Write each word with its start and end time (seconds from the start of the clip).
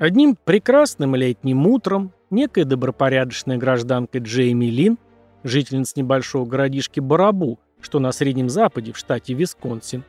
Одним 0.00 0.34
прекрасным 0.34 1.14
летним 1.14 1.66
утром 1.66 2.14
некая 2.30 2.64
добропорядочная 2.64 3.58
гражданка 3.58 4.16
Джейми 4.16 4.64
Лин, 4.64 4.96
жительница 5.44 5.92
небольшого 5.96 6.46
городишки 6.46 7.00
Барабу, 7.00 7.58
что 7.82 7.98
на 7.98 8.10
Среднем 8.10 8.48
Западе 8.48 8.94
в 8.94 8.96
штате 8.96 9.34
Висконсин, 9.34 10.04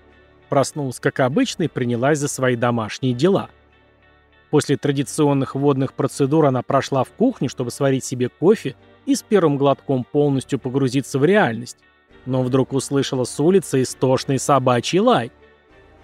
проснулась 0.48 1.02
как 1.02 1.20
обычно 1.20 1.64
и 1.64 1.68
принялась 1.68 2.20
за 2.20 2.30
свои 2.30 2.56
домашние 2.56 3.14
дела. 3.14 3.50
После 4.50 4.78
традиционных 4.78 5.56
водных 5.56 5.94
процедур 5.94 6.46
она 6.46 6.62
прошла 6.62 7.04
в 7.04 7.10
кухню, 7.10 7.50
чтобы 7.50 7.70
сварить 7.70 8.06
себе 8.06 8.30
кофе 8.30 8.78
и 9.06 9.14
с 9.14 9.22
первым 9.22 9.58
глотком 9.58 10.06
полностью 10.10 10.58
погрузиться 10.58 11.20
в 11.20 11.26
реальность, 11.26 11.80
но 12.26 12.44
вдруг 12.44 12.72
услышала 12.72 13.26
с 13.26 13.38
улицы 13.42 13.82
истошный 13.82 14.40
собачий 14.40 15.00
лай. 15.00 15.34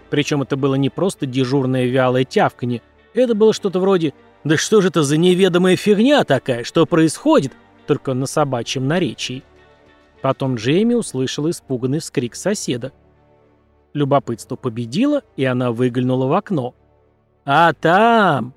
Причем 0.10 0.42
это 0.42 0.58
было 0.58 0.76
не 0.76 0.90
просто 0.90 1.26
дежурное 1.26 1.86
вялое 1.86 2.26
тявканье, 2.26 2.82
это 3.24 3.36
было 3.36 3.54
что-то 3.54 3.80
вроде 3.80 4.14
«Да 4.44 4.58
что 4.58 4.82
же 4.82 4.90
это 4.90 5.04
за 5.04 5.18
неведомая 5.18 5.76
фигня 5.76 6.24
такая? 6.24 6.64
Что 6.64 6.86
происходит?» 6.86 7.54
только 7.88 8.14
на 8.14 8.28
собачьем 8.28 8.88
наречии. 8.88 9.44
Потом 10.22 10.56
Джейми 10.56 10.94
услышала 10.94 11.50
испуганный 11.50 12.00
вскрик 12.00 12.36
соседа. 12.36 12.92
Любопытство 13.94 14.56
победило, 14.56 15.24
и 15.38 15.46
она 15.46 15.72
выглянула 15.72 16.28
в 16.28 16.34
окно. 16.34 16.76
А 17.46 17.74
там... 17.74 18.54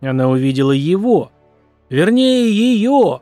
Она 0.00 0.30
увидела 0.30 0.72
его. 0.72 1.30
Вернее, 1.90 2.50
ее. 2.50 3.20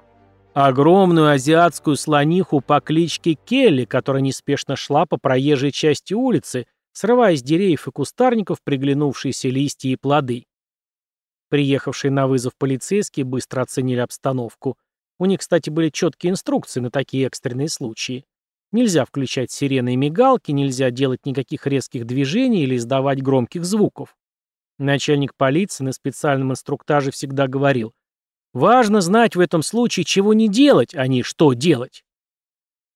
Огромную 0.55 1.33
азиатскую 1.33 1.97
слониху 1.97 2.61
по 2.61 2.81
кличке 2.81 3.35
Келли, 3.35 3.85
которая 3.85 4.23
неспешно 4.23 4.77
шла 4.77 5.05
по 5.05 5.17
проезжей 5.17 5.73
части 5.73 6.15
улицы, 6.15 6.67
срывая 6.93 7.37
с 7.37 7.43
деревьев 7.43 7.89
и 7.89 7.91
кустарников 7.91 8.59
приглянувшиеся 8.63 9.49
листья 9.49 9.89
и 9.89 9.97
плоды. 9.97 10.45
Приехавшие 11.49 12.11
на 12.11 12.27
вызов 12.27 12.53
полицейские 12.59 13.25
быстро 13.25 13.63
оценили 13.63 14.01
обстановку. 14.01 14.77
У 15.19 15.25
них, 15.25 15.41
кстати, 15.41 15.71
были 15.71 15.89
четкие 15.89 16.33
инструкции 16.33 16.81
на 16.81 16.91
такие 16.91 17.27
экстренные 17.27 17.69
случаи. 17.69 18.25
Нельзя 18.71 19.07
включать 19.07 19.51
сирены 19.51 19.95
и 19.95 19.97
мигалки, 19.97 20.53
нельзя 20.53 20.91
делать 20.91 21.25
никаких 21.25 21.67
резких 21.67 22.05
движений 22.05 22.65
или 22.65 22.77
издавать 22.77 23.23
громких 23.23 23.65
звуков. 23.65 24.15
Начальник 24.79 25.35
полиции 25.35 25.85
на 25.85 25.93
специальном 25.93 26.53
инструктаже 26.53 27.11
всегда 27.11 27.49
говорил, 27.49 27.95
«Важно 28.53 29.01
знать 29.01 29.37
в 29.37 29.41
этом 29.41 29.63
случае, 29.63 30.05
чего 30.05 30.35
не 30.35 30.49
делать, 30.49 30.95
а 30.95 31.07
не 31.07 31.23
что 31.23 31.55
делать». 31.55 32.05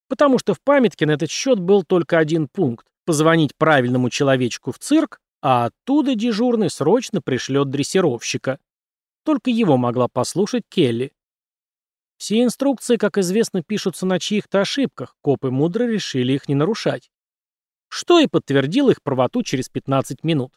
Потому 0.09 0.39
что 0.39 0.53
в 0.53 0.61
памятке 0.61 1.07
на 1.07 1.13
этот 1.13 1.31
счет 1.31 1.59
был 1.59 1.85
только 1.85 2.19
один 2.19 2.49
пункт– 2.49 2.87
позвонить 3.07 3.57
правильному 3.57 4.11
человечку 4.11 4.73
в 4.73 4.79
цирк, 4.79 5.22
а 5.43 5.67
оттуда 5.67 6.15
дежурный 6.15 6.71
срочно 6.71 7.21
пришлет 7.21 7.69
дрессировщика. 7.69 8.59
Только 9.25 9.51
его 9.51 9.77
могла 9.77 10.09
послушать 10.09 10.63
Келли. 10.69 11.13
Все 12.17 12.43
инструкции, 12.45 12.97
как 12.97 13.19
известно, 13.19 13.63
пишутся 13.63 14.07
на 14.07 14.21
чьих-то 14.21 14.61
ошибках, 14.61 15.17
копы 15.21 15.51
мудро 15.51 15.85
решили 15.85 16.33
их 16.35 16.49
не 16.49 16.55
нарушать. 16.55 17.11
Что 17.89 18.21
и 18.21 18.29
подтвердило 18.29 18.91
их 18.91 19.03
правоту 19.03 19.43
через 19.43 19.69
15 19.69 20.23
минут. 20.23 20.53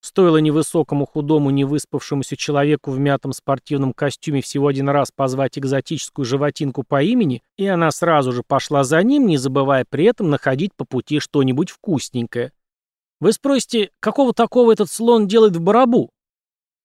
Стоило 0.00 0.36
невысокому, 0.36 1.06
худому, 1.06 1.50
невыспавшемуся 1.50 2.36
человеку 2.36 2.92
в 2.92 2.98
мятом 3.00 3.32
спортивном 3.32 3.92
костюме 3.92 4.42
всего 4.42 4.68
один 4.68 4.88
раз 4.90 5.10
позвать 5.10 5.58
экзотическую 5.58 6.24
животинку 6.24 6.84
по 6.84 7.02
имени, 7.02 7.42
и 7.56 7.66
она 7.66 7.90
сразу 7.90 8.32
же 8.32 8.42
пошла 8.46 8.84
за 8.84 9.02
ним, 9.02 9.26
не 9.26 9.38
забывая 9.38 9.84
при 9.88 10.04
этом 10.04 10.30
находить 10.30 10.72
по 10.76 10.84
пути 10.84 11.18
что-нибудь 11.18 11.70
вкусненькое. 11.70 12.52
Вы 13.20 13.32
спросите, 13.32 13.90
какого 14.00 14.32
такого 14.32 14.72
этот 14.72 14.90
слон 14.90 15.26
делает 15.26 15.56
в 15.56 15.60
барабу? 15.60 16.10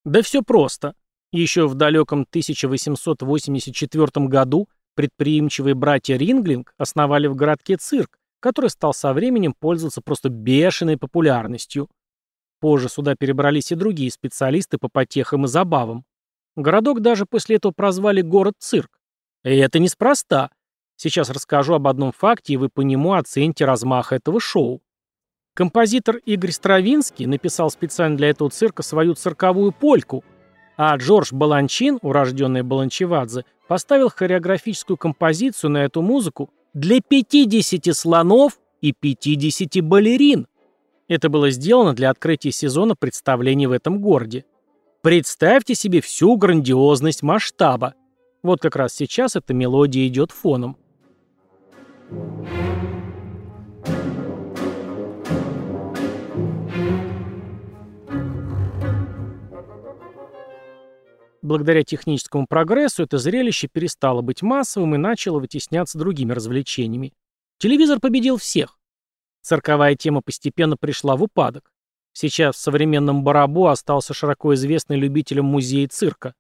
Да 0.04 0.22
все 0.22 0.42
просто. 0.42 0.96
Еще 1.32 1.68
в 1.68 1.76
далеком 1.76 2.22
1884 2.30 4.28
году 4.28 4.68
предприимчивые 4.96 5.76
братья 5.76 6.16
Ринглинг 6.16 6.74
основали 6.78 7.28
в 7.28 7.36
городке 7.36 7.78
цирк, 7.78 8.18
который 8.40 8.70
стал 8.70 8.94
со 8.94 9.14
временем 9.14 9.54
пользоваться 9.58 10.02
просто 10.02 10.30
бешеной 10.30 10.98
популярностью. 10.98 11.90
Позже 12.60 12.90
сюда 12.90 13.16
перебрались 13.16 13.72
и 13.72 13.76
другие 13.76 14.12
специалисты 14.12 14.78
по 14.78 14.90
потехам 14.90 15.46
и 15.46 15.48
забавам. 15.48 16.06
Городок 16.56 17.02
даже 17.02 17.26
после 17.26 17.56
этого 17.56 17.72
прозвали 17.72 18.22
город-цирк. 18.22 19.00
И 19.44 19.50
это 19.50 19.80
неспроста. 19.80 20.52
Сейчас 20.96 21.30
расскажу 21.30 21.74
об 21.74 21.88
одном 21.88 22.12
факте, 22.12 22.54
и 22.54 22.58
вы 22.58 22.70
по 22.70 22.82
нему 22.82 23.14
оцените 23.14 23.66
размах 23.66 24.14
этого 24.14 24.40
шоу. 24.40 24.82
Композитор 25.54 26.18
Игорь 26.26 26.52
Стравинский 26.52 27.28
написал 27.28 27.70
специально 27.70 28.18
для 28.18 28.30
этого 28.30 28.50
цирка 28.50 28.82
свою 28.82 29.14
цирковую 29.14 29.72
польку, 29.72 30.24
а 30.78 30.96
Джордж 30.98 31.30
Баланчин, 31.32 32.00
урожденный 32.02 32.64
Баланчевадзе, 32.64 33.46
поставил 33.68 34.10
хореографическую 34.10 34.98
композицию 34.98 35.70
на 35.70 35.86
эту 35.86 36.02
музыку 36.02 36.50
для 36.74 37.02
50 37.02 37.96
слонов 37.96 38.60
и 38.82 38.94
50 38.94 39.84
балерин. 39.84 40.48
Это 41.08 41.30
было 41.30 41.52
сделано 41.52 41.94
для 41.94 42.10
открытия 42.10 42.52
сезона 42.52 42.96
представлений 42.96 43.68
в 43.68 43.72
этом 43.72 44.02
городе. 44.02 44.46
Представьте 45.02 45.76
себе 45.76 46.02
всю 46.02 46.36
грандиозность 46.36 47.22
масштаба. 47.22 47.94
Вот 48.42 48.60
как 48.60 48.76
раз 48.76 48.96
сейчас 48.96 49.36
эта 49.36 49.54
мелодия 49.54 50.08
идет 50.08 50.32
фоном. 50.32 50.78
Thank 52.10 52.94
you. 52.94 53.03
Благодаря 61.44 61.84
техническому 61.84 62.48
прогрессу 62.48 63.04
это 63.04 63.18
зрелище 63.18 63.68
перестало 63.68 64.22
быть 64.22 64.42
массовым 64.42 64.96
и 64.96 64.98
начало 64.98 65.40
вытесняться 65.40 66.00
другими 66.00 66.32
развлечениями. 66.32 67.12
Телевизор 67.58 68.00
победил 68.00 68.38
всех. 68.38 68.80
Цирковая 69.42 69.96
тема 69.96 70.22
постепенно 70.22 70.78
пришла 70.78 71.18
в 71.18 71.24
упадок. 71.24 71.70
Сейчас 72.14 72.56
в 72.56 72.60
современном 72.60 73.26
Барабу 73.26 73.68
остался 73.68 74.14
широко 74.14 74.54
известный 74.54 74.96
любителям 74.96 75.46
музея 75.46 75.90
цирка. 75.90 76.34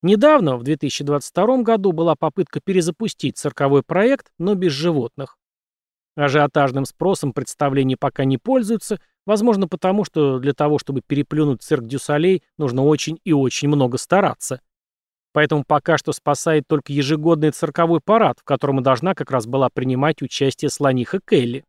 Недавно, 0.00 0.56
в 0.56 0.62
2022 0.62 1.58
году, 1.58 1.92
была 1.92 2.14
попытка 2.14 2.60
перезапустить 2.64 3.36
цирковой 3.36 3.82
проект, 3.82 4.32
но 4.38 4.54
без 4.54 4.72
животных. 4.72 5.36
Ажиотажным 6.16 6.84
спросом 6.84 7.32
представления 7.32 7.96
пока 7.96 8.24
не 8.24 8.38
пользуются, 8.38 9.00
возможно 9.26 9.66
потому, 9.66 10.04
что 10.04 10.38
для 10.38 10.52
того, 10.52 10.78
чтобы 10.78 11.00
переплюнуть 11.04 11.62
цирк 11.62 11.84
Дюсалей, 11.84 12.42
нужно 12.56 12.84
очень 12.84 13.18
и 13.24 13.32
очень 13.32 13.68
много 13.68 13.98
стараться. 13.98 14.60
Поэтому 15.32 15.64
пока 15.66 15.98
что 15.98 16.12
спасает 16.12 16.64
только 16.68 16.92
ежегодный 16.92 17.50
цирковой 17.50 18.00
парад, 18.00 18.38
в 18.38 18.44
котором 18.44 18.78
и 18.78 18.84
должна 18.84 19.14
как 19.14 19.32
раз 19.32 19.46
была 19.46 19.68
принимать 19.68 20.22
участие 20.22 20.70
слониха 20.70 21.18
Келли. 21.20 21.64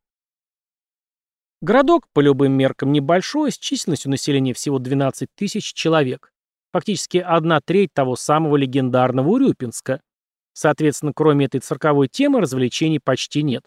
Городок, 1.61 2.05
по 2.13 2.19
любым 2.19 2.53
меркам, 2.53 2.91
небольшой, 2.91 3.51
с 3.51 3.57
численностью 3.57 4.11
населения 4.11 4.53
всего 4.53 4.77
12 4.77 5.29
тысяч 5.35 5.73
человек. 5.73 6.31
Фактически 6.71 7.17
одна 7.17 7.59
треть 7.59 7.91
того 7.91 8.15
самого 8.15 8.55
легендарного 8.55 9.29
Урюпинска. 9.29 10.01
Соответственно, 10.53 11.13
кроме 11.15 11.47
этой 11.47 11.61
цирковой 11.61 12.07
темы, 12.07 12.41
развлечений 12.41 12.99
почти 12.99 13.41
нет. 13.41 13.63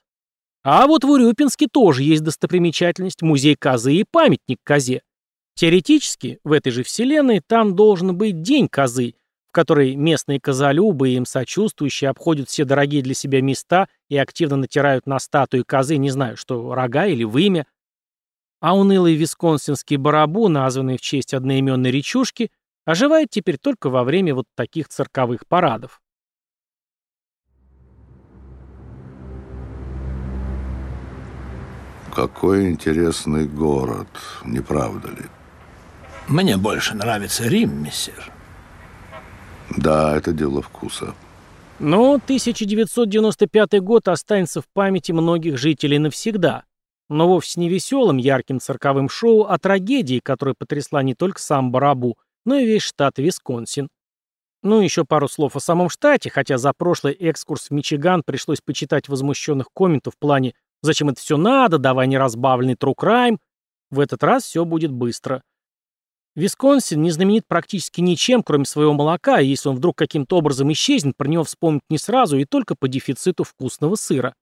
А 0.64 0.86
вот 0.86 1.04
в 1.04 1.10
Урюпинске 1.10 1.68
тоже 1.70 2.02
есть 2.02 2.24
достопримечательность– 2.24 3.20
музей 3.22 3.56
козы 3.56 3.94
и 3.94 4.04
памятник 4.10 4.58
козе. 4.64 5.02
Теоретически, 5.54 6.38
в 6.44 6.52
этой 6.52 6.70
же 6.70 6.82
вселенной 6.82 7.40
там 7.44 7.74
должен 7.74 8.16
быть 8.16 8.42
День 8.42 8.68
козы, 8.68 9.14
в 9.48 9.52
который 9.52 9.94
местные 9.94 10.40
козолюбы 10.40 11.10
и 11.10 11.14
им 11.14 11.26
сочувствующие 11.26 12.10
обходят 12.10 12.48
все 12.48 12.64
дорогие 12.64 13.02
для 13.02 13.14
себя 13.14 13.40
места 13.40 13.88
и 14.08 14.16
активно 14.16 14.56
натирают 14.56 15.06
на 15.06 15.18
статуи 15.18 15.62
козы, 15.62 15.96
не 15.96 16.10
знаю, 16.10 16.36
что 16.36 16.74
рога 16.74 17.06
или 17.06 17.24
вымя. 17.24 17.66
А 18.60 18.76
унылый 18.76 19.14
висконсинский 19.14 19.96
барабу, 19.96 20.48
названный 20.48 20.96
в 20.96 21.00
честь 21.00 21.34
одноименной 21.34 21.90
речушки, 21.90 22.50
оживает 22.84 23.30
теперь 23.30 23.58
только 23.58 23.90
во 23.90 24.02
время 24.04 24.34
вот 24.34 24.46
таких 24.56 24.88
цирковых 24.88 25.46
парадов. 25.46 26.00
Какой 32.18 32.68
интересный 32.68 33.46
город, 33.46 34.08
не 34.44 34.58
правда 34.58 35.06
ли? 35.06 35.26
Мне 36.26 36.56
больше 36.56 36.96
нравится 36.96 37.46
Рим, 37.46 37.84
мессир. 37.84 38.32
Да, 39.76 40.16
это 40.16 40.32
дело 40.32 40.60
вкуса. 40.60 41.14
Но 41.78 42.14
1995 42.14 43.80
год 43.80 44.08
останется 44.08 44.60
в 44.60 44.64
памяти 44.66 45.12
многих 45.12 45.58
жителей 45.58 46.00
навсегда. 46.00 46.64
Но 47.08 47.28
вовсе 47.28 47.60
не 47.60 47.68
веселым, 47.68 48.16
ярким 48.16 48.58
цирковым 48.58 49.08
шоу, 49.08 49.44
а 49.44 49.56
трагедией, 49.56 50.18
которая 50.18 50.56
потрясла 50.58 51.04
не 51.04 51.14
только 51.14 51.40
сам 51.40 51.70
Барабу, 51.70 52.18
но 52.44 52.56
и 52.56 52.66
весь 52.66 52.82
штат 52.82 53.18
Висконсин. 53.18 53.90
Ну, 54.64 54.80
еще 54.80 55.04
пару 55.04 55.28
слов 55.28 55.54
о 55.54 55.60
самом 55.60 55.88
штате, 55.88 56.30
хотя 56.30 56.58
за 56.58 56.72
прошлый 56.76 57.12
экскурс 57.12 57.68
в 57.68 57.70
Мичиган 57.70 58.24
пришлось 58.26 58.60
почитать 58.60 59.08
возмущенных 59.08 59.68
комментов 59.72 60.14
в 60.14 60.18
плане 60.18 60.54
Зачем 60.82 61.08
это 61.08 61.20
все 61.20 61.36
надо? 61.36 61.78
Давай 61.78 62.06
неразбавленный 62.06 62.74
true 62.74 62.94
crime. 62.96 63.38
В 63.90 64.00
этот 64.00 64.22
раз 64.22 64.44
все 64.44 64.64
будет 64.64 64.92
быстро. 64.92 65.42
Висконсин 66.34 67.02
не 67.02 67.10
знаменит 67.10 67.44
практически 67.48 68.00
ничем, 68.00 68.44
кроме 68.44 68.64
своего 68.64 68.92
молока, 68.92 69.40
и 69.40 69.46
если 69.48 69.70
он 69.70 69.76
вдруг 69.76 69.96
каким-то 69.96 70.36
образом 70.36 70.70
исчезнет, 70.70 71.16
про 71.16 71.26
него 71.26 71.42
вспомнить 71.42 71.82
не 71.90 71.98
сразу 71.98 72.38
и 72.38 72.44
только 72.44 72.76
по 72.76 72.86
дефициту 72.86 73.42
вкусного 73.42 73.96
сыра. 73.96 74.34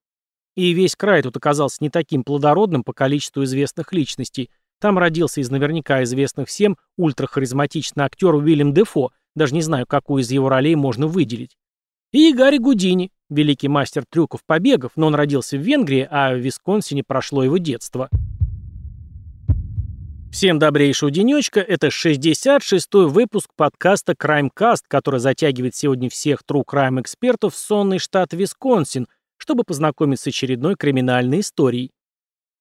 И 0.57 0.73
весь 0.73 0.95
край 0.95 1.23
тут 1.23 1.37
оказался 1.37 1.79
не 1.81 1.89
таким 1.89 2.23
плодородным 2.23 2.85
по 2.85 2.93
количеству 2.93 3.45
известных 3.45 3.95
личностей. 3.95 4.51
Там 4.79 4.99
родился 4.99 5.41
из 5.41 5.51
наверняка 5.51 6.03
известных 6.03 6.49
всем 6.49 6.77
ультрахаризматичный 6.99 8.05
актер 8.05 8.35
Уильям 8.35 8.75
Дефо, 8.75 9.13
даже 9.35 9.55
не 9.55 9.63
знаю, 9.63 9.87
какую 9.87 10.23
из 10.23 10.31
его 10.31 10.51
ролей 10.51 10.75
можно 10.75 11.07
выделить. 11.07 11.57
И 12.17 12.33
Гарри 12.33 12.57
Гудини, 12.57 13.11
великий 13.29 13.69
мастер 13.69 14.07
трюков-побегов, 14.09 14.93
но 14.97 15.09
он 15.09 15.15
родился 15.15 15.59
в 15.59 15.61
Венгрии, 15.61 16.09
а 16.11 16.33
в 16.33 16.39
Висконсине 16.39 17.05
прошло 17.07 17.45
его 17.45 17.59
детство. 17.59 18.09
Всем 20.33 20.59
добрейшего 20.59 21.11
денечка, 21.11 21.61
это 21.61 21.89
66-й 21.89 23.07
выпуск 23.11 23.51
подкаста 23.55 24.15
CrimeCast, 24.15 24.85
который 24.89 25.21
затягивает 25.21 25.75
сегодня 25.75 26.09
всех 26.09 26.41
true 26.51 26.65
crime 26.67 27.03
экспертов 27.03 27.53
в 27.53 27.59
сонный 27.59 27.99
штат 27.99 28.33
Висконсин, 28.33 29.09
чтобы 29.37 29.65
познакомиться 29.65 30.25
с 30.25 30.29
очередной 30.29 30.75
криминальной 30.75 31.41
историей. 31.41 31.91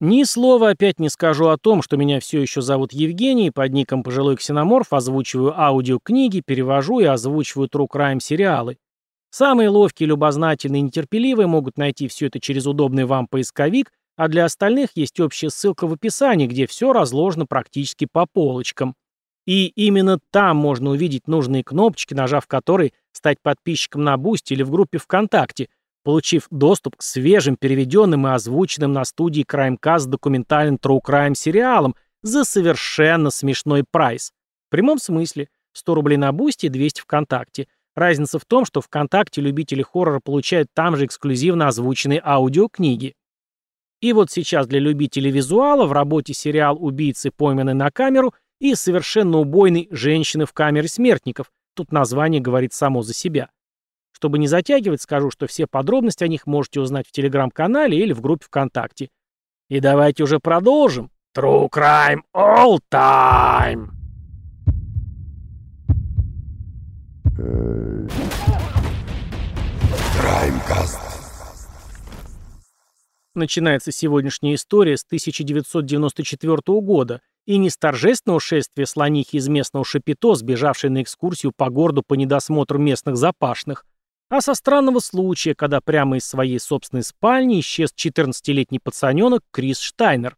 Ни 0.01 0.23
слова 0.25 0.71
опять 0.71 0.99
не 0.99 1.07
скажу 1.07 1.47
о 1.47 1.57
том, 1.57 1.81
что 1.81 1.95
меня 1.95 2.19
все 2.19 2.41
еще 2.41 2.59
зовут 2.59 2.91
Евгений, 2.91 3.51
под 3.51 3.71
ником 3.71 4.03
Пожилой 4.03 4.35
Ксеноморф 4.35 4.91
озвучиваю 4.91 5.57
аудиокниги, 5.57 6.43
перевожу 6.45 6.99
и 6.99 7.05
озвучиваю 7.05 7.69
true 7.69 7.87
crime 7.89 8.19
сериалы. 8.19 8.75
Самые 9.37 9.67
ловкие, 9.67 10.07
любознательные 10.07 10.79
и 10.79 10.83
нетерпеливые 10.83 11.45
могут 11.45 11.77
найти 11.77 12.07
все 12.07 12.27
это 12.27 12.39
через 12.39 12.65
удобный 12.67 13.03
вам 13.03 13.27
поисковик, 13.27 13.91
а 14.15 14.29
для 14.29 14.45
остальных 14.45 14.91
есть 14.95 15.19
общая 15.19 15.49
ссылка 15.49 15.87
в 15.87 15.93
описании, 15.93 16.47
где 16.47 16.65
все 16.67 16.93
разложено 16.93 17.45
практически 17.45 18.07
по 18.09 18.27
полочкам. 18.27 18.95
И 19.45 19.67
именно 19.67 20.19
там 20.31 20.55
можно 20.55 20.91
увидеть 20.91 21.27
нужные 21.27 21.65
кнопочки, 21.65 22.13
нажав 22.13 22.47
которые 22.47 22.93
стать 23.11 23.41
подписчиком 23.41 24.05
на 24.05 24.15
Бусти 24.15 24.53
или 24.53 24.63
в 24.63 24.71
группе 24.71 24.99
ВКонтакте, 24.99 25.67
получив 26.05 26.47
доступ 26.49 26.95
к 26.95 27.01
свежим, 27.01 27.57
переведенным 27.57 28.27
и 28.27 28.31
озвученным 28.31 28.93
на 28.93 29.03
студии 29.03 29.43
Crimecast 29.43 30.05
документальным 30.05 30.79
True 30.81 31.01
Crime 31.05 31.35
сериалам 31.35 31.97
за 32.21 32.45
совершенно 32.45 33.31
смешной 33.31 33.83
прайс. 33.83 34.31
В 34.67 34.71
прямом 34.71 34.97
смысле 34.97 35.49
100 35.73 35.93
рублей 35.93 36.15
на 36.15 36.31
Бусти 36.31 36.67
и 36.67 36.69
200 36.69 37.01
ВКонтакте. 37.01 37.67
Разница 37.95 38.39
в 38.39 38.45
том, 38.45 38.65
что 38.65 38.81
ВКонтакте 38.81 39.41
любители 39.41 39.81
хоррора 39.81 40.19
получают 40.19 40.67
там 40.73 40.97
же 40.97 41.05
эксклюзивно 41.05 41.69
озвученные 41.69 42.21
аудиокниги. 42.23 43.15
И 44.01 44.11
вот 44.11 44.29
сейчас 44.29 44.67
для 44.67 44.79
любителей 44.79 45.31
визуала 45.31 45.85
в 45.85 45.93
работе 45.93 46.33
сериал 46.33 46.77
«Убийцы, 46.79 47.31
пойманы 47.31 47.73
на 47.73 47.89
камеру» 47.91 48.33
и 48.59 48.75
совершенно 48.75 49.37
убойный 49.37 49.87
«Женщины 49.91 50.45
в 50.45 50.53
камере 50.53 50.89
смертников». 50.89 51.51
Тут 51.73 51.91
название 51.91 52.41
говорит 52.41 52.73
само 52.73 53.01
за 53.01 53.13
себя. 53.13 53.49
Чтобы 54.11 54.39
не 54.39 54.47
затягивать, 54.47 55.01
скажу, 55.01 55.29
что 55.31 55.47
все 55.47 55.65
подробности 55.65 56.23
о 56.23 56.27
них 56.27 56.47
можете 56.47 56.81
узнать 56.81 57.07
в 57.07 57.11
телеграм-канале 57.11 57.97
или 57.97 58.13
в 58.13 58.21
группе 58.21 58.45
ВКонтакте. 58.45 59.09
И 59.69 59.79
давайте 59.79 60.23
уже 60.23 60.39
продолжим. 60.39 61.11
True 61.35 61.69
Crime 61.69 62.21
All 62.33 62.79
Time! 62.89 63.89
Краймкаст. 70.25 70.99
Начинается 73.35 73.91
сегодняшняя 73.91 74.55
история 74.55 74.97
с 74.97 75.03
1994 75.05 76.57
года, 76.81 77.21
и 77.45 77.59
не 77.59 77.69
с 77.69 77.77
торжественного 77.77 78.39
шествия 78.39 78.87
слонихи 78.87 79.35
из 79.35 79.47
местного 79.47 79.85
шапито, 79.85 80.33
сбежавшей 80.33 80.89
на 80.89 81.03
экскурсию 81.03 81.51
по 81.55 81.69
городу 81.69 82.01
по 82.01 82.15
недосмотру 82.15 82.79
местных 82.79 83.17
запашных, 83.17 83.85
а 84.29 84.41
со 84.41 84.55
странного 84.55 84.97
случая, 84.97 85.53
когда 85.53 85.79
прямо 85.79 86.17
из 86.17 86.25
своей 86.25 86.59
собственной 86.59 87.03
спальни 87.03 87.59
исчез 87.59 87.93
14-летний 87.95 88.79
пацаненок 88.79 89.43
Крис 89.51 89.77
Штайнер. 89.77 90.37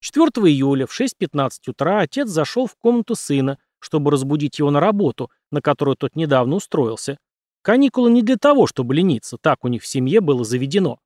4 0.00 0.26
июля 0.50 0.88
в 0.88 1.00
6.15 1.00 1.50
утра 1.68 2.00
отец 2.00 2.28
зашел 2.28 2.66
в 2.66 2.74
комнату 2.74 3.14
сына, 3.14 3.58
чтобы 3.78 4.10
разбудить 4.10 4.58
его 4.58 4.72
на 4.72 4.80
работу, 4.80 5.30
на 5.52 5.62
которую 5.62 5.94
тот 5.94 6.16
недавно 6.16 6.56
устроился. 6.56 7.16
Каникулы 7.64 8.10
не 8.10 8.20
для 8.20 8.36
того, 8.36 8.66
чтобы 8.66 8.94
лениться, 8.94 9.38
так 9.40 9.64
у 9.64 9.68
них 9.68 9.82
в 9.82 9.86
семье 9.86 10.20
было 10.20 10.44
заведено. 10.44 10.98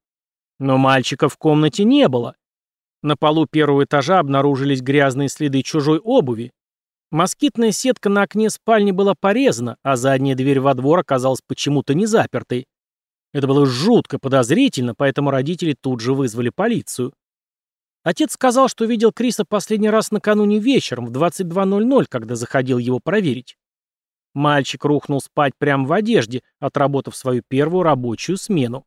Но 0.58 0.76
мальчика 0.76 1.28
в 1.28 1.36
комнате 1.36 1.84
не 1.84 2.08
было. 2.08 2.34
На 3.00 3.16
полу 3.16 3.46
первого 3.46 3.84
этажа 3.84 4.18
обнаружились 4.18 4.82
грязные 4.82 5.28
следы 5.28 5.62
чужой 5.62 6.00
обуви. 6.00 6.50
Москитная 7.12 7.70
сетка 7.70 8.08
на 8.08 8.22
окне 8.22 8.50
спальни 8.50 8.90
была 8.90 9.14
порезана, 9.14 9.76
а 9.84 9.94
задняя 9.94 10.34
дверь 10.34 10.58
во 10.58 10.74
двор 10.74 10.98
оказалась 10.98 11.42
почему-то 11.46 11.94
не 11.94 12.06
запертой. 12.06 12.66
Это 13.32 13.46
было 13.46 13.64
жутко 13.64 14.18
подозрительно, 14.18 14.96
поэтому 14.96 15.30
родители 15.30 15.76
тут 15.80 16.00
же 16.00 16.12
вызвали 16.12 16.50
полицию. 16.50 17.12
Отец 18.02 18.32
сказал, 18.32 18.68
что 18.68 18.84
видел 18.84 19.12
Криса 19.12 19.44
последний 19.44 19.90
раз 19.90 20.10
накануне 20.10 20.58
вечером 20.58 21.06
в 21.06 21.12
22.00, 21.12 22.06
когда 22.08 22.34
заходил 22.34 22.78
его 22.78 22.98
проверить. 22.98 23.56
Мальчик 24.34 24.84
рухнул 24.84 25.20
спать 25.20 25.54
прямо 25.58 25.86
в 25.86 25.92
одежде, 25.92 26.42
отработав 26.60 27.16
свою 27.16 27.42
первую 27.48 27.82
рабочую 27.82 28.36
смену. 28.36 28.84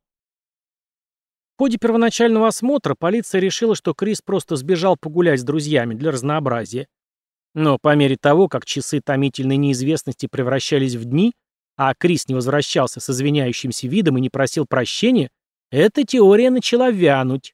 В 1.56 1.64
ходе 1.64 1.78
первоначального 1.78 2.48
осмотра 2.48 2.96
полиция 2.98 3.40
решила, 3.40 3.76
что 3.76 3.94
Крис 3.94 4.22
просто 4.22 4.56
сбежал 4.56 4.98
погулять 4.98 5.42
с 5.42 5.44
друзьями 5.44 5.94
для 5.94 6.12
разнообразия. 6.12 6.88
Но 7.54 7.78
по 7.78 7.96
мере 7.96 8.18
того, 8.18 8.48
как 8.48 8.66
часы 8.66 9.02
томительной 9.02 9.58
неизвестности 9.58 10.28
превращались 10.28 10.96
в 10.96 11.06
дни, 11.06 11.34
а 11.78 11.94
Крис 11.94 12.28
не 12.28 12.36
возвращался 12.36 13.00
с 13.00 13.10
извиняющимся 13.10 13.88
видом 13.88 14.18
и 14.18 14.22
не 14.22 14.30
просил 14.30 14.66
прощения, 14.66 15.30
эта 15.72 16.04
теория 16.04 16.50
начала 16.50 16.90
вянуть. 16.92 17.54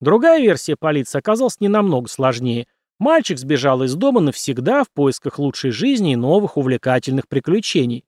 Другая 0.00 0.40
версия 0.40 0.76
полиции 0.76 1.18
оказалась 1.18 1.60
не 1.60 1.68
намного 1.68 2.08
сложнее. 2.08 2.66
Мальчик 3.02 3.36
сбежал 3.36 3.82
из 3.82 3.96
дома 3.96 4.20
навсегда 4.20 4.84
в 4.84 4.90
поисках 4.92 5.40
лучшей 5.40 5.72
жизни 5.72 6.12
и 6.12 6.16
новых 6.16 6.56
увлекательных 6.56 7.26
приключений. 7.26 8.04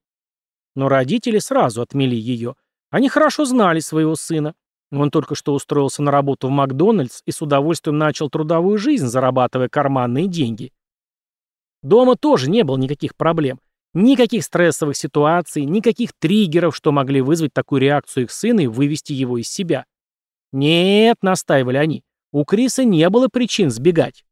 Но 0.76 0.88
родители 0.88 1.38
сразу 1.38 1.82
отмели 1.82 2.14
ее. 2.14 2.54
Они 2.90 3.08
хорошо 3.08 3.44
знали 3.44 3.80
своего 3.80 4.14
сына. 4.14 4.54
Он 4.92 5.10
только 5.10 5.34
что 5.34 5.52
устроился 5.52 6.00
на 6.00 6.12
работу 6.12 6.46
в 6.46 6.52
Макдональдс 6.52 7.22
и 7.26 7.32
с 7.32 7.42
удовольствием 7.42 7.98
начал 7.98 8.30
трудовую 8.30 8.78
жизнь, 8.78 9.06
зарабатывая 9.06 9.68
карманные 9.68 10.28
деньги. 10.28 10.72
Дома 11.82 12.14
тоже 12.14 12.48
не 12.48 12.62
было 12.62 12.76
никаких 12.76 13.16
проблем. 13.16 13.58
Никаких 13.94 14.44
стрессовых 14.44 14.96
ситуаций, 14.96 15.64
никаких 15.64 16.12
триггеров, 16.16 16.76
что 16.76 16.92
могли 16.92 17.20
вызвать 17.20 17.52
такую 17.52 17.80
реакцию 17.80 18.26
их 18.26 18.30
сына 18.30 18.60
и 18.60 18.68
вывести 18.68 19.12
его 19.12 19.38
из 19.38 19.48
себя. 19.48 19.86
«Нет»,— 20.52 21.16
настаивали 21.22 21.78
они,— 21.78 22.04
«у 22.32 22.44
Криса 22.44 22.84
не 22.84 23.10
было 23.10 23.26
причин 23.26 23.70
сбегать». 23.70 24.24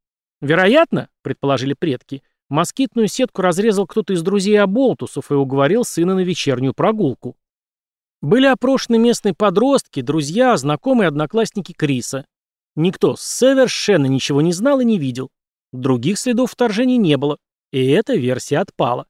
Вероятно, 0.42 1.08
предположили 1.22 1.72
предки, 1.72 2.24
москитную 2.48 3.06
сетку 3.06 3.42
разрезал 3.42 3.86
кто-то 3.86 4.12
из 4.12 4.22
друзей 4.22 4.60
Аболтусов 4.60 5.30
и 5.30 5.34
уговорил 5.34 5.84
сына 5.84 6.16
на 6.16 6.20
вечернюю 6.24 6.74
прогулку. 6.74 7.36
Были 8.20 8.46
опрошены 8.46 8.98
местные 8.98 9.34
подростки, 9.34 10.00
друзья, 10.00 10.56
знакомые 10.56 11.06
одноклассники 11.06 11.72
Криса. 11.72 12.26
Никто 12.74 13.14
совершенно 13.16 14.06
ничего 14.06 14.42
не 14.42 14.52
знал 14.52 14.80
и 14.80 14.84
не 14.84 14.98
видел. 14.98 15.30
Других 15.72 16.18
следов 16.18 16.50
вторжения 16.50 16.96
не 16.96 17.16
было, 17.16 17.38
и 17.70 17.86
эта 17.86 18.14
версия 18.14 18.58
отпала. 18.58 19.06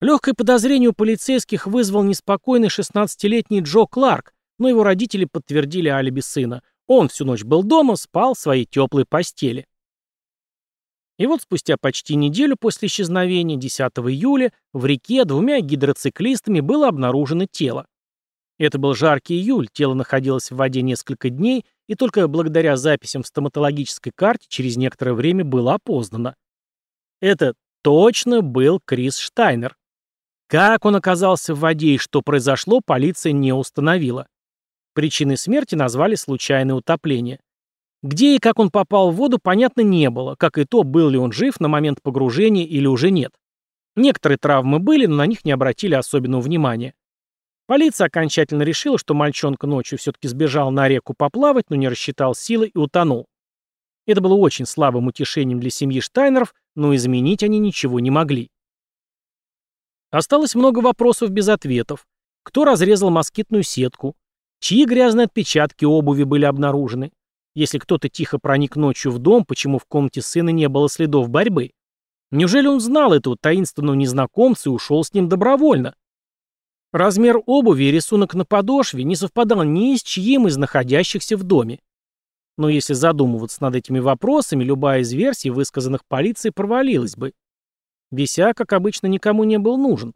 Легкое 0.00 0.34
подозрение 0.34 0.90
у 0.90 0.92
полицейских 0.92 1.66
вызвал 1.66 2.04
неспокойный 2.04 2.68
16-летний 2.68 3.60
Джо 3.60 3.86
Кларк, 3.86 4.34
но 4.58 4.68
его 4.68 4.84
родители 4.84 5.24
подтвердили 5.24 5.88
алиби 5.88 6.20
сына. 6.20 6.62
Он 6.86 7.08
всю 7.08 7.24
ночь 7.24 7.42
был 7.42 7.64
дома, 7.64 7.96
спал 7.96 8.34
в 8.34 8.38
своей 8.38 8.66
теплой 8.66 9.04
постели. 9.04 9.66
И 11.18 11.26
вот 11.26 11.42
спустя 11.42 11.76
почти 11.80 12.14
неделю 12.14 12.56
после 12.58 12.88
исчезновения, 12.88 13.56
10 13.56 13.80
июля, 13.80 14.52
в 14.72 14.84
реке 14.84 15.24
двумя 15.24 15.60
гидроциклистами 15.60 16.60
было 16.60 16.88
обнаружено 16.88 17.46
тело. 17.50 17.86
Это 18.58 18.78
был 18.78 18.94
жаркий 18.94 19.34
июль, 19.34 19.68
тело 19.70 19.94
находилось 19.94 20.50
в 20.50 20.56
воде 20.56 20.82
несколько 20.82 21.30
дней, 21.30 21.64
и 21.88 21.94
только 21.94 22.26
благодаря 22.26 22.76
записям 22.76 23.22
в 23.22 23.26
стоматологической 23.26 24.12
карте 24.14 24.46
через 24.48 24.76
некоторое 24.76 25.12
время 25.12 25.44
было 25.44 25.74
опознано. 25.74 26.34
Это 27.20 27.54
точно 27.82 28.42
был 28.42 28.80
Крис 28.84 29.16
Штайнер. 29.18 29.76
Как 30.48 30.84
он 30.84 30.96
оказался 30.96 31.54
в 31.54 31.60
воде 31.60 31.94
и 31.94 31.98
что 31.98 32.22
произошло, 32.22 32.80
полиция 32.84 33.32
не 33.32 33.52
установила. 33.52 34.26
Причиной 34.94 35.36
смерти 35.36 35.74
назвали 35.74 36.14
случайное 36.14 36.76
утопление. 36.76 37.40
Где 38.02 38.36
и 38.36 38.38
как 38.38 38.58
он 38.58 38.70
попал 38.70 39.10
в 39.10 39.16
воду, 39.16 39.38
понятно 39.42 39.80
не 39.80 40.10
было, 40.10 40.34
как 40.36 40.58
и 40.58 40.64
то, 40.64 40.82
был 40.82 41.08
ли 41.08 41.18
он 41.18 41.32
жив 41.32 41.58
на 41.60 41.68
момент 41.68 42.02
погружения 42.02 42.64
или 42.64 42.86
уже 42.86 43.10
нет. 43.10 43.32
Некоторые 43.96 44.38
травмы 44.38 44.78
были, 44.78 45.06
но 45.06 45.16
на 45.16 45.26
них 45.26 45.44
не 45.44 45.52
обратили 45.52 45.94
особенного 45.94 46.42
внимания. 46.42 46.94
Полиция 47.66 48.06
окончательно 48.06 48.62
решила, 48.62 48.98
что 48.98 49.14
мальчонка 49.14 49.66
ночью 49.66 49.98
все-таки 49.98 50.28
сбежал 50.28 50.70
на 50.70 50.86
реку 50.88 51.14
поплавать, 51.16 51.70
но 51.70 51.76
не 51.76 51.88
рассчитал 51.88 52.34
силы 52.34 52.68
и 52.68 52.78
утонул. 52.78 53.26
Это 54.06 54.20
было 54.20 54.34
очень 54.34 54.66
слабым 54.66 55.08
утешением 55.08 55.58
для 55.58 55.70
семьи 55.70 56.00
Штайнеров, 56.00 56.54
но 56.76 56.94
изменить 56.94 57.42
они 57.42 57.58
ничего 57.58 57.98
не 57.98 58.10
могли. 58.10 58.50
Осталось 60.10 60.54
много 60.54 60.78
вопросов 60.78 61.30
без 61.30 61.48
ответов. 61.48 62.06
Кто 62.44 62.64
разрезал 62.64 63.10
москитную 63.10 63.64
сетку? 63.64 64.14
Чьи 64.60 64.84
грязные 64.84 65.24
отпечатки 65.24 65.84
обуви 65.84 66.22
были 66.22 66.44
обнаружены? 66.44 67.10
Если 67.56 67.78
кто-то 67.78 68.10
тихо 68.10 68.38
проник 68.38 68.76
ночью 68.76 69.10
в 69.10 69.18
дом, 69.18 69.46
почему 69.46 69.78
в 69.78 69.86
комнате 69.86 70.20
сына 70.20 70.50
не 70.50 70.68
было 70.68 70.90
следов 70.90 71.30
борьбы? 71.30 71.70
Неужели 72.30 72.66
он 72.66 72.80
знал 72.80 73.14
этого 73.14 73.34
таинственного 73.40 73.94
незнакомца 73.96 74.68
и 74.68 74.72
ушел 74.72 75.02
с 75.02 75.14
ним 75.14 75.30
добровольно? 75.30 75.94
Размер 76.92 77.38
обуви 77.46 77.84
и 77.84 77.90
рисунок 77.90 78.34
на 78.34 78.44
подошве 78.44 79.04
не 79.04 79.16
совпадал 79.16 79.62
ни 79.62 79.96
с 79.96 80.02
чьим 80.02 80.46
из 80.46 80.58
находящихся 80.58 81.38
в 81.38 81.44
доме. 81.44 81.80
Но 82.58 82.68
если 82.68 82.92
задумываться 82.92 83.62
над 83.62 83.74
этими 83.74 84.00
вопросами, 84.00 84.62
любая 84.62 85.00
из 85.00 85.10
версий, 85.14 85.48
высказанных 85.48 86.04
полицией, 86.04 86.52
провалилась 86.52 87.16
бы. 87.16 87.32
Вися, 88.10 88.52
как 88.52 88.74
обычно, 88.74 89.06
никому 89.06 89.44
не 89.44 89.58
был 89.58 89.78
нужен. 89.78 90.12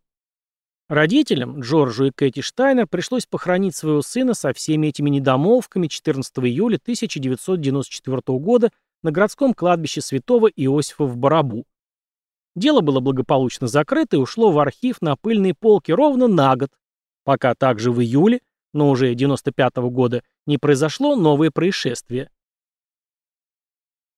Родителям, 0.91 1.61
Джорджу 1.61 2.07
и 2.07 2.11
Кэти 2.11 2.41
Штайнер, 2.41 2.89
пришлось 2.89 3.25
похоронить 3.25 3.77
своего 3.77 4.03
сына 4.03 4.35
со 4.35 4.53
всеми 4.53 4.89
этими 4.89 5.09
недомолвками 5.09 5.87
14 5.87 6.37
июля 6.39 6.79
1994 6.83 8.21
года 8.41 8.73
на 9.05 9.13
городском 9.13 9.55
кладбище 9.55 10.01
святого 10.01 10.49
Иосифа 10.49 11.05
в 11.05 11.17
Барабу. 11.17 11.65
Дело 12.57 12.81
было 12.81 12.99
благополучно 12.99 13.69
закрыто 13.69 14.17
и 14.17 14.19
ушло 14.19 14.51
в 14.51 14.59
архив 14.59 15.01
на 15.01 15.15
пыльные 15.15 15.55
полки 15.55 15.93
ровно 15.93 16.27
на 16.27 16.57
год, 16.57 16.71
пока 17.23 17.55
также 17.55 17.93
в 17.93 18.01
июле, 18.01 18.41
но 18.73 18.91
уже 18.91 19.15
95 19.15 19.75
-го 19.77 19.91
года, 19.91 20.25
не 20.45 20.59
произошло 20.59 21.15
новое 21.15 21.53
происшествие. 21.53 22.33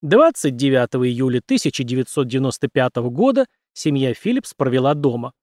29 0.01 1.07
июля 1.07 1.43
1995 1.45 3.11
года 3.11 3.45
семья 3.75 4.15
Филлипс 4.15 4.55
провела 4.55 4.95
дома. 4.95 5.35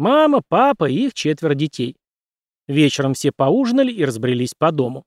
Мама, 0.00 0.40
папа 0.40 0.88
и 0.88 0.94
их 0.94 1.12
четверо 1.12 1.52
детей. 1.52 1.94
Вечером 2.66 3.12
все 3.12 3.32
поужинали 3.32 3.92
и 3.92 4.02
разбрелись 4.02 4.54
по 4.56 4.72
дому. 4.72 5.04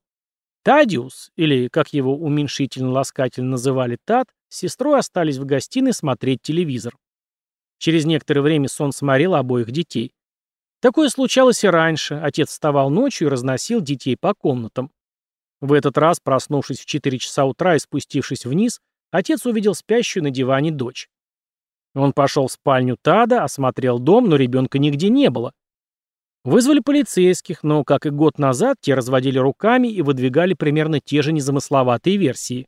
Тадиус, 0.62 1.32
или, 1.34 1.66
как 1.66 1.92
его 1.92 2.16
уменьшительно-ласкательно 2.16 3.50
называли 3.50 3.98
Тад, 4.04 4.28
с 4.48 4.58
сестрой 4.58 5.00
остались 5.00 5.38
в 5.38 5.44
гостиной 5.46 5.94
смотреть 5.94 6.42
телевизор. 6.42 6.96
Через 7.78 8.04
некоторое 8.04 8.42
время 8.42 8.68
сон 8.68 8.92
сморил 8.92 9.34
обоих 9.34 9.72
детей. 9.72 10.14
Такое 10.80 11.08
случалось 11.08 11.64
и 11.64 11.68
раньше. 11.68 12.14
Отец 12.14 12.50
вставал 12.50 12.88
ночью 12.88 13.26
и 13.26 13.30
разносил 13.32 13.80
детей 13.80 14.16
по 14.16 14.32
комнатам. 14.32 14.92
В 15.60 15.72
этот 15.72 15.98
раз, 15.98 16.20
проснувшись 16.20 16.78
в 16.78 16.86
4 16.86 17.18
часа 17.18 17.46
утра 17.46 17.74
и 17.74 17.80
спустившись 17.80 18.44
вниз, 18.46 18.80
отец 19.10 19.44
увидел 19.44 19.74
спящую 19.74 20.22
на 20.22 20.30
диване 20.30 20.70
дочь. 20.70 21.08
Он 21.94 22.12
пошел 22.12 22.48
в 22.48 22.52
спальню 22.52 22.96
Тада, 23.00 23.44
осмотрел 23.44 23.98
дом, 23.98 24.28
но 24.28 24.36
ребенка 24.36 24.78
нигде 24.78 25.08
не 25.08 25.30
было. 25.30 25.52
Вызвали 26.44 26.80
полицейских, 26.80 27.62
но, 27.62 27.84
как 27.84 28.04
и 28.04 28.10
год 28.10 28.38
назад, 28.38 28.76
те 28.80 28.94
разводили 28.94 29.38
руками 29.38 29.88
и 29.88 30.02
выдвигали 30.02 30.54
примерно 30.54 31.00
те 31.00 31.22
же 31.22 31.32
незамысловатые 31.32 32.18
версии. 32.18 32.66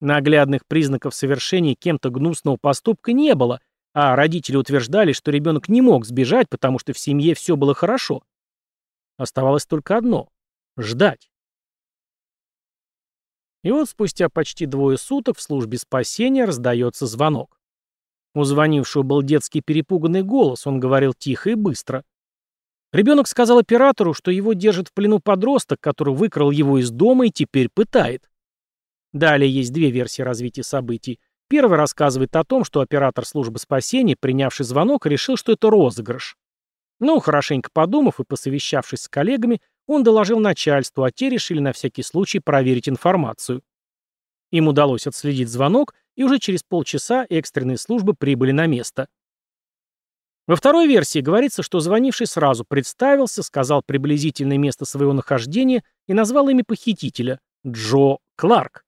Наглядных 0.00 0.64
признаков 0.66 1.14
совершения 1.14 1.74
кем-то 1.74 2.08
гнусного 2.08 2.56
поступка 2.58 3.12
не 3.12 3.34
было, 3.34 3.60
а 3.92 4.16
родители 4.16 4.56
утверждали, 4.56 5.12
что 5.12 5.30
ребенок 5.30 5.68
не 5.68 5.82
мог 5.82 6.06
сбежать, 6.06 6.48
потому 6.48 6.78
что 6.78 6.94
в 6.94 6.98
семье 6.98 7.34
все 7.34 7.56
было 7.56 7.74
хорошо. 7.74 8.22
Оставалось 9.18 9.66
только 9.66 9.98
одно— 9.98 10.28
ждать. 10.78 11.30
И 13.62 13.70
вот 13.70 13.90
спустя 13.90 14.30
почти 14.30 14.64
двое 14.64 14.96
суток 14.96 15.36
в 15.36 15.42
службе 15.42 15.76
спасения 15.76 16.46
раздается 16.46 17.06
звонок. 17.06 17.59
У 18.34 18.44
звонившего 18.44 19.02
был 19.02 19.22
детский 19.22 19.60
перепуганный 19.60 20.22
голос, 20.22 20.66
он 20.66 20.78
говорил 20.78 21.14
тихо 21.14 21.50
и 21.50 21.54
быстро. 21.54 22.04
Ребенок 22.92 23.28
сказал 23.28 23.58
оператору, 23.58 24.14
что 24.14 24.30
его 24.30 24.52
держит 24.52 24.88
в 24.88 24.92
плену 24.92 25.20
подросток, 25.20 25.80
который 25.80 26.14
выкрал 26.14 26.50
его 26.50 26.78
из 26.78 26.90
дома 26.90 27.26
и 27.26 27.30
теперь 27.30 27.68
пытает. 27.68 28.28
Далее 29.12 29.50
есть 29.50 29.72
две 29.72 29.90
версии 29.90 30.22
развития 30.22 30.62
событий. 30.62 31.20
Первый 31.48 31.76
рассказывает 31.76 32.34
о 32.36 32.44
том, 32.44 32.64
что 32.64 32.80
оператор 32.80 33.24
службы 33.24 33.58
спасения, 33.58 34.16
принявший 34.18 34.64
звонок, 34.64 35.06
решил, 35.06 35.36
что 35.36 35.52
это 35.52 35.68
розыгрыш. 35.68 36.36
Но, 37.00 37.18
хорошенько 37.18 37.70
подумав 37.72 38.20
и 38.20 38.24
посовещавшись 38.24 39.02
с 39.02 39.08
коллегами, 39.08 39.60
он 39.86 40.04
доложил 40.04 40.38
начальству, 40.38 41.02
а 41.02 41.10
те 41.10 41.28
решили 41.28 41.58
на 41.58 41.72
всякий 41.72 42.02
случай 42.02 42.38
проверить 42.38 42.88
информацию. 42.88 43.62
Им 44.52 44.68
удалось 44.68 45.06
отследить 45.06 45.48
звонок, 45.48 45.94
и 46.20 46.22
уже 46.22 46.38
через 46.38 46.62
полчаса 46.62 47.24
экстренные 47.30 47.78
службы 47.78 48.12
прибыли 48.12 48.52
на 48.52 48.66
место. 48.66 49.08
Во 50.46 50.54
второй 50.54 50.86
версии 50.86 51.20
говорится, 51.20 51.62
что 51.62 51.80
звонивший 51.80 52.26
сразу 52.26 52.66
представился, 52.68 53.42
сказал 53.42 53.82
приблизительное 53.82 54.58
место 54.58 54.84
своего 54.84 55.14
нахождения 55.14 55.82
и 56.06 56.12
назвал 56.12 56.50
имя 56.50 56.62
похитителя– 56.62 57.40
Джо 57.66 58.18
Кларк. 58.36 58.84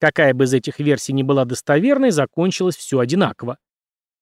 Какая 0.00 0.32
бы 0.32 0.44
из 0.44 0.54
этих 0.54 0.78
версий 0.78 1.12
ни 1.12 1.22
была 1.22 1.44
достоверной, 1.44 2.10
закончилось 2.10 2.76
все 2.76 3.00
одинаково. 3.00 3.58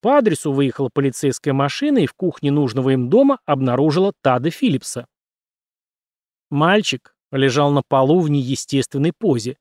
По 0.01 0.19
адресу 0.19 0.51
выехала 0.51 0.91
полицейская 0.93 1.55
машина 1.55 1.99
и 1.99 2.07
в 2.07 2.15
кухне 2.15 2.51
нужного 2.51 2.91
им 2.91 3.11
дома 3.11 3.39
обнаружила 3.47 4.13
Тада 4.23 4.51
Филлипса. 4.51 5.07
Мальчик 6.51 7.15
лежал 7.31 7.71
на 7.71 7.83
полу 7.87 8.19
в 8.23 8.29
неестественной 8.29 9.13
позе. 9.17 9.57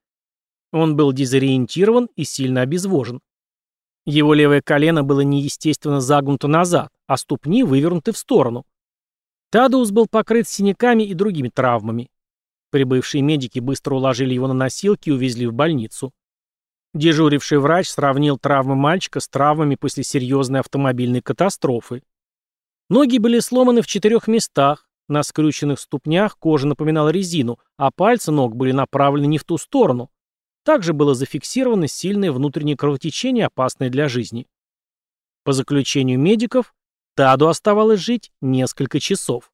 Он 0.72 0.96
был 0.96 1.12
дезориентирован 1.14 2.10
и 2.16 2.24
сильно 2.24 2.62
обезвожен. 2.62 3.22
Его 4.06 4.34
левое 4.34 4.62
колено 4.62 5.04
было 5.04 5.22
неестественно 5.22 6.02
загнуто 6.02 6.48
назад, 6.48 6.90
а 7.08 7.18
ступни 7.18 7.64
вывернуты 7.64 8.14
в 8.14 8.18
сторону. 8.18 8.66
Тадеус 9.52 9.92
был 9.92 10.08
покрыт 10.08 10.48
синяками 10.48 11.04
и 11.04 11.14
другими 11.14 11.50
травмами. 11.50 12.10
Прибывшие 12.72 13.22
медики 13.22 13.60
быстро 13.60 13.96
уложили 13.96 14.34
его 14.34 14.48
на 14.48 14.54
носилки 14.54 15.10
и 15.10 15.12
увезли 15.12 15.46
в 15.46 15.54
больницу. 15.54 16.12
Дежуривший 16.94 17.60
врач 17.60 17.90
сравнил 17.90 18.38
травмы 18.38 18.76
мальчика 18.76 19.20
с 19.20 19.28
травмами 19.28 19.76
после 19.76 20.04
серьезной 20.04 20.62
автомобильной 20.62 21.22
катастрофы. 21.22 22.02
Ноги 22.90 23.18
были 23.18 23.40
сломаны 23.40 23.82
в 23.82 23.88
четырех 23.88 24.28
местах, 24.28 24.88
на 25.08 25.24
скрюченных 25.24 25.80
ступнях 25.80 26.38
кожа 26.38 26.68
напоминала 26.68 27.10
резину, 27.10 27.60
а 27.78 27.92
пальцы 27.92 28.32
ног 28.32 28.56
были 28.56 28.72
направлены 28.72 29.26
не 29.28 29.38
в 29.38 29.44
ту 29.44 29.58
сторону. 29.58 30.10
Также 30.64 30.94
было 30.94 31.16
зафиксировано 31.16 31.88
сильное 31.88 32.32
внутреннее 32.32 32.78
кровотечение, 32.78 33.48
опасное 33.48 33.90
для 33.90 34.08
жизни. 34.08 34.48
По 35.44 35.54
заключению 35.54 36.20
медиков, 36.20 36.74
Таду 37.16 37.48
оставалось 37.48 38.00
жить 38.00 38.32
несколько 38.42 39.00
часов. 39.00 39.52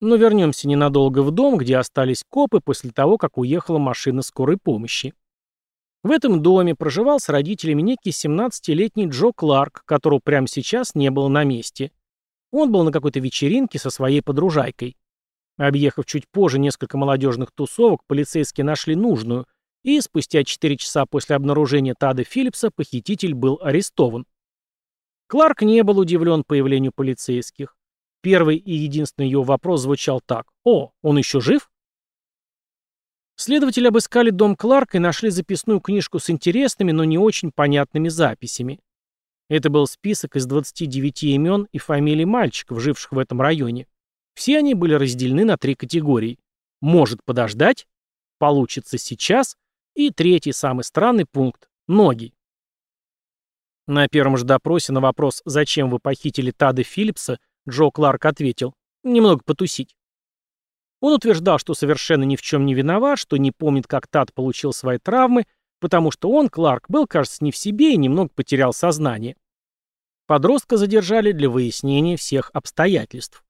Но 0.00 0.16
вернемся 0.16 0.68
ненадолго 0.68 1.22
в 1.22 1.30
дом, 1.30 1.56
где 1.58 1.78
остались 1.78 2.24
копы 2.28 2.60
после 2.60 2.90
того, 2.90 3.18
как 3.18 3.38
уехала 3.38 3.78
машина 3.78 4.22
скорой 4.22 4.56
помощи. 4.56 5.14
В 6.02 6.10
этом 6.10 6.42
доме 6.42 6.74
проживал 6.74 7.18
с 7.18 7.28
родителями 7.28 7.82
некий 7.82 8.10
17-летний 8.10 9.08
Джо 9.08 9.32
Кларк, 9.34 9.82
которого 9.84 10.20
прямо 10.22 10.46
сейчас 10.46 10.94
не 10.94 11.10
было 11.10 11.28
на 11.28 11.44
месте. 11.44 11.90
Он 12.52 12.70
был 12.70 12.84
на 12.84 12.92
какой-то 12.92 13.18
вечеринке 13.20 13.78
со 13.78 13.90
своей 13.90 14.22
подружайкой. 14.22 14.96
Объехав 15.56 16.04
чуть 16.04 16.28
позже 16.28 16.58
несколько 16.58 16.98
молодежных 16.98 17.50
тусовок, 17.52 18.02
полицейские 18.06 18.64
нашли 18.64 18.94
нужную, 18.94 19.46
и 19.82 20.00
спустя 20.00 20.44
4 20.44 20.76
часа 20.76 21.06
после 21.06 21.36
обнаружения 21.36 21.94
Тада 21.98 22.24
Филлипса 22.24 22.70
похититель 22.70 23.34
был 23.34 23.58
арестован. 23.62 24.26
Кларк 25.28 25.62
не 25.62 25.82
был 25.82 25.98
удивлен 25.98 26.44
появлению 26.44 26.92
полицейских. 26.94 27.76
Первый 28.20 28.56
и 28.56 28.72
единственный 28.72 29.28
его 29.28 29.44
вопрос 29.44 29.82
звучал 29.82 30.20
так. 30.20 30.46
«О, 30.64 30.92
он 31.02 31.18
еще 31.18 31.40
жив?» 31.40 31.70
Следователи 33.36 33.86
обыскали 33.86 34.30
дом 34.30 34.56
Кларка 34.56 34.96
и 34.96 35.00
нашли 35.00 35.30
записную 35.30 35.80
книжку 35.80 36.18
с 36.18 36.30
интересными, 36.30 36.92
но 36.92 37.04
не 37.04 37.18
очень 37.18 37.52
понятными 37.52 38.08
записями. 38.08 38.80
Это 39.48 39.70
был 39.70 39.86
список 39.86 40.36
из 40.36 40.46
29 40.46 41.22
имен 41.24 41.68
и 41.70 41.78
фамилий 41.78 42.24
мальчиков, 42.24 42.80
живших 42.80 43.12
в 43.12 43.18
этом 43.18 43.40
районе. 43.40 43.86
Все 44.36 44.58
они 44.58 44.74
были 44.74 44.92
разделены 44.92 45.44
на 45.44 45.56
три 45.56 45.74
категории. 45.74 46.38
«Может 46.82 47.24
подождать», 47.24 47.88
«Получится 48.38 48.98
сейчас» 48.98 49.56
и 49.94 50.10
третий, 50.10 50.52
самый 50.52 50.84
странный 50.84 51.24
пункт– 51.24 51.70
«Ноги». 51.88 52.34
На 53.86 54.08
первом 54.08 54.36
же 54.36 54.44
допросе 54.44 54.92
на 54.92 55.00
вопрос 55.00 55.40
«Зачем 55.46 55.88
вы 55.88 56.00
похитили 56.00 56.50
Тада 56.50 56.82
Филлипса?» 56.82 57.38
Джо 57.66 57.90
Кларк 57.90 58.26
ответил. 58.26 58.74
«Немного 59.02 59.42
потусить». 59.42 59.96
Он 61.00 61.14
утверждал, 61.14 61.58
что 61.58 61.72
совершенно 61.72 62.24
ни 62.24 62.36
в 62.36 62.42
чем 62.42 62.66
не 62.66 62.74
виноват, 62.74 63.18
что 63.18 63.38
не 63.38 63.52
помнит, 63.52 63.86
как 63.86 64.06
Тад 64.06 64.34
получил 64.34 64.74
свои 64.74 64.98
травмы, 64.98 65.46
потому 65.80 66.10
что 66.10 66.28
он, 66.30 66.50
Кларк, 66.50 66.90
был, 66.90 67.06
кажется, 67.06 67.42
не 67.42 67.52
в 67.52 67.56
себе 67.56 67.94
и 67.94 67.96
немного 67.96 68.28
потерял 68.34 68.74
сознание. 68.74 69.36
Подростка 70.26 70.76
задержали 70.76 71.32
для 71.32 71.48
выяснения 71.48 72.18
всех 72.18 72.50
обстоятельств. 72.52 73.45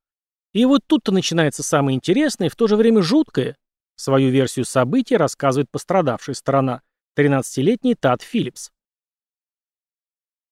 И 0.56 0.64
вот 0.64 0.80
тут-то 0.86 1.12
начинается 1.12 1.62
самое 1.62 1.96
интересное 1.96 2.46
и 2.46 2.50
в 2.50 2.56
то 2.56 2.66
же 2.66 2.76
время 2.76 3.02
жуткое. 3.02 3.58
Свою 3.94 4.30
версию 4.30 4.64
событий 4.64 5.14
рассказывает 5.14 5.70
пострадавшая 5.70 6.34
сторона, 6.34 6.80
13-летний 7.18 7.94
Тад 7.94 8.22
Филлипс. 8.22 8.70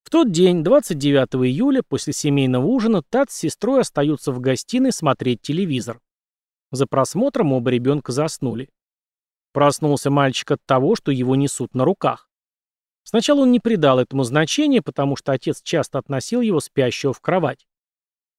В 0.03 0.11
тот 0.11 0.31
день, 0.31 0.63
29 0.63 1.47
июля, 1.47 1.83
после 1.83 2.13
семейного 2.13 2.67
ужина, 2.67 3.01
Тат 3.01 3.31
с 3.31 3.37
сестрой 3.37 3.81
остаются 3.81 4.31
в 4.31 4.41
гостиной 4.41 4.93
смотреть 4.93 5.41
телевизор. 5.41 6.03
За 6.71 6.87
просмотром 6.87 7.55
оба 7.55 7.71
ребенка 7.71 8.13
заснули. 8.13 8.69
Проснулся 9.55 10.11
мальчик 10.11 10.51
от 10.51 10.61
того, 10.67 10.97
что 10.97 11.13
его 11.13 11.35
несут 11.35 11.75
на 11.75 11.87
руках. 11.87 12.29
Сначала 13.05 13.41
он 13.41 13.53
не 13.53 13.59
придал 13.59 13.99
этому 13.99 14.25
значения, 14.25 14.83
потому 14.83 15.17
что 15.17 15.33
отец 15.33 15.63
часто 15.63 15.99
относил 15.99 16.43
его 16.43 16.61
спящего 16.61 17.15
в 17.15 17.23
кровать. 17.23 17.67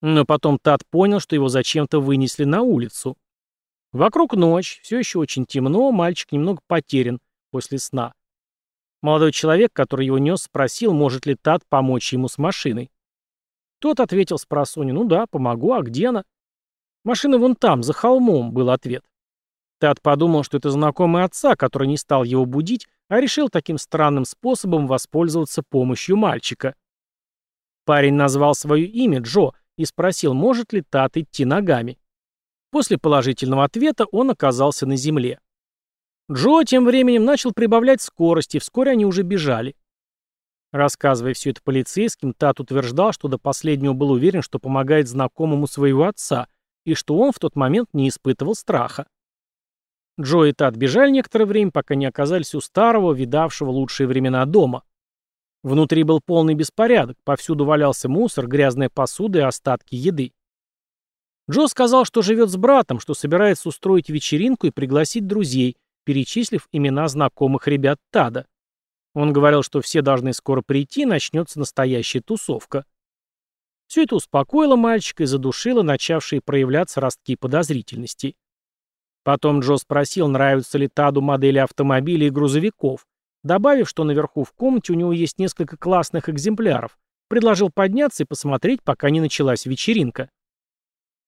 Но 0.02 0.26
потом 0.26 0.60
Тат 0.60 0.86
понял, 0.90 1.20
что 1.20 1.36
его 1.36 1.50
зачем-то 1.50 2.00
вынесли 2.00 2.44
на 2.44 2.62
улицу. 2.62 3.18
Вокруг 3.92 4.34
ночь, 4.34 4.80
все 4.84 5.00
еще 5.00 5.20
очень 5.20 5.46
темно, 5.46 5.92
мальчик 5.92 6.32
немного 6.32 6.60
потерян 6.68 7.20
после 7.52 7.80
сна. 7.80 8.14
Молодой 9.02 9.32
человек, 9.32 9.72
который 9.72 10.06
его 10.08 10.18
нес, 10.18 10.44
спросил, 10.44 10.94
может 10.94 11.26
ли 11.26 11.36
Тат 11.36 11.62
помочь 11.70 12.12
ему 12.12 12.28
с 12.28 12.38
машиной. 12.38 12.92
Тот 13.80 14.00
ответил 14.00 14.38
с 14.38 14.46
просони, 14.46 14.92
ну 14.92 15.06
да, 15.06 15.28
помогу, 15.28 15.74
а 15.74 15.82
где 15.82 16.10
она? 16.10 16.24
Машина 17.04 17.38
вон 17.38 17.56
там, 17.56 17.84
за 17.84 17.94
холмом, 17.94 18.52
был 18.52 18.72
ответ. 18.72 19.04
Тат 19.80 20.02
подумал, 20.02 20.44
что 20.44 20.58
это 20.58 20.72
знакомый 20.72 21.24
отца, 21.24 21.56
который 21.56 21.88
не 21.88 21.98
стал 21.98 22.24
его 22.24 22.46
будить, 22.46 22.88
а 23.08 23.20
решил 23.20 23.50
таким 23.50 23.78
странным 23.78 24.26
способом 24.26 24.88
воспользоваться 24.88 25.62
помощью 25.62 26.18
мальчика. 26.18 26.76
Парень 27.86 28.16
назвал 28.16 28.56
свое 28.56 28.86
имя 28.88 29.20
Джо 29.20 29.52
и 29.78 29.86
спросил, 29.86 30.34
может 30.34 30.74
ли 30.74 30.82
Тат 30.82 31.18
идти 31.18 31.46
ногами. 31.46 31.98
После 32.72 32.98
положительного 32.98 33.64
ответа 33.64 34.06
он 34.12 34.32
оказался 34.32 34.86
на 34.86 34.96
земле. 34.96 35.40
Джо 36.32 36.64
тем 36.66 36.86
временем 36.86 37.24
начал 37.24 37.54
прибавлять 37.54 38.02
скорость, 38.02 38.56
и 38.56 38.60
вскоре 38.60 38.92
они 38.92 39.06
уже 39.06 39.22
бежали. 39.24 39.76
Рассказывая 40.72 41.34
все 41.34 41.52
это 41.52 41.62
полицейским, 41.64 42.34
Тат 42.34 42.60
утверждал, 42.60 43.14
что 43.14 43.28
до 43.28 43.38
последнего 43.38 43.94
был 43.94 44.12
уверен, 44.12 44.42
что 44.42 44.60
помогает 44.60 45.08
знакомому 45.08 45.68
своего 45.68 46.06
отца, 46.06 46.48
и 46.84 46.96
что 46.96 47.18
он 47.18 47.32
в 47.32 47.40
тот 47.40 47.56
момент 47.56 47.90
не 47.94 48.10
испытывал 48.10 48.56
страха. 48.56 49.08
Джо 50.20 50.46
и 50.46 50.54
Тат 50.54 50.76
бежали 50.76 51.12
некоторое 51.12 51.46
время, 51.46 51.72
пока 51.72 51.96
не 51.96 52.06
оказались 52.06 52.56
у 52.56 52.62
старого, 52.62 53.14
видавшего 53.14 53.70
лучшие 53.70 54.08
времена 54.08 54.46
дома. 54.46 54.84
Внутри 55.66 56.04
был 56.04 56.22
полный 56.24 56.54
беспорядок, 56.54 57.18
повсюду 57.24 57.66
валялся 57.66 58.08
мусор, 58.08 58.46
грязная 58.46 58.88
посуда 58.88 59.40
и 59.40 59.42
остатки 59.42 59.96
еды. 59.96 60.32
Джо 61.50 61.66
сказал, 61.66 62.06
что 62.06 62.22
живет 62.22 62.52
с 62.52 62.56
братом, 62.56 63.00
что 63.00 63.16
собирается 63.16 63.70
устроить 63.70 64.08
вечеринку 64.08 64.68
и 64.68 64.70
пригласить 64.70 65.26
друзей, 65.26 65.76
перечислив 66.04 66.68
имена 66.72 67.08
знакомых 67.08 67.68
ребят 67.68 67.98
Тада. 68.12 68.46
Он 69.16 69.34
говорил, 69.34 69.64
что 69.64 69.82
все 69.82 70.04
должны 70.04 70.34
скоро 70.34 70.62
прийти, 70.62 71.08
начнется 71.08 71.58
настоящая 71.58 72.22
тусовка. 72.22 72.86
Все 73.88 74.04
это 74.04 74.18
успокоило 74.18 74.76
мальчика 74.76 75.24
и 75.24 75.26
задушило 75.26 75.82
начавшие 75.82 76.42
проявляться 76.42 77.02
ростки 77.02 77.36
подозрительности. 77.36 78.36
Потом 79.24 79.62
Джо 79.62 79.78
спросил, 79.78 80.28
нравятся 80.28 80.78
ли 80.78 80.88
Таду 80.88 81.22
модели 81.22 81.58
автомобилей 81.58 82.28
и 82.28 82.30
грузовиков, 82.30 83.08
добавив, 83.46 83.88
что 83.88 84.04
наверху 84.04 84.44
в 84.44 84.52
комнате 84.52 84.92
у 84.92 84.96
него 84.96 85.14
есть 85.14 85.38
несколько 85.38 85.78
классных 85.78 86.28
экземпляров, 86.28 86.98
предложил 87.30 87.70
подняться 87.70 88.24
и 88.24 88.26
посмотреть, 88.26 88.82
пока 88.84 89.10
не 89.10 89.22
началась 89.22 89.66
вечеринка. 89.66 90.30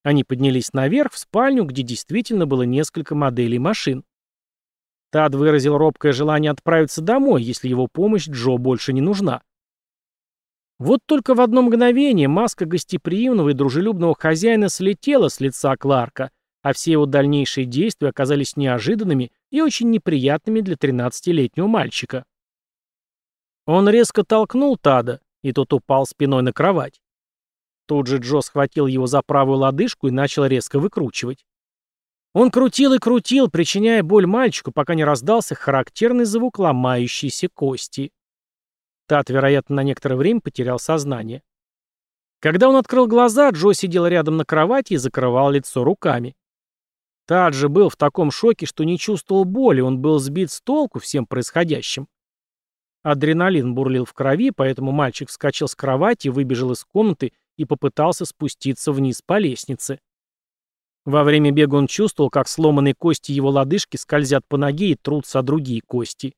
Они 0.04 0.24
поднялись 0.24 0.74
наверх, 0.74 1.14
в 1.14 1.18
спальню, 1.18 1.64
где 1.64 1.84
действительно 1.84 2.48
было 2.48 2.64
несколько 2.64 3.14
моделей 3.14 3.60
машин. 3.60 4.04
Тад 5.12 5.36
выразил 5.36 5.78
робкое 5.78 6.12
желание 6.12 6.52
отправиться 6.52 7.02
домой, 7.02 7.44
если 7.44 7.70
его 7.70 7.88
помощь 7.88 8.28
Джо 8.28 8.58
больше 8.58 8.94
не 8.94 9.02
нужна. 9.02 9.42
Вот 10.80 11.02
только 11.06 11.34
в 11.34 11.42
одно 11.42 11.62
мгновение 11.62 12.28
маска 12.28 12.66
гостеприимного 12.66 13.50
и 13.50 13.54
дружелюбного 13.54 14.16
хозяина 14.16 14.70
слетела 14.70 15.28
с 15.28 15.40
лица 15.40 15.76
Кларка, 15.78 16.32
а 16.62 16.74
все 16.74 16.94
его 16.94 17.06
дальнейшие 17.06 17.66
действия 17.66 18.10
оказались 18.10 18.58
неожиданными 18.58 19.32
и 19.50 19.62
очень 19.62 19.90
неприятными 19.90 20.62
для 20.62 20.76
13-летнего 20.76 21.68
мальчика. 21.68 22.26
Он 23.66 23.90
резко 23.90 24.24
толкнул 24.24 24.78
Тада, 24.78 25.22
и 25.42 25.52
тот 25.52 25.74
упал 25.74 26.06
спиной 26.06 26.42
на 26.42 26.54
кровать. 26.54 27.02
Тут 27.86 28.08
же 28.08 28.18
Джо 28.18 28.42
схватил 28.42 28.88
его 28.88 29.08
за 29.08 29.22
правую 29.22 29.60
лодыжку 29.60 30.08
и 30.08 30.12
начал 30.12 30.46
резко 30.46 30.80
выкручивать. 30.80 31.46
Он 32.34 32.52
крутил 32.52 32.94
и 32.94 33.00
крутил, 33.00 33.50
причиняя 33.50 34.04
боль 34.04 34.28
мальчику, 34.28 34.72
пока 34.72 34.94
не 34.94 35.04
раздался 35.04 35.56
характерный 35.56 36.26
звук 36.26 36.60
ломающейся 36.60 37.50
кости. 37.50 38.12
Тат, 39.08 39.30
вероятно, 39.30 39.78
на 39.78 39.84
некоторое 39.84 40.18
время 40.18 40.42
потерял 40.42 40.80
сознание. 40.80 41.42
Когда 42.40 42.70
он 42.70 42.76
открыл 42.76 43.08
глаза, 43.08 43.50
Джо 43.50 43.74
сидел 43.74 44.06
рядом 44.06 44.38
на 44.38 44.46
кровати 44.46 44.94
и 44.94 44.98
закрывал 44.98 45.50
лицо 45.50 45.84
руками. 45.84 46.36
Тад 47.28 47.54
же 47.54 47.68
был 47.68 47.90
в 47.90 47.98
таком 47.98 48.32
шоке, 48.32 48.66
что 48.66 48.86
не 48.86 48.98
чувствовал 48.98 49.44
боли, 49.44 49.82
он 49.82 50.00
был 50.00 50.18
сбит 50.18 50.50
с 50.50 50.62
толку 50.62 51.00
всем 51.00 51.26
происходящим. 51.26 52.08
Адреналин 53.04 53.76
бурлил 53.76 54.06
в 54.06 54.14
крови, 54.14 54.52
поэтому 54.52 54.94
мальчик 54.94 55.28
вскочил 55.30 55.68
с 55.68 55.76
кровати, 55.76 56.30
выбежал 56.30 56.72
из 56.72 56.86
комнаты 56.86 57.34
и 57.58 57.66
попытался 57.66 58.26
спуститься 58.26 58.94
вниз 58.94 59.22
по 59.22 59.40
лестнице. 59.40 60.00
Во 61.04 61.26
время 61.26 61.52
бега 61.52 61.76
он 61.76 61.88
чувствовал, 61.88 62.30
как 62.30 62.48
сломанные 62.48 62.94
кости 62.94 63.34
его 63.34 63.50
лодыжки 63.50 63.98
скользят 63.98 64.48
по 64.48 64.56
ноге 64.56 64.92
и 64.92 64.96
трутся 64.96 65.40
о 65.40 65.42
другие 65.44 65.82
кости. 65.82 66.34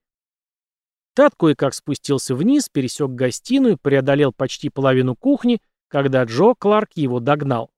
Тад 1.13 1.34
кое-как 1.38 1.75
спустился 1.75 2.34
вниз, 2.34 2.67
пересек 2.67 3.12
гостиную, 3.12 3.78
преодолел 3.78 4.34
почти 4.34 4.69
половину 4.69 5.15
кухни, 5.15 5.60
когда 5.88 6.23
Джо 6.23 6.56
Кларк 6.58 6.89
его 6.95 7.19
догнал. 7.19 7.69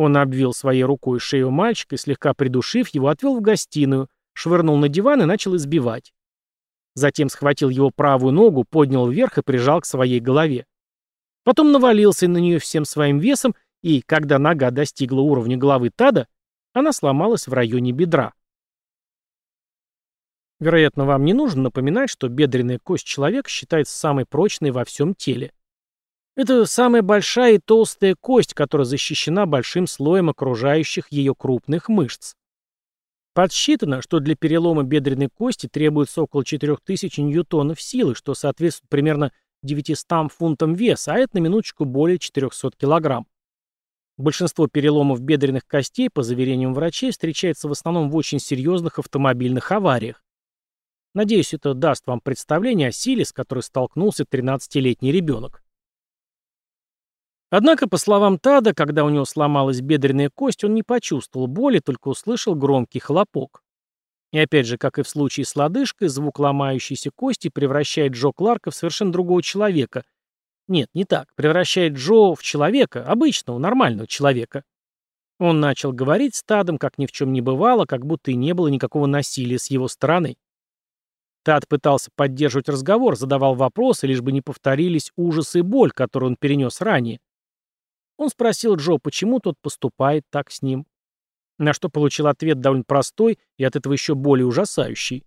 Он 0.00 0.16
обвил 0.16 0.54
своей 0.54 0.82
рукой 0.82 1.20
шею 1.20 1.50
мальчика 1.50 1.94
и, 1.94 1.98
слегка 1.98 2.32
придушив 2.32 2.88
его, 2.88 3.08
отвел 3.08 3.36
в 3.36 3.42
гостиную, 3.42 4.08
швырнул 4.32 4.78
на 4.78 4.88
диван 4.88 5.20
и 5.20 5.26
начал 5.26 5.54
избивать. 5.56 6.14
Затем 6.94 7.28
схватил 7.28 7.68
его 7.68 7.90
правую 7.94 8.32
ногу, 8.32 8.64
поднял 8.64 9.06
вверх 9.06 9.36
и 9.36 9.42
прижал 9.42 9.82
к 9.82 9.84
своей 9.84 10.18
голове. 10.18 10.64
Потом 11.44 11.70
навалился 11.70 12.28
на 12.28 12.38
нее 12.38 12.58
всем 12.58 12.86
своим 12.86 13.18
весом, 13.18 13.54
и, 13.82 14.00
когда 14.00 14.38
нога 14.38 14.70
достигла 14.70 15.20
уровня 15.20 15.58
головы 15.58 15.90
Тада, 15.94 16.28
она 16.72 16.94
сломалась 16.94 17.46
в 17.46 17.52
районе 17.52 17.92
бедра. 17.92 18.32
Вероятно, 20.60 21.04
вам 21.04 21.26
не 21.26 21.34
нужно 21.34 21.64
напоминать, 21.64 22.08
что 22.08 22.30
бедренная 22.30 22.78
кость 22.78 23.04
человека 23.04 23.50
считается 23.50 23.94
самой 23.98 24.24
прочной 24.24 24.70
во 24.70 24.86
всем 24.86 25.14
теле. 25.14 25.52
Это 26.36 26.64
самая 26.64 27.02
большая 27.02 27.54
и 27.54 27.58
толстая 27.58 28.14
кость, 28.18 28.54
которая 28.54 28.84
защищена 28.84 29.46
большим 29.46 29.86
слоем 29.86 30.30
окружающих 30.30 31.10
ее 31.10 31.34
крупных 31.34 31.88
мышц. 31.88 32.34
Подсчитано, 33.34 34.02
что 34.02 34.20
для 34.20 34.34
перелома 34.34 34.82
бедренной 34.82 35.28
кости 35.28 35.68
требуется 35.68 36.22
около 36.22 36.44
4000 36.44 37.20
ньютонов 37.20 37.80
силы, 37.80 38.14
что 38.14 38.34
соответствует 38.34 38.88
примерно 38.88 39.32
900 39.62 40.32
фунтам 40.32 40.74
веса, 40.74 41.14
а 41.14 41.18
это 41.18 41.36
на 41.36 41.38
минуточку 41.40 41.84
более 41.84 42.18
400 42.18 42.72
килограмм. 42.76 43.26
Большинство 44.16 44.66
переломов 44.66 45.20
бедренных 45.20 45.66
костей, 45.66 46.10
по 46.10 46.22
заверениям 46.22 46.74
врачей, 46.74 47.10
встречается 47.10 47.68
в 47.68 47.72
основном 47.72 48.10
в 48.10 48.16
очень 48.16 48.38
серьезных 48.38 48.98
автомобильных 48.98 49.72
авариях. 49.72 50.22
Надеюсь, 51.14 51.54
это 51.54 51.74
даст 51.74 52.06
вам 52.06 52.20
представление 52.20 52.88
о 52.88 52.92
силе, 52.92 53.24
с 53.24 53.32
которой 53.32 53.60
столкнулся 53.60 54.24
13-летний 54.24 55.12
ребенок. 55.12 55.62
Однако, 57.50 57.88
по 57.88 57.96
словам 57.96 58.38
Тада, 58.38 58.72
когда 58.74 59.04
у 59.04 59.10
него 59.10 59.24
сломалась 59.24 59.80
бедренная 59.80 60.30
кость, 60.32 60.62
он 60.62 60.74
не 60.74 60.84
почувствовал 60.84 61.48
боли, 61.48 61.80
только 61.80 62.08
услышал 62.08 62.54
громкий 62.54 63.00
хлопок. 63.00 63.62
И 64.32 64.38
опять 64.38 64.66
же, 64.66 64.78
как 64.78 65.00
и 65.00 65.02
в 65.02 65.08
случае 65.08 65.44
с 65.44 65.56
лодыжкой, 65.56 66.06
звук 66.08 66.38
ломающейся 66.38 67.10
кости 67.10 67.48
превращает 67.48 68.12
Джо 68.12 68.30
Кларка 68.30 68.70
в 68.70 68.76
совершенно 68.76 69.10
другого 69.10 69.42
человека. 69.42 70.04
Нет, 70.68 70.88
не 70.94 71.04
так. 71.04 71.26
Превращает 71.34 71.94
Джо 71.94 72.34
в 72.34 72.42
человека, 72.42 73.04
обычного, 73.04 73.58
нормального 73.58 74.06
человека. 74.06 74.62
Он 75.40 75.58
начал 75.58 75.92
говорить 75.92 76.36
с 76.36 76.44
Тадом, 76.44 76.78
как 76.78 76.98
ни 76.98 77.06
в 77.06 77.12
чем 77.12 77.32
не 77.32 77.40
бывало, 77.40 77.86
как 77.86 78.06
будто 78.06 78.30
и 78.30 78.36
не 78.36 78.54
было 78.54 78.68
никакого 78.68 79.06
насилия 79.06 79.58
с 79.58 79.70
его 79.70 79.88
стороны. 79.88 80.36
Тад 81.42 81.66
пытался 81.66 82.10
поддерживать 82.14 82.68
разговор, 82.68 83.16
задавал 83.16 83.56
вопросы, 83.56 84.06
лишь 84.06 84.20
бы 84.20 84.30
не 84.30 84.42
повторились 84.42 85.10
ужасы 85.16 85.60
и 85.60 85.62
боль, 85.62 85.90
которую 85.90 86.32
он 86.32 86.36
перенес 86.38 86.80
ранее. 86.80 87.18
Он 88.20 88.28
спросил 88.28 88.76
Джо, 88.76 88.98
почему 88.98 89.40
тот 89.40 89.58
поступает 89.62 90.26
так 90.28 90.50
с 90.50 90.60
ним. 90.60 90.86
На 91.56 91.72
что 91.72 91.88
получил 91.88 92.26
ответ 92.26 92.60
довольно 92.60 92.84
простой 92.84 93.38
и 93.56 93.64
от 93.64 93.76
этого 93.76 93.94
еще 93.94 94.14
более 94.14 94.44
ужасающий. 94.44 95.24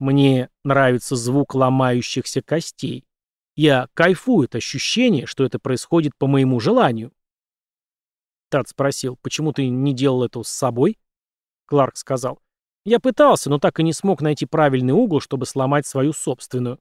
«Мне 0.00 0.50
нравится 0.64 1.14
звук 1.14 1.54
ломающихся 1.54 2.42
костей. 2.42 3.04
Я 3.54 3.86
кайфую 3.94 4.46
от 4.46 4.56
ощущения, 4.56 5.26
что 5.26 5.44
это 5.44 5.60
происходит 5.60 6.16
по 6.18 6.26
моему 6.26 6.58
желанию». 6.58 7.12
Тад 8.48 8.68
спросил, 8.68 9.16
почему 9.22 9.52
ты 9.52 9.68
не 9.68 9.94
делал 9.94 10.24
этого 10.24 10.42
с 10.42 10.48
собой? 10.48 10.98
Кларк 11.66 11.96
сказал, 11.96 12.40
Я 12.84 12.98
пытался, 12.98 13.48
но 13.48 13.60
так 13.60 13.78
и 13.78 13.84
не 13.84 13.92
смог 13.92 14.20
найти 14.22 14.44
правильный 14.44 14.92
угол, 14.92 15.20
чтобы 15.20 15.46
сломать 15.46 15.86
свою 15.86 16.12
собственную. 16.12 16.80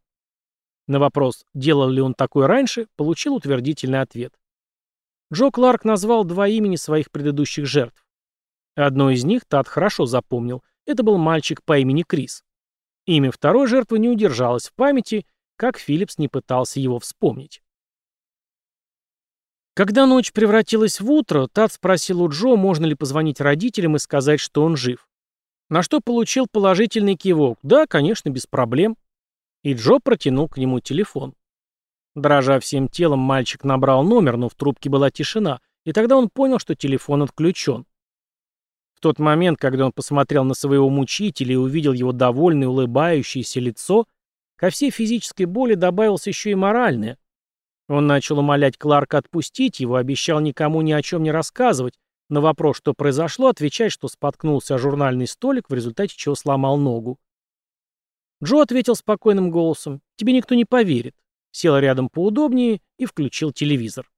На 0.88 0.98
вопрос, 0.98 1.46
делал 1.54 1.90
ли 1.90 2.02
он 2.02 2.16
такое 2.16 2.48
раньше, 2.48 2.88
получил 2.96 3.36
утвердительный 3.36 4.02
ответ. 4.02 4.34
Джо 5.34 5.50
Кларк 5.50 5.84
назвал 5.84 6.26
два 6.26 6.48
имени 6.48 6.76
своих 6.76 7.10
предыдущих 7.10 7.66
жертв. 7.66 8.06
Одно 8.76 9.10
из 9.10 9.24
них 9.24 9.46
Тат 9.46 9.68
хорошо 9.68 10.06
запомнил. 10.06 10.64
Это 10.86 11.02
был 11.02 11.18
мальчик 11.18 11.64
по 11.64 11.80
имени 11.80 12.04
Крис. 12.04 12.44
Имя 13.06 13.32
второй 13.32 13.68
жертвы 13.68 13.98
не 13.98 14.10
удержалось 14.10 14.68
в 14.68 14.74
памяти, 14.74 15.26
как 15.56 15.80
Филлипс 15.80 16.20
не 16.20 16.28
пытался 16.28 16.80
его 16.80 17.00
вспомнить. 17.00 17.62
Когда 19.76 20.06
ночь 20.06 20.32
превратилась 20.32 21.00
в 21.00 21.10
утро, 21.10 21.48
Тат 21.52 21.74
спросил 21.74 22.22
у 22.22 22.30
Джо, 22.30 22.56
можно 22.56 22.86
ли 22.86 22.94
позвонить 22.94 23.42
родителям 23.42 23.96
и 23.96 24.00
сказать, 24.00 24.40
что 24.40 24.64
он 24.64 24.78
жив. 24.78 25.10
На 25.70 25.82
что 25.82 26.00
получил 26.00 26.46
положительный 26.52 27.16
кивок. 27.16 27.58
Да, 27.64 27.88
конечно, 27.88 28.30
без 28.30 28.46
проблем. 28.46 28.98
И 29.64 29.74
Джо 29.74 29.98
протянул 30.04 30.48
к 30.48 30.58
нему 30.58 30.80
телефон. 30.80 31.34
Дрожа 32.16 32.60
всем 32.60 32.90
телом, 32.90 33.20
мальчик 33.20 33.64
набрал 33.64 34.04
номер, 34.04 34.38
но 34.38 34.48
в 34.48 34.56
трубке 34.56 34.90
была 34.90 35.10
тишина, 35.10 35.62
и 35.84 35.92
тогда 35.94 36.16
он 36.16 36.30
понял, 36.30 36.60
что 36.60 36.76
телефон 36.76 37.24
отключен. 37.24 37.86
В 38.94 39.00
тот 39.00 39.20
момент, 39.20 39.58
когда 39.58 39.86
он 39.86 39.92
посмотрел 39.92 40.44
на 40.44 40.54
своего 40.54 40.90
мучителя 40.90 41.54
и 41.54 41.58
увидел 41.58 41.92
его 41.92 42.12
довольное, 42.12 42.68
улыбающееся 42.68 43.60
лицо, 43.60 44.06
ко 44.56 44.70
всей 44.70 44.92
физической 44.92 45.46
боли 45.46 45.74
добавилось 45.74 46.28
еще 46.28 46.52
и 46.52 46.56
моральное. 46.56 47.18
Он 47.90 48.08
начал 48.08 48.40
умолять 48.40 48.78
Кларка 48.78 49.18
отпустить 49.18 49.80
его, 49.80 49.96
обещал 49.96 50.40
никому 50.40 50.82
ни 50.82 50.94
о 50.94 51.02
чем 51.02 51.24
не 51.24 51.32
рассказывать, 51.32 52.00
на 52.30 52.42
вопрос, 52.42 52.78
что 52.78 52.94
произошло, 52.94 53.50
отвечать, 53.50 53.92
что 53.92 54.08
споткнулся 54.08 54.76
о 54.76 54.78
журнальный 54.78 55.28
столик, 55.28 55.70
в 55.70 55.74
результате 55.74 56.16
чего 56.16 56.36
сломал 56.36 56.78
ногу. 56.78 57.20
Джо 58.44 58.62
ответил 58.62 58.96
спокойным 58.96 59.52
голосом, 59.52 60.02
«Тебе 60.16 60.34
никто 60.34 60.56
не 60.56 60.66
поверит». 60.66 61.16
Сел 61.54 61.78
рядом 61.78 62.10
поудобнее 62.10 62.82
и 62.98 63.06
включил 63.06 63.54
телевизор. 63.54 64.12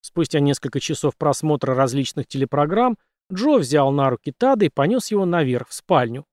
Спустя 0.00 0.38
несколько 0.38 0.78
часов 0.78 1.16
просмотра 1.16 1.74
различных 1.74 2.28
телепрограмм 2.28 2.96
Джо 3.32 3.58
взял 3.58 3.90
на 3.90 4.08
руки 4.08 4.32
Тада 4.32 4.66
и 4.66 4.68
понес 4.68 5.10
его 5.10 5.26
наверх, 5.26 5.68
в 5.68 5.74
спальню. 5.74 6.24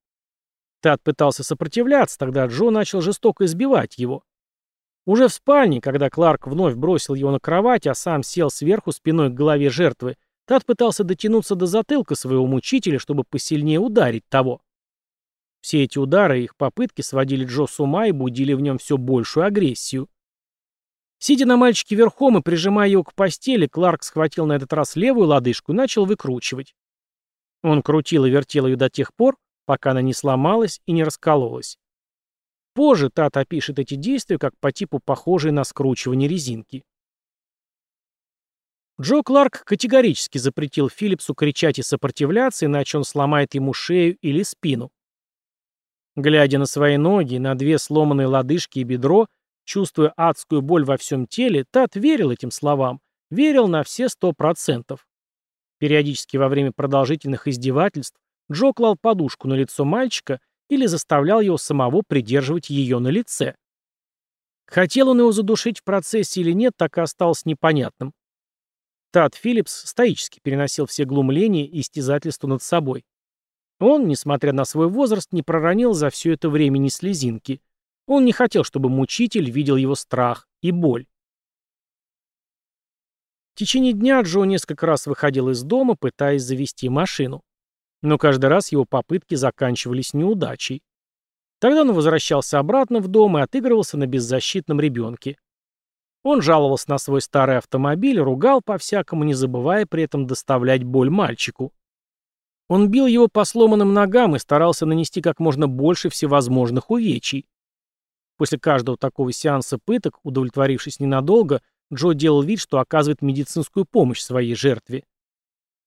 Тад 0.82 1.02
пытался 1.02 1.44
сопротивляться, 1.44 2.20
тогда 2.20 2.46
Джо 2.46 2.70
начал 2.70 3.02
жестоко 3.02 3.46
избивать 3.46 3.98
его. 3.98 4.24
Уже 5.06 5.28
в 5.28 5.34
спальне, 5.34 5.82
когда 5.82 6.12
Кларк 6.12 6.46
вновь 6.46 6.76
бросил 6.76 7.16
его 7.16 7.32
на 7.32 7.40
кровать, 7.40 7.88
а 7.88 7.96
сам 7.96 8.22
сел 8.22 8.52
сверху 8.52 8.92
спиной 8.92 9.32
к 9.32 9.34
голове 9.34 9.72
жертвы, 9.72 10.16
Тад 10.46 10.64
пытался 10.64 11.04
дотянуться 11.04 11.56
до 11.56 11.66
затылка 11.66 12.14
своего 12.14 12.46
мучителя, 12.46 13.00
чтобы 13.00 13.24
посильнее 13.24 13.80
ударить 13.80 14.28
того. 14.30 14.62
Все 15.64 15.84
эти 15.84 15.98
удары 15.98 16.42
и 16.42 16.44
их 16.44 16.58
попытки 16.58 17.02
сводили 17.02 17.46
Джо 17.46 17.68
с 17.68 17.80
ума 17.80 18.08
и 18.08 18.12
будили 18.12 18.52
в 18.52 18.60
нем 18.60 18.78
все 18.78 18.98
большую 18.98 19.46
агрессию. 19.46 20.10
Сидя 21.20 21.46
на 21.46 21.56
мальчике 21.56 21.96
верхом 21.96 22.38
и 22.38 22.42
прижимая 22.42 22.90
его 22.90 23.06
к 23.06 23.14
постели, 23.14 23.68
Кларк 23.68 24.04
схватил 24.04 24.46
на 24.46 24.58
этот 24.58 24.74
раз 24.74 24.98
левую 24.98 25.28
лодыжку 25.28 25.72
и 25.72 25.76
начал 25.76 26.06
выкручивать. 26.06 26.76
Он 27.62 27.82
крутил 27.82 28.26
и 28.26 28.30
вертел 28.30 28.68
ее 28.68 28.76
до 28.76 28.90
тех 28.90 29.14
пор, 29.14 29.38
пока 29.66 29.92
она 29.92 30.02
не 30.02 30.14
сломалась 30.14 30.82
и 30.86 30.92
не 30.92 31.06
раскололась. 31.06 31.78
Позже 32.74 33.10
Тат 33.10 33.38
опишет 33.38 33.80
эти 33.80 33.96
действия 33.96 34.38
как 34.38 34.58
по 34.60 34.74
типу 34.74 35.00
похожие 35.00 35.54
на 35.54 35.64
скручивание 35.64 36.28
резинки. 36.28 36.84
Джо 39.00 39.24
Кларк 39.24 39.64
категорически 39.64 40.40
запретил 40.40 40.90
Филлипсу 40.90 41.34
кричать 41.34 41.80
и 41.80 41.84
сопротивляться, 41.84 42.66
иначе 42.66 42.98
он 42.98 43.06
сломает 43.06 43.56
ему 43.56 43.72
шею 43.72 44.18
или 44.18 44.44
спину. 44.44 44.92
Глядя 46.16 46.60
на 46.60 46.66
свои 46.66 46.98
ноги, 46.98 47.38
на 47.38 47.56
две 47.56 47.80
сломанные 47.80 48.28
лодыжки 48.28 48.80
и 48.80 48.84
бедро, 48.84 49.28
чувствуя 49.66 50.14
адскую 50.16 50.62
боль 50.62 50.86
во 50.86 50.98
всем 50.98 51.26
теле, 51.26 51.66
Тат 51.72 51.96
верил 51.96 52.32
этим 52.32 52.52
словам, 52.52 53.00
верил 53.32 53.68
на 53.68 53.84
все 53.84 54.10
сто 54.10 54.34
процентов. 54.34 55.08
Периодически 55.80 56.38
во 56.38 56.50
время 56.50 56.72
продолжительных 56.72 57.48
издевательств 57.48 58.18
Джо 58.52 58.74
клал 58.74 58.96
подушку 59.00 59.48
на 59.48 59.56
лицо 59.56 59.86
мальчика 59.86 60.40
или 60.70 60.86
заставлял 60.86 61.42
его 61.42 61.58
самого 61.58 62.04
придерживать 62.08 62.70
ее 62.70 63.00
на 63.00 63.10
лице. 63.10 63.56
Хотел 64.66 65.10
он 65.10 65.20
его 65.20 65.32
задушить 65.32 65.80
в 65.80 65.84
процессе 65.84 66.42
или 66.42 66.52
нет, 66.52 66.74
так 66.78 66.98
и 66.98 67.02
осталось 67.02 67.46
непонятным. 67.46 68.14
Тад 69.12 69.36
Филлипс 69.36 69.72
стоически 69.86 70.40
переносил 70.42 70.86
все 70.88 71.06
глумления 71.06 71.68
и 71.68 71.82
истязательства 71.82 72.48
над 72.48 72.64
собой. 72.64 73.04
Он, 73.84 74.08
несмотря 74.08 74.54
на 74.54 74.64
свой 74.64 74.88
возраст, 74.88 75.34
не 75.34 75.44
проронил 75.44 75.92
за 75.94 76.10
все 76.10 76.32
это 76.32 76.50
время 76.50 76.78
ни 76.78 76.88
слезинки. 76.88 77.62
Он 78.08 78.24
не 78.24 78.32
хотел, 78.32 78.64
чтобы 78.64 78.88
мучитель 78.88 79.52
видел 79.52 79.76
его 79.76 79.96
страх 79.96 80.48
и 80.62 80.72
боль. 80.72 81.06
В 83.54 83.60
течение 83.60 83.92
дня 83.92 84.22
Джо 84.22 84.46
несколько 84.46 84.86
раз 84.86 85.06
выходил 85.06 85.50
из 85.50 85.64
дома, 85.64 85.98
пытаясь 86.00 86.44
завести 86.44 86.88
машину. 86.88 87.42
Но 88.02 88.18
каждый 88.18 88.46
раз 88.46 88.72
его 88.72 88.86
попытки 88.86 89.36
заканчивались 89.36 90.14
неудачей. 90.14 90.82
Тогда 91.60 91.82
он 91.82 91.92
возвращался 91.92 92.60
обратно 92.60 93.02
в 93.02 93.10
дом 93.10 93.38
и 93.38 93.42
отыгрывался 93.42 93.98
на 93.98 94.08
беззащитном 94.08 94.80
ребенке. 94.80 95.38
Он 96.24 96.42
жаловался 96.42 96.90
на 96.90 96.98
свой 97.00 97.20
старый 97.20 97.58
автомобиль, 97.58 98.18
ругал 98.18 98.62
по-всякому, 98.62 99.26
не 99.26 99.34
забывая 99.34 99.86
при 99.86 100.04
этом 100.04 100.26
доставлять 100.26 100.86
боль 100.86 101.10
мальчику. 101.10 101.74
Он 102.74 102.90
бил 102.90 103.06
его 103.06 103.28
по 103.28 103.46
сломанным 103.46 103.94
ногам 103.94 104.36
и 104.36 104.40
старался 104.40 104.88
нанести 104.88 105.22
как 105.22 105.40
можно 105.40 105.68
больше 105.68 106.10
всевозможных 106.10 106.90
увечий. 106.90 107.46
После 108.36 108.58
каждого 108.58 108.98
такого 108.98 109.32
сеанса 109.32 109.78
пыток, 109.78 110.20
удовлетворившись 110.24 111.00
ненадолго, 111.00 111.62
Джо 111.94 112.14
делал 112.14 112.42
вид, 112.42 112.60
что 112.60 112.80
оказывает 112.80 113.22
медицинскую 113.22 113.86
помощь 113.86 114.22
своей 114.22 114.56
жертве. 114.56 115.04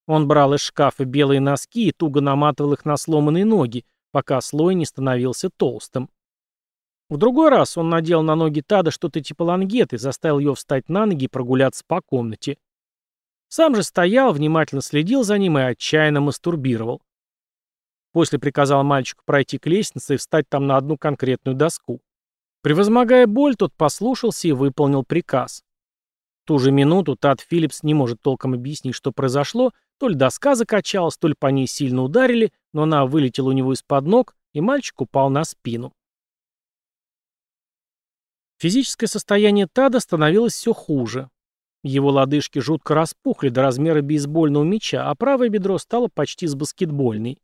Он 0.07 0.29
брал 0.29 0.55
из 0.55 0.61
шкафа 0.61 1.05
белые 1.05 1.40
носки 1.40 1.88
и 1.88 1.92
туго 1.92 2.20
наматывал 2.20 2.75
их 2.75 2.85
на 2.85 2.96
сломанные 2.96 3.44
ноги, 3.44 3.85
пока 4.12 4.40
слой 4.40 4.77
не 4.77 4.87
становился 4.87 5.51
толстым. 5.51 6.09
В 7.09 7.16
другой 7.16 7.49
раз 7.49 7.77
он 7.77 7.88
надел 7.88 8.22
на 8.22 8.37
ноги 8.37 8.61
Тада 8.64 8.92
что-то 8.92 9.20
типа 9.20 9.42
лангеты, 9.42 9.99
заставил 9.99 10.38
ее 10.38 10.55
встать 10.55 10.88
на 10.88 11.05
ноги 11.07 11.25
и 11.25 11.29
прогуляться 11.29 11.83
по 11.85 12.01
комнате. 12.01 12.59
Сам 13.48 13.74
же 13.74 13.82
стоял, 13.82 14.32
внимательно 14.32 14.82
следил 14.82 15.22
за 15.22 15.38
ним 15.38 15.59
и 15.59 15.62
отчаянно 15.62 16.20
мастурбировал. 16.20 17.02
После 18.12 18.38
приказал 18.38 18.82
мальчику 18.82 19.22
пройти 19.24 19.59
к 19.59 19.66
лестнице 19.66 20.14
и 20.14 20.16
встать 20.16 20.48
там 20.48 20.66
на 20.66 20.76
одну 20.76 20.96
конкретную 20.96 21.54
доску. 21.54 22.00
Превозмогая 22.62 23.26
боль, 23.26 23.54
тот 23.54 23.72
послушался 23.74 24.48
и 24.48 24.52
выполнил 24.52 25.04
приказ. 25.04 25.62
В 26.42 26.46
ту 26.46 26.59
же 26.59 26.72
минуту 26.72 27.16
Тад 27.16 27.40
Филлипс 27.40 27.82
не 27.82 27.94
может 27.94 28.20
толком 28.20 28.54
объяснить, 28.54 28.94
что 28.94 29.12
произошло, 29.12 29.72
то 29.98 30.09
ли 30.09 30.14
доска 30.14 30.54
закачалась, 30.54 31.16
то 31.16 31.28
ли 31.28 31.35
по 31.38 31.46
ней 31.48 31.66
сильно 31.66 32.02
ударили, 32.02 32.52
но 32.72 32.82
она 32.82 33.06
вылетела 33.06 33.48
у 33.48 33.52
него 33.52 33.72
из-под 33.72 34.06
ног, 34.06 34.35
и 34.52 34.61
мальчик 34.61 35.00
упал 35.00 35.30
на 35.30 35.44
спину. 35.44 35.92
Физическое 38.59 39.06
состояние 39.06 39.66
Тада 39.70 40.00
становилось 40.00 40.54
все 40.54 40.72
хуже. 40.72 41.30
Его 41.87 42.11
лодыжки 42.11 42.59
жутко 42.59 42.96
распухли 42.96 43.49
до 43.49 43.62
размера 43.62 44.01
бейсбольного 44.01 44.64
мяча, 44.64 45.09
а 45.09 45.14
правое 45.14 45.51
бедро 45.51 45.79
стало 45.79 46.09
почти 46.12 46.49
с 46.49 46.57
баскетбольной. 46.57 47.38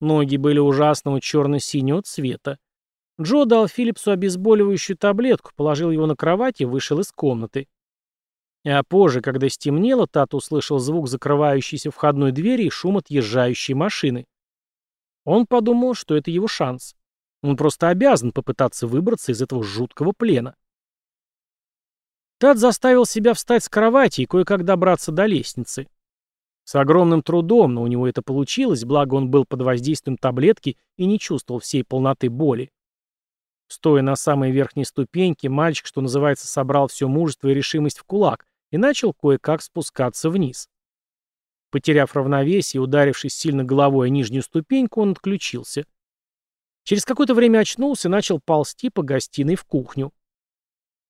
Ноги 0.00 0.38
были 0.38 0.58
ужасного 0.58 1.20
черно-синего 1.20 2.00
цвета. 2.00 2.58
Джо 3.20 3.44
дал 3.44 3.68
Филлипсу 3.68 4.12
обезболивающую 4.12 4.96
таблетку, 4.96 5.50
положил 5.54 5.90
его 5.90 6.06
на 6.06 6.16
кровать 6.16 6.62
и 6.62 6.64
вышел 6.64 6.98
из 7.00 7.12
комнаты. 7.12 7.68
А 8.66 8.82
позже, 8.84 9.20
когда 9.20 9.50
стемнело, 9.50 10.06
Тат 10.06 10.32
услышал 10.32 10.78
звук 10.78 11.06
закрывающейся 11.06 11.90
входной 11.90 12.32
двери 12.32 12.62
и 12.64 12.70
шум 12.70 12.96
отъезжающей 12.96 13.74
машины. 13.74 14.24
Он 15.26 15.46
подумал, 15.46 15.92
что 15.92 16.16
это 16.16 16.30
его 16.30 16.48
шанс. 16.48 16.94
Он 17.42 17.54
просто 17.54 17.90
обязан 17.90 18.32
попытаться 18.32 18.86
выбраться 18.86 19.32
из 19.32 19.42
этого 19.42 19.62
жуткого 19.62 20.14
плена. 20.16 20.54
Тат 22.38 22.58
заставил 22.58 23.04
себя 23.04 23.34
встать 23.34 23.64
с 23.64 23.68
кровати 23.68 24.20
и 24.20 24.26
кое-как 24.26 24.64
добраться 24.64 25.10
до 25.10 25.26
лестницы. 25.26 25.88
С 26.62 26.74
огромным 26.76 27.22
трудом, 27.22 27.74
но 27.74 27.82
у 27.82 27.86
него 27.86 28.06
это 28.06 28.22
получилось, 28.22 28.84
благо 28.84 29.14
он 29.14 29.28
был 29.28 29.44
под 29.44 29.62
воздействием 29.62 30.16
таблетки 30.16 30.76
и 30.96 31.06
не 31.06 31.18
чувствовал 31.18 31.60
всей 31.60 31.82
полноты 31.82 32.30
боли. 32.30 32.70
Стоя 33.68 34.02
на 34.02 34.16
самой 34.16 34.50
верхней 34.52 34.84
ступеньке, 34.84 35.48
мальчик, 35.48 35.86
что 35.86 36.00
называется, 36.00 36.46
собрал 36.46 36.88
все 36.88 37.08
мужество 37.08 37.48
и 37.48 37.54
решимость 37.54 37.98
в 37.98 38.04
кулак 38.04 38.46
и 38.70 38.78
начал 38.78 39.12
кое-как 39.12 39.62
спускаться 39.62 40.30
вниз. 40.30 40.68
Потеряв 41.70 42.14
равновесие 42.14 42.78
и 42.78 42.82
ударившись 42.82 43.34
сильно 43.34 43.64
головой 43.64 44.06
о 44.06 44.10
нижнюю 44.10 44.42
ступеньку, 44.42 45.02
он 45.02 45.12
отключился. 45.12 45.84
Через 46.84 47.04
какое-то 47.04 47.34
время 47.34 47.58
очнулся 47.58 48.08
и 48.08 48.10
начал 48.10 48.40
ползти 48.40 48.88
по 48.88 49.02
гостиной 49.02 49.56
в 49.56 49.64
кухню. 49.64 50.12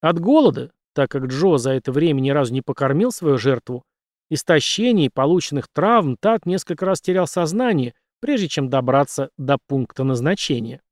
От 0.01 0.19
голода, 0.19 0.73
так 0.99 1.13
как 1.13 1.27
Джо 1.27 1.59
за 1.59 1.75
это 1.75 1.93
время 1.93 2.19
ни 2.19 2.31
разу 2.31 2.53
не 2.53 2.61
покормил 2.61 3.13
свою 3.13 3.39
жертву, 3.39 3.85
истощения 4.31 5.07
и 5.07 5.09
полученных 5.09 5.69
травм 5.73 6.17
Тат 6.17 6.45
несколько 6.45 6.87
раз 6.87 7.01
терял 7.01 7.29
сознание, 7.29 7.95
прежде 8.19 8.49
чем 8.49 8.69
добраться 8.69 9.31
до 9.37 9.59
пункта 9.69 10.03
назначения. 10.03 10.83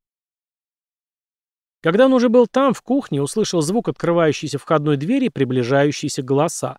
Когда 1.83 2.07
он 2.07 2.13
уже 2.13 2.29
был 2.29 2.47
там, 2.47 2.73
в 2.73 2.83
кухне, 2.83 3.21
услышал 3.21 3.63
звук 3.63 3.89
открывающейся 3.89 4.59
входной 4.59 4.97
двери 4.97 5.25
и 5.25 5.29
приближающиеся 5.29 6.23
голоса. 6.23 6.79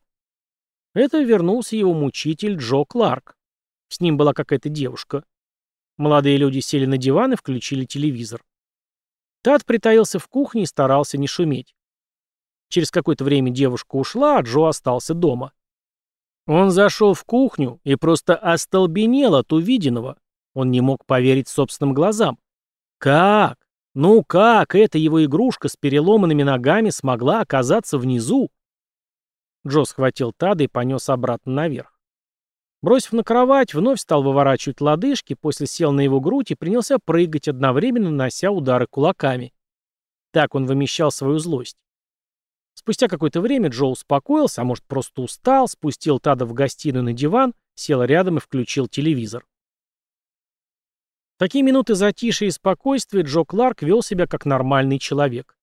Это 0.94 1.22
вернулся 1.22 1.76
его 1.76 1.94
мучитель 1.94 2.56
Джо 2.56 2.86
Кларк. 2.88 3.36
С 3.90 4.00
ним 4.00 4.16
была 4.16 4.32
какая-то 4.32 4.70
девушка. 4.70 5.26
Молодые 5.98 6.38
люди 6.38 6.60
сели 6.60 6.86
на 6.86 6.98
диван 6.98 7.34
и 7.34 7.36
включили 7.36 7.84
телевизор. 7.84 8.42
Тат 9.42 9.66
притаился 9.66 10.18
в 10.18 10.30
кухне 10.30 10.64
и 10.64 10.66
старался 10.66 11.18
не 11.18 11.28
шуметь. 11.28 11.74
Через 12.70 12.92
какое-то 12.92 13.24
время 13.24 13.52
девушка 13.52 13.96
ушла, 13.96 14.38
а 14.38 14.42
Джо 14.42 14.68
остался 14.68 15.14
дома. 15.14 15.54
Он 16.48 16.72
зашел 16.72 17.14
в 17.14 17.24
кухню 17.24 17.80
и 17.84 17.96
просто 17.96 18.36
остолбенел 18.36 19.36
от 19.36 19.52
увиденного. 19.52 20.18
Он 20.54 20.72
не 20.72 20.82
мог 20.82 21.06
поверить 21.06 21.50
собственным 21.50 21.94
глазам. 21.94 22.40
Как? 22.98 23.58
Ну 23.94 24.24
как 24.24 24.76
эта 24.76 24.98
его 24.98 25.24
игрушка 25.26 25.68
с 25.68 25.76
переломанными 25.76 26.44
ногами 26.44 26.90
смогла 26.90 27.42
оказаться 27.42 27.98
внизу? 27.98 28.50
Джо 29.68 29.84
схватил 29.84 30.34
Тада 30.34 30.64
и 30.64 30.68
понес 30.68 31.10
обратно 31.10 31.52
наверх. 31.52 32.00
Бросив 32.82 33.14
на 33.14 33.24
кровать, 33.24 33.74
вновь 33.74 34.00
стал 34.00 34.24
выворачивать 34.24 34.82
лодыжки, 34.82 35.34
после 35.34 35.68
сел 35.68 35.92
на 35.92 36.02
его 36.02 36.22
грудь 36.22 36.52
и 36.52 36.56
принялся 36.56 37.00
прыгать, 37.04 37.48
одновременно 37.48 38.12
нанося 38.12 38.52
удары 38.52 38.88
кулаками. 38.88 39.54
Так 40.32 40.56
он 40.56 40.66
вымещал 40.66 41.12
свою 41.12 41.40
злость. 41.40 41.78
Спустя 42.78 43.08
какое-то 43.08 43.42
время 43.42 43.70
Джо 43.70 43.86
успокоился, 43.86 44.62
а 44.62 44.64
может 44.64 44.84
просто 44.86 45.24
устал, 45.24 45.68
спустил 45.68 46.20
Тада 46.20 46.46
в 46.46 46.54
гостиную 46.54 47.04
на 47.04 47.12
диван, 47.12 47.56
сел 47.74 48.04
рядом 48.04 48.38
и 48.38 48.40
включил 48.40 48.88
телевизор. 48.88 49.48
В 51.36 51.40
такие 51.40 51.64
минуты 51.64 51.96
затишья 51.96 52.46
и 52.46 52.52
спокойствия 52.52 53.24
Джо 53.24 53.46
Кларк 53.46 53.82
вел 53.82 54.04
себя 54.04 54.28
как 54.28 54.46
нормальный 54.46 55.00
человек. 55.00 55.58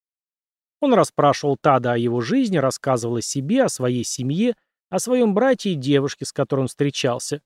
Он 0.80 0.92
расспрашивал 0.92 1.56
Тада 1.56 1.92
о 1.92 1.96
его 1.96 2.20
жизни, 2.20 2.56
рассказывал 2.56 3.16
о 3.16 3.22
себе, 3.22 3.62
о 3.62 3.68
своей 3.68 4.02
семье, 4.02 4.56
о 4.90 4.98
своем 4.98 5.34
брате 5.34 5.70
и 5.70 5.76
девушке, 5.76 6.24
с 6.24 6.32
которой 6.32 6.62
он 6.62 6.68
встречался. 6.68 7.42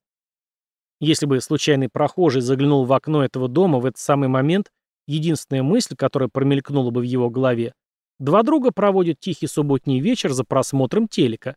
Если 0.99 1.27
бы 1.27 1.43
случайный 1.43 1.91
прохожий 1.91 2.41
заглянул 2.41 2.87
в 2.87 2.93
окно 2.95 3.23
этого 3.23 3.49
дома 3.49 3.81
в 3.81 3.85
этот 3.85 3.99
самый 3.99 4.31
момент, 4.31 4.73
единственная 5.07 5.63
мысль, 5.63 5.95
которая 5.95 6.31
промелькнула 6.31 6.91
бы 6.91 7.01
в 7.01 7.05
его 7.05 7.29
голове, 7.29 7.75
два 8.19 8.43
друга 8.43 8.73
проводят 8.73 9.21
тихий 9.21 9.47
субботний 9.47 10.01
вечер 10.01 10.33
за 10.33 10.45
просмотром 10.45 11.09
телека. 11.09 11.57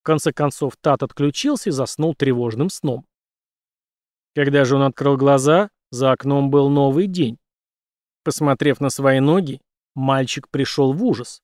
В 0.00 0.04
конце 0.04 0.32
концов, 0.32 0.74
Тат 0.80 1.02
отключился 1.02 1.70
и 1.70 1.72
заснул 1.72 2.14
тревожным 2.14 2.70
сном. 2.70 3.04
Когда 4.34 4.64
же 4.64 4.76
он 4.76 4.82
открыл 4.82 5.16
глаза, 5.16 5.70
за 5.90 6.12
окном 6.12 6.50
был 6.50 6.68
новый 6.68 7.06
день. 7.06 7.38
Посмотрев 8.24 8.80
на 8.80 8.90
свои 8.90 9.20
ноги, 9.20 9.60
Мальчик 9.98 10.48
пришел 10.48 10.92
в 10.92 11.04
ужас. 11.04 11.42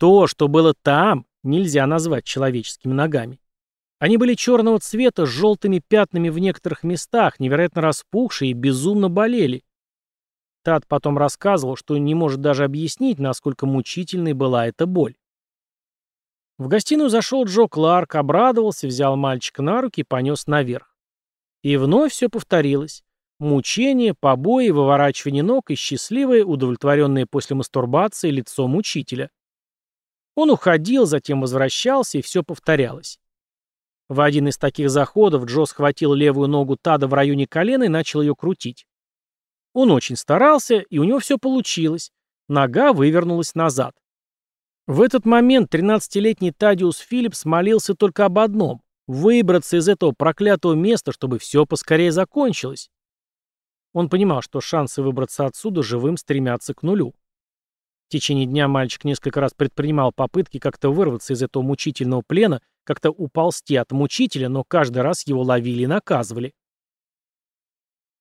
То, 0.00 0.26
что 0.26 0.48
было 0.48 0.74
там, 0.74 1.24
нельзя 1.44 1.86
назвать 1.86 2.24
человеческими 2.24 2.92
ногами. 2.92 3.38
Они 4.00 4.16
были 4.16 4.34
черного 4.34 4.80
цвета 4.80 5.24
с 5.24 5.28
желтыми 5.28 5.80
пятнами 5.86 6.30
в 6.30 6.40
некоторых 6.40 6.82
местах, 6.82 7.38
невероятно 7.38 7.82
распухшие 7.82 8.50
и 8.50 8.54
безумно 8.54 9.08
болели. 9.08 9.62
Тат 10.62 10.86
потом 10.86 11.16
рассказывал, 11.16 11.76
что 11.76 11.96
не 11.96 12.14
может 12.14 12.40
даже 12.40 12.64
объяснить, 12.64 13.18
насколько 13.18 13.66
мучительной 13.66 14.34
была 14.34 14.66
эта 14.66 14.86
боль. 14.86 15.16
В 16.58 16.68
гостиную 16.68 17.08
зашел 17.08 17.44
Джо 17.46 17.66
Кларк, 17.66 18.14
обрадовался, 18.14 18.86
взял 18.86 19.16
мальчика 19.16 19.62
на 19.62 19.80
руки 19.80 20.02
и 20.02 20.04
понес 20.04 20.46
наверх. 20.46 20.94
И 21.62 21.76
вновь 21.78 22.12
все 22.12 22.28
повторилось. 22.28 23.02
Мучение, 23.38 24.12
побои, 24.12 24.68
выворачивание 24.68 25.42
ног 25.42 25.70
и 25.70 25.74
счастливое, 25.74 26.44
удовлетворенное 26.44 27.24
после 27.24 27.56
мастурбации 27.56 28.30
лицо 28.30 28.68
мучителя. 28.68 29.30
Он 30.34 30.50
уходил, 30.50 31.06
затем 31.06 31.40
возвращался, 31.40 32.18
и 32.18 32.22
все 32.22 32.42
повторялось. 32.42 33.18
В 34.10 34.20
один 34.20 34.48
из 34.48 34.58
таких 34.58 34.90
заходов 34.90 35.44
Джо 35.44 35.64
схватил 35.64 36.12
левую 36.12 36.48
ногу 36.48 36.76
Тада 36.76 37.06
в 37.06 37.14
районе 37.14 37.46
колена 37.46 37.84
и 37.84 37.88
начал 37.88 38.20
ее 38.20 38.34
крутить. 38.34 38.86
Он 39.72 39.90
очень 39.90 40.16
старался, 40.16 40.78
и 40.78 40.98
у 40.98 41.04
него 41.04 41.18
все 41.20 41.38
получилось. 41.38 42.10
Нога 42.48 42.92
вывернулась 42.92 43.54
назад. 43.54 43.94
В 44.86 45.02
этот 45.02 45.24
момент 45.24 45.72
13-летний 45.72 46.50
Тадиус 46.50 46.98
Филлипс 46.98 47.44
молился 47.44 47.94
только 47.94 48.24
об 48.24 48.38
одном— 48.38 48.82
выбраться 49.06 49.76
из 49.76 49.88
этого 49.88 50.12
проклятого 50.12 50.74
места, 50.74 51.12
чтобы 51.12 51.38
все 51.38 51.64
поскорее 51.64 52.10
закончилось. 52.10 52.90
Он 53.92 54.08
понимал, 54.08 54.42
что 54.42 54.60
шансы 54.60 55.02
выбраться 55.02 55.46
отсюда 55.46 55.82
живым 55.82 56.16
стремятся 56.16 56.74
к 56.74 56.82
нулю. 56.82 57.14
В 58.08 58.12
течение 58.12 58.46
дня 58.46 58.66
мальчик 58.66 59.04
несколько 59.04 59.40
раз 59.40 59.52
предпринимал 59.54 60.10
попытки 60.10 60.58
как-то 60.58 60.90
вырваться 60.90 61.34
из 61.34 61.42
этого 61.42 61.62
мучительного 61.62 62.22
плена, 62.26 62.60
как-то 62.82 63.10
уползти 63.10 63.76
от 63.76 63.92
мучителя, 63.92 64.48
но 64.48 64.64
каждый 64.64 65.02
раз 65.02 65.24
его 65.26 65.42
ловили 65.42 65.82
и 65.82 65.86
наказывали. 65.86 66.52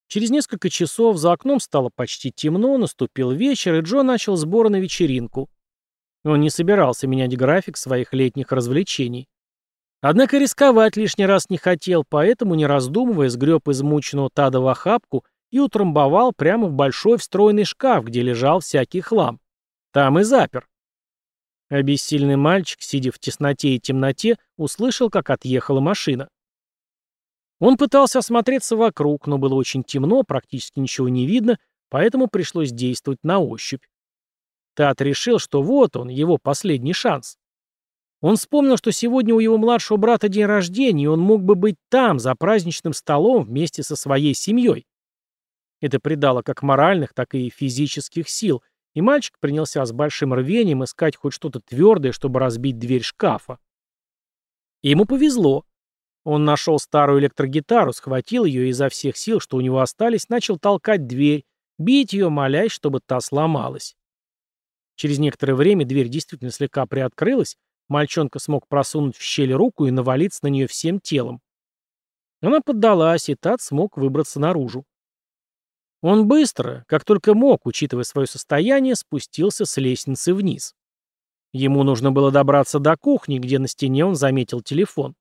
Через 0.09 0.31
несколько 0.31 0.71
часов 0.71 1.17
за 1.17 1.31
окном 1.31 1.59
стало 1.59 1.91
почти 1.95 2.31
темно, 2.31 2.79
наступил 2.79 3.31
вечер, 3.31 3.75
и 3.75 3.81
Джо 3.81 4.01
начал 4.01 4.35
сборы 4.37 4.69
на 4.69 4.79
вечеринку. 4.79 5.51
Он 6.23 6.41
не 6.41 6.49
собирался 6.49 7.05
менять 7.07 7.37
график 7.37 7.77
своих 7.77 8.11
летних 8.11 8.51
развлечений. 8.51 9.27
Однако 10.01 10.39
рисковать 10.39 10.97
лишний 10.97 11.27
раз 11.27 11.51
не 11.51 11.57
хотел, 11.57 12.03
поэтому, 12.09 12.55
не 12.55 12.65
раздумывая, 12.65 13.29
сгреб 13.29 13.67
измученного 13.69 14.31
Тада 14.33 14.59
в 14.59 14.67
охапку 14.67 15.25
и 15.51 15.59
утрамбовал 15.59 16.33
прямо 16.33 16.67
в 16.67 16.73
большой 16.73 17.19
встроенный 17.19 17.63
шкаф, 17.63 18.05
где 18.05 18.23
лежал 18.23 18.61
всякий 18.61 19.01
хлам. 19.01 19.39
Там 19.93 20.17
и 20.17 20.23
запер. 20.23 20.67
Обессильный 21.69 22.35
мальчик, 22.35 22.81
сидя 22.81 23.11
в 23.11 23.19
тесноте 23.19 23.75
и 23.75 23.79
темноте, 23.79 24.37
услышал, 24.57 25.11
как 25.11 25.29
отъехала 25.29 25.81
машина. 25.81 26.29
Он 27.59 27.75
пытался 27.75 28.19
осмотреться 28.19 28.75
вокруг, 28.75 29.27
но 29.27 29.37
было 29.37 29.53
очень 29.55 29.83
темно, 29.83 30.23
практически 30.23 30.79
ничего 30.79 31.09
не 31.09 31.25
видно, 31.25 31.59
поэтому 31.89 32.27
пришлось 32.27 32.71
действовать 32.71 33.19
на 33.23 33.39
ощупь. 33.39 33.83
Тат 34.75 35.01
решил, 35.01 35.39
что 35.39 35.61
вот 35.61 35.97
он, 35.97 36.07
его 36.07 36.37
последний 36.37 36.93
шанс. 36.93 37.37
Он 38.21 38.37
вспомнил, 38.37 38.77
что 38.77 38.91
сегодня 38.91 39.33
у 39.33 39.39
его 39.39 39.57
младшего 39.57 39.97
брата 39.97 40.29
день 40.29 40.45
рождения, 40.45 41.05
и 41.05 41.07
он 41.07 41.19
мог 41.19 41.43
бы 41.43 41.55
быть 41.55 41.75
там, 41.89 42.19
за 42.19 42.33
праздничным 42.35 42.93
столом, 42.93 43.43
вместе 43.43 43.83
со 43.83 43.95
своей 43.95 44.33
семьей. 44.33 44.85
Это 45.81 45.99
придало 45.99 46.41
как 46.41 46.61
моральных, 46.61 47.13
так 47.13 47.33
и 47.35 47.49
физических 47.49 48.29
сил, 48.29 48.61
и 48.93 49.01
мальчик 49.01 49.37
принялся 49.39 49.85
с 49.85 49.91
большим 49.91 50.33
рвением 50.33 50.83
искать 50.83 51.15
хоть 51.15 51.33
что-то 51.33 51.61
твердое, 51.61 52.11
чтобы 52.11 52.39
разбить 52.39 52.79
дверь 52.79 53.03
шкафа. 53.03 53.59
И 54.81 54.89
ему 54.89 55.05
повезло. 55.05 55.65
Он 56.23 56.45
нашел 56.45 56.79
старую 56.79 57.21
электрогитару, 57.21 57.93
схватил 57.93 58.45
ее 58.45 58.67
и 58.67 58.69
изо 58.69 58.89
всех 58.89 59.17
сил, 59.17 59.39
что 59.39 59.57
у 59.57 59.61
него 59.61 59.79
остались, 59.79 60.29
начал 60.29 60.57
толкать 60.57 61.07
дверь, 61.07 61.45
бить 61.77 62.13
ее, 62.13 62.29
молясь, 62.29 62.71
чтобы 62.71 62.99
та 63.05 63.19
сломалась. 63.21 63.95
Через 64.95 65.17
некоторое 65.17 65.55
время 65.55 65.85
дверь 65.85 66.09
действительно 66.09 66.51
слегка 66.51 66.85
приоткрылась, 66.85 67.55
мальчонка 67.87 68.39
смог 68.39 68.67
просунуть 68.67 69.15
в 69.15 69.21
щель 69.21 69.53
руку 69.53 69.85
и 69.85 69.91
навалиться 69.91 70.39
на 70.43 70.49
нее 70.49 70.67
всем 70.67 70.99
телом. 70.99 71.41
Она 72.41 72.61
поддалась, 72.61 73.29
и 73.29 73.35
Тат 73.35 73.61
смог 73.61 73.97
выбраться 73.97 74.39
наружу. 74.39 74.85
Он 76.01 76.27
быстро, 76.27 76.85
как 76.87 77.03
только 77.03 77.33
мог, 77.33 77.65
учитывая 77.65 78.03
свое 78.03 78.27
состояние, 78.27 78.95
спустился 78.95 79.65
с 79.65 79.75
лестницы 79.77 80.33
вниз. 80.33 80.73
Ему 81.51 81.83
нужно 81.83 82.11
было 82.11 82.31
добраться 82.31 82.79
до 82.79 82.95
кухни, 82.95 83.39
где 83.39 83.59
на 83.59 83.67
стене 83.67 84.05
он 84.05 84.15
заметил 84.15 84.61
телефон. 84.61 85.15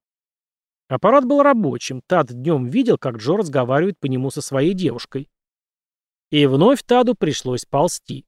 Аппарат 0.89 1.27
был 1.27 1.43
рабочим, 1.43 2.01
Тад 2.07 2.29
днем 2.29 2.67
видел, 2.67 2.97
как 2.97 3.17
Джо 3.17 3.37
разговаривает 3.37 3.99
по 3.99 4.07
нему 4.07 4.31
со 4.31 4.41
своей 4.41 4.73
девушкой. 4.73 5.29
И 6.31 6.47
вновь 6.47 6.83
Таду 6.83 7.15
пришлось 7.15 7.67
ползти. 7.67 8.27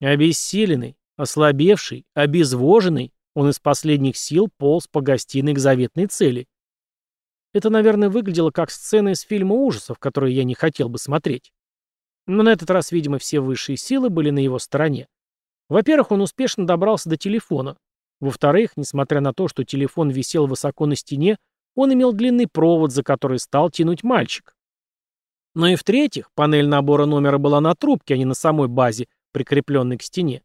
Обессиленный, 0.00 0.96
ослабевший, 1.16 2.06
обезвоженный, 2.14 3.12
он 3.34 3.50
из 3.50 3.58
последних 3.58 4.16
сил 4.16 4.48
полз 4.56 4.88
по 4.88 5.02
гостиной 5.02 5.52
к 5.54 5.58
заветной 5.58 6.06
цели. 6.06 6.48
Это, 7.52 7.68
наверное, 7.68 8.08
выглядело 8.08 8.50
как 8.50 8.70
сцена 8.70 9.10
из 9.10 9.20
фильма 9.20 9.54
ужасов, 9.54 9.98
который 9.98 10.32
я 10.32 10.44
не 10.44 10.54
хотел 10.54 10.88
бы 10.88 10.98
смотреть. 10.98 11.52
Но 12.26 12.42
на 12.42 12.50
этот 12.50 12.70
раз, 12.70 12.92
видимо, 12.92 13.18
все 13.18 13.40
высшие 13.40 13.76
силы 13.76 14.08
были 14.08 14.30
на 14.30 14.38
его 14.38 14.58
стороне. 14.58 15.06
Во-первых, 15.68 16.12
он 16.12 16.22
успешно 16.22 16.66
добрался 16.66 17.10
до 17.10 17.16
телефона. 17.16 17.76
Во-вторых, 18.20 18.72
несмотря 18.76 19.20
на 19.20 19.32
то, 19.32 19.48
что 19.48 19.64
телефон 19.64 20.10
висел 20.10 20.46
высоко 20.46 20.86
на 20.86 20.96
стене, 20.96 21.38
он 21.74 21.92
имел 21.92 22.12
длинный 22.12 22.46
провод, 22.46 22.92
за 22.92 23.02
который 23.02 23.38
стал 23.38 23.70
тянуть 23.70 24.02
мальчик. 24.02 24.54
Но 25.54 25.68
и 25.68 25.76
в-третьих, 25.76 26.30
панель 26.32 26.68
набора 26.68 27.06
номера 27.06 27.38
была 27.38 27.60
на 27.60 27.74
трубке, 27.74 28.14
а 28.14 28.16
не 28.16 28.24
на 28.24 28.34
самой 28.34 28.68
базе, 28.68 29.08
прикрепленной 29.32 29.98
к 29.98 30.02
стене. 30.02 30.42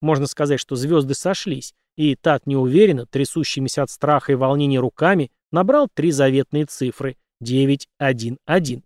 Можно 0.00 0.26
сказать, 0.26 0.60
что 0.60 0.76
звезды 0.76 1.14
сошлись, 1.14 1.74
и 1.96 2.14
Тат 2.16 2.46
неуверенно, 2.46 3.06
трясущимися 3.06 3.82
от 3.82 3.90
страха 3.90 4.32
и 4.32 4.34
волнения 4.34 4.80
руками, 4.80 5.30
набрал 5.50 5.88
три 5.92 6.10
заветные 6.10 6.66
цифры 6.66 7.16
911. 7.40 8.82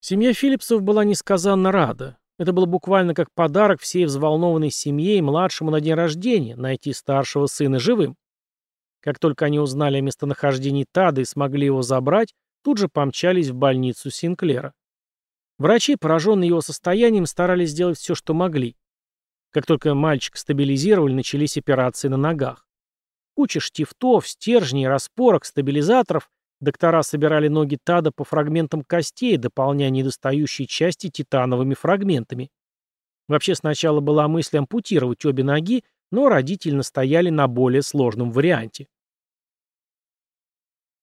Семья 0.00 0.32
Филлипсов 0.32 0.82
была 0.82 1.04
несказанно 1.04 1.72
рада. 1.72 2.16
Это 2.38 2.52
было 2.52 2.66
буквально 2.66 3.14
как 3.14 3.32
подарок 3.34 3.80
всей 3.80 4.04
взволнованной 4.04 4.70
семье 4.70 5.18
и 5.18 5.22
младшему 5.22 5.70
на 5.70 5.80
день 5.80 5.94
рождения 5.94 6.54
найти 6.54 6.92
старшего 6.92 7.46
сына 7.46 7.80
живым. 7.80 8.16
Как 9.00 9.18
только 9.18 9.46
они 9.46 9.58
узнали 9.58 9.98
о 9.98 10.00
местонахождении 10.02 10.86
Тада 10.90 11.20
и 11.20 11.24
смогли 11.24 11.66
его 11.66 11.82
забрать, 11.82 12.34
тут 12.62 12.78
же 12.78 12.88
помчались 12.88 13.48
в 13.48 13.54
больницу 13.54 14.10
Синклера. 14.10 14.72
Врачи, 15.58 15.96
пораженные 15.96 16.48
его 16.48 16.60
состоянием, 16.60 17.26
старались 17.26 17.70
сделать 17.70 17.98
все, 17.98 18.14
что 18.14 18.34
могли. 18.34 18.76
Как 19.50 19.66
только 19.66 19.94
мальчик 19.94 20.36
стабилизировали, 20.36 21.14
начались 21.14 21.56
операции 21.56 22.08
на 22.08 22.16
ногах. 22.16 22.66
Куча 23.34 23.58
штифтов, 23.60 24.28
стержней, 24.28 24.86
распорок, 24.86 25.44
стабилизаторов. 25.44 26.30
Доктора 26.60 27.02
собирали 27.02 27.48
ноги 27.48 27.78
Тада 27.82 28.10
по 28.10 28.24
фрагментам 28.24 28.82
костей, 28.82 29.36
дополняя 29.36 29.90
недостающие 29.90 30.66
части 30.66 31.08
титановыми 31.08 31.74
фрагментами. 31.74 32.50
Вообще 33.28 33.54
сначала 33.54 34.00
была 34.00 34.26
мысль 34.26 34.58
ампутировать 34.58 35.24
обе 35.24 35.44
ноги, 35.44 35.84
но 36.10 36.28
родители 36.28 36.74
настояли 36.74 37.30
на 37.30 37.46
более 37.46 37.82
сложном 37.82 38.32
варианте. 38.32 38.88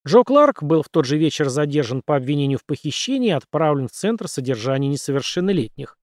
Джо 0.07 0.23
Кларк 0.23 0.61
был 0.61 0.83
в 0.83 0.89
тот 0.89 1.05
же 1.05 1.17
вечер 1.17 1.49
задержан 1.49 2.01
по 2.03 2.15
обвинению 2.15 2.59
в 2.59 2.65
похищении 2.65 3.29
и 3.29 3.33
отправлен 3.33 3.87
в 3.87 3.91
Центр 3.91 4.27
содержания 4.27 4.87
несовершеннолетних. 4.89 5.97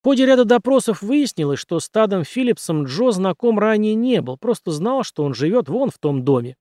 В 0.00 0.04
ходе 0.04 0.24
ряда 0.24 0.46
допросов 0.46 1.02
выяснилось, 1.02 1.58
что 1.58 1.78
с 1.78 1.90
Тадом 1.90 2.24
Филлипсом 2.24 2.84
Джо 2.84 3.10
знаком 3.10 3.58
ранее 3.58 3.94
не 3.94 4.22
был, 4.22 4.38
просто 4.38 4.70
знал, 4.70 5.02
что 5.04 5.24
он 5.24 5.34
живет 5.34 5.68
вон 5.68 5.90
в 5.90 5.98
том 5.98 6.24
доме. 6.24 6.56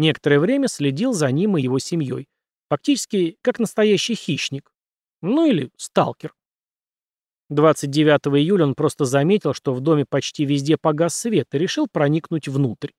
Некоторое 0.00 0.40
время 0.40 0.66
следил 0.66 1.12
за 1.12 1.30
ним 1.30 1.58
и 1.58 1.62
его 1.62 1.78
семьей. 1.78 2.26
Фактически, 2.70 3.36
как 3.42 3.58
настоящий 3.58 4.14
хищник. 4.14 4.72
Ну 5.20 5.44
или 5.44 5.70
сталкер. 5.76 6.34
29 7.50 8.28
июля 8.38 8.64
он 8.64 8.74
просто 8.74 9.04
заметил, 9.04 9.52
что 9.52 9.74
в 9.74 9.82
доме 9.82 10.06
почти 10.08 10.46
везде 10.46 10.78
погас 10.78 11.14
свет 11.14 11.48
и 11.52 11.58
решил 11.58 11.86
проникнуть 11.86 12.48
внутрь. 12.48 12.92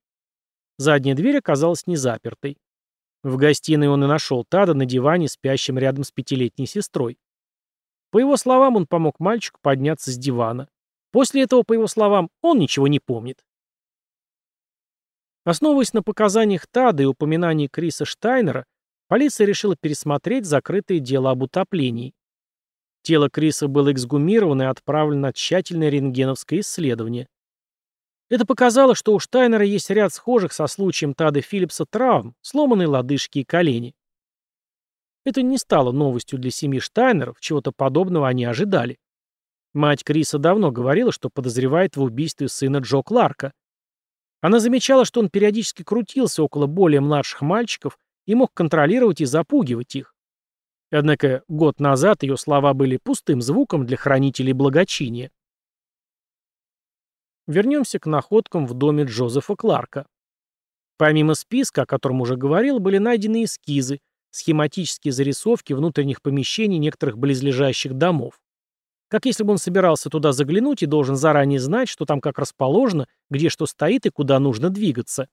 Задняя 0.78 1.16
дверь 1.16 1.40
оказалась 1.40 1.88
не 1.88 1.96
запертой. 1.96 2.60
В 3.24 3.36
гостиной 3.36 3.88
он 3.88 4.04
и 4.04 4.08
нашел 4.08 4.46
Тада 4.48 4.76
на 4.76 4.86
диване, 4.86 5.28
спящим 5.28 5.80
рядом 5.80 6.04
с 6.04 6.12
пятилетней 6.12 6.68
сестрой. 6.68 7.18
По 8.12 8.20
его 8.20 8.38
словам, 8.38 8.76
он 8.76 8.86
помог 8.86 9.20
мальчику 9.20 9.58
подняться 9.64 10.12
с 10.12 10.18
дивана. 10.20 10.70
После 11.12 11.42
этого, 11.42 11.64
по 11.64 11.74
его 11.74 11.88
словам, 11.88 12.30
он 12.44 12.60
ничего 12.60 12.88
не 12.88 13.00
помнит. 13.00 13.44
Основываясь 15.44 15.94
на 15.94 16.04
показаниях 16.04 16.68
Тада 16.68 17.04
и 17.04 17.08
упоминании 17.08 17.68
Криса 17.68 18.06
Штайнера, 18.06 18.66
полиция 19.08 19.46
решила 19.48 19.76
пересмотреть 19.80 20.46
закрытое 20.46 21.00
дело 21.00 21.32
об 21.32 21.42
утоплении. 21.44 22.14
Тело 23.02 23.30
Криса 23.30 23.68
было 23.68 23.92
эксгумировано 23.92 24.64
и 24.64 24.66
отправлено 24.66 25.22
на 25.22 25.34
тщательное 25.34 25.90
рентгеновское 25.90 26.60
исследование. 26.60 27.28
Это 28.30 28.46
показало, 28.46 28.96
что 28.96 29.14
у 29.14 29.20
Штайнера 29.20 29.66
есть 29.66 29.90
ряд 29.90 30.14
схожих 30.14 30.54
со 30.54 30.68
случаем 30.68 31.14
Тада 31.14 31.42
Филлипса 31.42 31.86
травм, 31.86 32.36
сломанные 32.42 32.88
лодыжки 32.88 33.40
и 33.40 33.44
колени. 33.44 33.96
Это 35.26 35.42
не 35.42 35.58
стало 35.58 35.92
новостью 35.92 36.40
для 36.40 36.52
семьи 36.52 36.80
Штайнеров, 36.80 37.40
чего-то 37.40 37.72
подобного 37.72 38.28
они 38.28 38.46
ожидали. 38.46 38.98
Мать 39.74 40.04
Криса 40.04 40.38
давно 40.38 40.72
говорила, 40.72 41.12
что 41.12 41.30
подозревает 41.30 41.98
в 41.98 42.02
убийстве 42.02 42.48
сына 42.48 42.78
Джо 42.78 43.02
Кларка. 43.04 43.54
Она 44.42 44.60
замечала, 44.60 45.06
что 45.06 45.20
он 45.22 45.30
периодически 45.30 45.84
крутился 45.84 46.44
около 46.44 46.66
более 46.66 47.00
младших 47.00 47.42
мальчиков 47.42 47.98
и 48.26 48.34
мог 48.34 48.54
контролировать 48.54 49.22
и 49.22 49.26
запугивать 49.26 49.96
их. 49.96 50.16
Однако 50.90 51.44
год 51.48 51.80
назад 51.80 52.24
ее 52.24 52.38
слова 52.38 52.74
были 52.74 52.98
пустым 52.98 53.42
звуком 53.42 53.86
для 53.86 53.98
хранителей 53.98 54.54
благочиния. 54.54 55.32
Вернемся 57.48 58.00
к 58.00 58.08
находкам 58.08 58.66
в 58.66 58.74
доме 58.74 59.06
Джозефа 59.06 59.56
Кларка. 59.56 60.06
Помимо 60.98 61.34
списка, 61.34 61.84
о 61.84 61.86
котором 61.86 62.22
уже 62.22 62.36
говорил, 62.36 62.80
были 62.80 62.98
найдены 62.98 63.46
эскизы, 63.46 64.00
схематические 64.32 65.12
зарисовки 65.12 65.74
внутренних 65.74 66.22
помещений 66.22 66.78
некоторых 66.78 67.18
близлежащих 67.18 67.94
домов. 67.94 68.40
Как 69.12 69.26
если 69.26 69.44
бы 69.44 69.52
он 69.52 69.58
собирался 69.58 70.10
туда 70.10 70.32
заглянуть 70.32 70.84
и 70.84 70.86
должен 70.86 71.18
заранее 71.18 71.60
знать, 71.60 71.90
что 71.90 72.06
там 72.06 72.22
как 72.22 72.40
расположено, 72.40 73.10
где 73.30 73.50
что 73.50 73.66
стоит 73.66 74.06
и 74.06 74.10
куда 74.10 74.40
нужно 74.40 74.70
двигаться. 74.70 75.28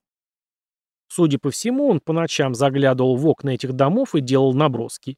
Судя 1.07 1.39
по 1.39 1.49
всему, 1.49 1.87
он 1.87 2.01
по 2.01 2.11
ночам 2.11 2.53
заглядывал 2.55 3.15
в 3.15 3.25
окна 3.25 3.51
этих 3.51 3.71
домов 3.71 4.15
и 4.15 4.21
делал 4.21 4.53
наброски. 4.53 5.17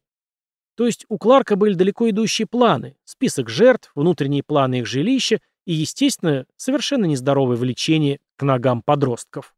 То 0.76 0.86
есть 0.86 1.08
у 1.10 1.18
Кларка 1.18 1.56
были 1.56 1.74
далеко 1.74 2.08
идущие 2.12 2.46
планы, 2.46 2.96
список 3.04 3.50
жертв, 3.50 3.92
внутренние 3.96 4.44
планы 4.44 4.82
их 4.82 4.86
жилища 4.86 5.42
и, 5.66 5.74
естественно, 5.74 6.46
совершенно 6.56 7.06
нездоровое 7.06 7.58
влечение 7.58 8.20
к 8.36 8.44
ногам 8.44 8.84
подростков. 8.84 9.56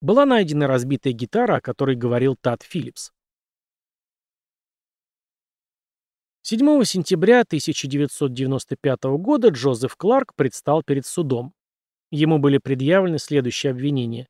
Была 0.00 0.24
найдена 0.24 0.66
разбитая 0.66 1.12
гитара, 1.12 1.56
о 1.56 1.60
которой 1.60 1.94
говорил 1.94 2.36
Тат 2.40 2.62
Филлипс. 2.62 3.12
7 6.42 6.84
сентября 6.84 7.42
1995 7.42 9.04
года 9.18 9.48
Джозеф 9.48 9.94
Кларк 9.96 10.34
предстал 10.34 10.82
перед 10.82 11.04
судом. 11.04 11.52
Ему 12.10 12.38
были 12.38 12.56
предъявлены 12.56 13.18
следующие 13.18 13.72
обвинения. 13.72 14.26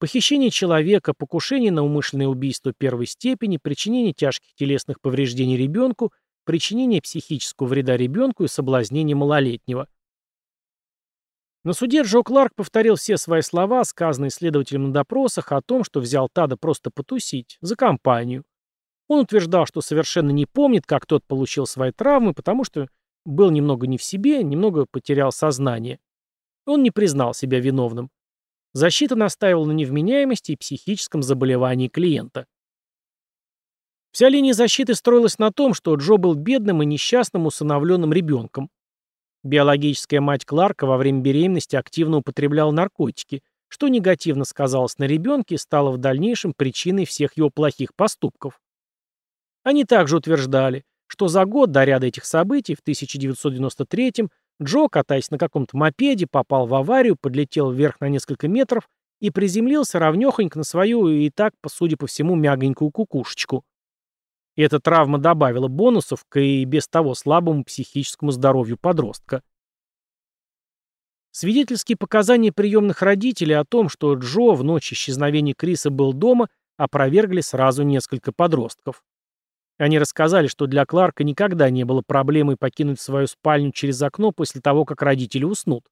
Похищение 0.00 0.50
человека, 0.50 1.14
покушение 1.16 1.70
на 1.70 1.84
умышленное 1.84 2.26
убийство 2.26 2.72
первой 2.76 3.06
степени, 3.06 3.60
причинение 3.62 4.12
тяжких 4.12 4.52
телесных 4.56 5.00
повреждений 5.00 5.56
ребенку, 5.56 6.12
причинение 6.44 7.00
психического 7.00 7.68
вреда 7.68 7.96
ребенку 7.96 8.42
и 8.42 8.48
соблазнение 8.48 9.14
малолетнего. 9.14 9.86
На 11.62 11.72
суде 11.72 12.02
Джо 12.02 12.22
Кларк 12.24 12.52
повторил 12.56 12.96
все 12.96 13.16
свои 13.16 13.42
слова, 13.42 13.84
сказанные 13.84 14.30
следователем 14.30 14.88
на 14.88 14.92
допросах, 14.92 15.52
о 15.52 15.62
том, 15.62 15.84
что 15.84 16.00
взял 16.00 16.28
Тада 16.28 16.56
просто 16.56 16.90
потусить, 16.90 17.58
за 17.60 17.76
компанию. 17.76 18.44
Он 19.08 19.20
утверждал, 19.20 19.66
что 19.66 19.80
совершенно 19.80 20.30
не 20.30 20.46
помнит, 20.46 20.86
как 20.86 21.06
тот 21.06 21.24
получил 21.26 21.66
свои 21.66 21.92
травмы, 21.92 22.32
потому 22.32 22.64
что 22.64 22.88
был 23.24 23.50
немного 23.50 23.86
не 23.86 23.98
в 23.98 24.02
себе, 24.02 24.42
немного 24.42 24.86
потерял 24.90 25.32
сознание. 25.32 25.98
Он 26.66 26.82
не 26.82 26.90
признал 26.90 27.34
себя 27.34 27.60
виновным. 27.60 28.10
Защита 28.72 29.14
настаивала 29.14 29.66
на 29.66 29.72
невменяемости 29.72 30.52
и 30.52 30.56
психическом 30.56 31.22
заболевании 31.22 31.88
клиента. 31.88 32.46
Вся 34.10 34.28
линия 34.28 34.52
защиты 34.52 34.94
строилась 34.94 35.38
на 35.38 35.52
том, 35.52 35.74
что 35.74 35.94
Джо 35.96 36.16
был 36.16 36.34
бедным 36.34 36.82
и 36.82 36.86
несчастным 36.86 37.46
усыновленным 37.46 38.12
ребенком. 38.12 38.70
Биологическая 39.42 40.20
мать 40.20 40.44
Кларка 40.44 40.86
во 40.86 40.96
время 40.96 41.20
беременности 41.20 41.76
активно 41.76 42.18
употребляла 42.18 42.70
наркотики, 42.70 43.42
что 43.68 43.88
негативно 43.88 44.44
сказалось 44.44 44.98
на 44.98 45.04
ребенке 45.04 45.56
и 45.56 45.58
стало 45.58 45.90
в 45.90 45.98
дальнейшем 45.98 46.54
причиной 46.54 47.04
всех 47.04 47.36
его 47.36 47.50
плохих 47.50 47.94
поступков. 47.94 48.60
Они 49.64 49.84
также 49.84 50.18
утверждали, 50.18 50.84
что 51.06 51.26
за 51.26 51.44
год 51.46 51.72
до 51.72 51.84
ряда 51.84 52.06
этих 52.06 52.26
событий, 52.26 52.74
в 52.74 52.80
1993 52.80 54.28
Джо, 54.62 54.88
катаясь 54.88 55.30
на 55.30 55.38
каком-то 55.38 55.76
мопеде, 55.76 56.26
попал 56.30 56.66
в 56.66 56.74
аварию, 56.74 57.16
подлетел 57.20 57.72
вверх 57.72 58.00
на 58.00 58.08
несколько 58.08 58.46
метров 58.46 58.88
и 59.20 59.30
приземлился 59.30 59.98
равнёхонько 59.98 60.58
на 60.58 60.64
свою 60.64 61.08
и 61.08 61.30
так, 61.30 61.54
судя 61.66 61.96
по 61.96 62.06
всему, 62.06 62.36
мягонькую 62.36 62.90
кукушечку. 62.90 63.64
И 64.54 64.62
эта 64.62 64.78
травма 64.78 65.18
добавила 65.18 65.66
бонусов 65.66 66.24
к 66.28 66.38
и 66.38 66.64
без 66.64 66.86
того 66.86 67.14
слабому 67.14 67.64
психическому 67.64 68.30
здоровью 68.30 68.76
подростка. 68.76 69.42
Свидетельские 71.32 71.96
показания 71.96 72.52
приемных 72.52 73.02
родителей 73.02 73.54
о 73.54 73.64
том, 73.64 73.88
что 73.88 74.14
Джо 74.14 74.52
в 74.52 74.62
ночь 74.62 74.92
исчезновения 74.92 75.54
Криса 75.54 75.90
был 75.90 76.12
дома, 76.12 76.48
опровергли 76.76 77.40
сразу 77.40 77.82
несколько 77.82 78.30
подростков. 78.30 79.02
Они 79.76 79.98
рассказали, 79.98 80.46
что 80.46 80.66
для 80.66 80.86
Кларка 80.86 81.24
никогда 81.24 81.68
не 81.70 81.84
было 81.84 82.02
проблемой 82.06 82.56
покинуть 82.56 83.00
свою 83.00 83.26
спальню 83.26 83.72
через 83.72 84.00
окно 84.02 84.30
после 84.30 84.60
того, 84.60 84.84
как 84.84 85.02
родители 85.02 85.44
уснут. 85.44 85.84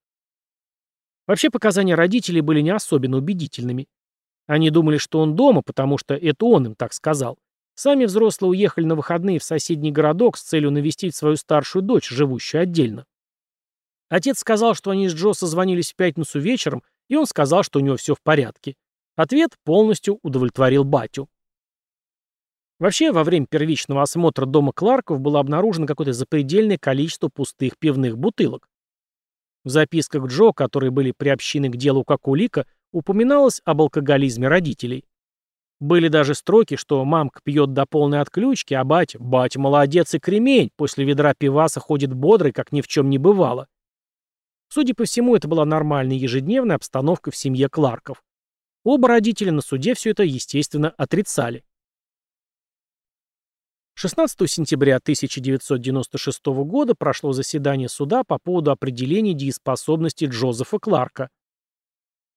Вообще 1.26 1.50
показания 1.50 1.94
родителей 1.94 2.40
были 2.40 2.60
не 2.60 2.70
особенно 2.70 3.16
убедительными. 3.16 3.88
Они 4.46 4.70
думали, 4.70 4.98
что 4.98 5.20
он 5.20 5.34
дома, 5.34 5.62
потому 5.62 5.98
что 5.98 6.14
это 6.14 6.44
он 6.46 6.66
им 6.66 6.74
так 6.74 6.92
сказал. 6.92 7.38
Сами 7.74 8.04
взрослые 8.04 8.50
уехали 8.50 8.84
на 8.84 8.94
выходные 8.94 9.38
в 9.38 9.44
соседний 9.44 9.90
городок 9.92 10.36
с 10.36 10.42
целью 10.42 10.70
навестить 10.70 11.16
свою 11.16 11.36
старшую 11.36 11.82
дочь, 11.82 12.08
живущую 12.08 12.62
отдельно. 12.62 13.06
Отец 14.08 14.40
сказал, 14.40 14.74
что 14.74 14.90
они 14.90 15.08
с 15.08 15.14
Джо 15.14 15.32
созвонились 15.32 15.92
в 15.92 15.96
пятницу 15.96 16.38
вечером, 16.38 16.82
и 17.08 17.16
он 17.16 17.26
сказал, 17.26 17.62
что 17.62 17.78
у 17.78 17.82
него 17.82 17.96
все 17.96 18.14
в 18.14 18.20
порядке. 18.20 18.74
Ответ 19.16 19.52
полностью 19.64 20.18
удовлетворил 20.22 20.84
батю. 20.84 21.28
Вообще, 22.82 23.12
во 23.12 23.22
время 23.22 23.46
первичного 23.46 24.02
осмотра 24.02 24.44
дома 24.44 24.72
Кларков 24.72 25.20
было 25.20 25.38
обнаружено 25.38 25.86
какое-то 25.86 26.12
запредельное 26.12 26.78
количество 26.78 27.28
пустых 27.28 27.78
пивных 27.78 28.18
бутылок. 28.18 28.68
В 29.62 29.68
записках 29.68 30.26
Джо, 30.26 30.50
которые 30.52 30.90
были 30.90 31.12
приобщены 31.16 31.68
к 31.68 31.76
делу 31.76 32.02
как 32.02 32.26
улика, 32.26 32.66
упоминалось 32.90 33.62
об 33.64 33.82
алкоголизме 33.82 34.48
родителей. 34.48 35.04
Были 35.78 36.08
даже 36.08 36.34
строки, 36.34 36.74
что 36.74 37.04
мамка 37.04 37.38
пьет 37.44 37.72
до 37.72 37.86
полной 37.86 38.18
отключки, 38.18 38.74
а 38.74 38.82
батя, 38.82 39.20
батя 39.20 39.60
молодец 39.60 40.12
и 40.14 40.18
кремень, 40.18 40.72
после 40.74 41.04
ведра 41.04 41.34
пиваса 41.34 41.78
ходит 41.78 42.12
бодрый, 42.12 42.50
как 42.50 42.72
ни 42.72 42.80
в 42.80 42.88
чем 42.88 43.10
не 43.10 43.18
бывало. 43.18 43.68
Судя 44.70 44.96
по 44.96 45.04
всему, 45.04 45.36
это 45.36 45.46
была 45.46 45.64
нормальная 45.64 46.16
ежедневная 46.16 46.74
обстановка 46.74 47.30
в 47.30 47.36
семье 47.36 47.68
Кларков. 47.68 48.24
Оба 48.82 49.06
родителя 49.06 49.52
на 49.52 49.60
суде 49.60 49.94
все 49.94 50.10
это, 50.10 50.24
естественно, 50.24 50.92
отрицали. 50.96 51.62
16 54.02 54.50
сентября 54.50 54.96
1996 54.96 56.46
года 56.64 56.96
прошло 56.96 57.32
заседание 57.32 57.88
суда 57.88 58.24
по 58.24 58.40
поводу 58.40 58.72
определения 58.72 59.32
дееспособности 59.32 60.24
Джозефа 60.24 60.80
Кларка. 60.80 61.28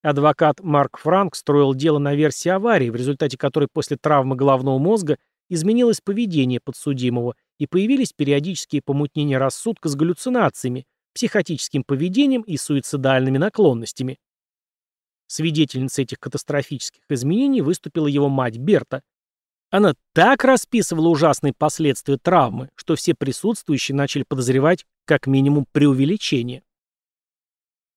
Адвокат 0.03 0.59
Марк 0.59 0.99
Франк 0.99 1.35
строил 1.35 1.73
дело 1.73 1.97
на 1.97 2.13
версии 2.13 2.49
аварии, 2.49 2.91
в 2.91 2.95
результате 2.95 3.35
которой 3.39 3.67
после 3.73 3.97
травмы 3.97 4.35
головного 4.35 4.77
мозга 4.77 5.17
изменилось 5.49 6.01
поведение 6.01 6.59
подсудимого 6.63 7.33
и 7.57 7.65
появились 7.65 8.13
периодические 8.13 8.83
помутнения 8.85 9.39
рассудка 9.39 9.89
с 9.89 9.95
галлюцинациями, 9.95 10.85
психотическим 11.15 11.83
поведением 11.83 12.43
и 12.43 12.57
суицидальными 12.57 13.39
наклонностями. 13.39 14.19
Свидетельницей 15.25 16.03
этих 16.03 16.19
катастрофических 16.19 17.01
изменений 17.09 17.63
выступила 17.63 18.05
его 18.05 18.29
мать 18.29 18.59
Берта. 18.59 19.01
Она 19.75 19.93
так 20.13 20.45
расписывала 20.45 21.09
ужасные 21.09 21.51
последствия 21.51 22.17
травмы, 22.17 22.69
что 22.75 22.95
все 22.95 23.13
присутствующие 23.13 23.93
начали 23.93 24.23
подозревать 24.23 24.85
как 25.03 25.27
минимум 25.27 25.65
преувеличение. 25.69 26.63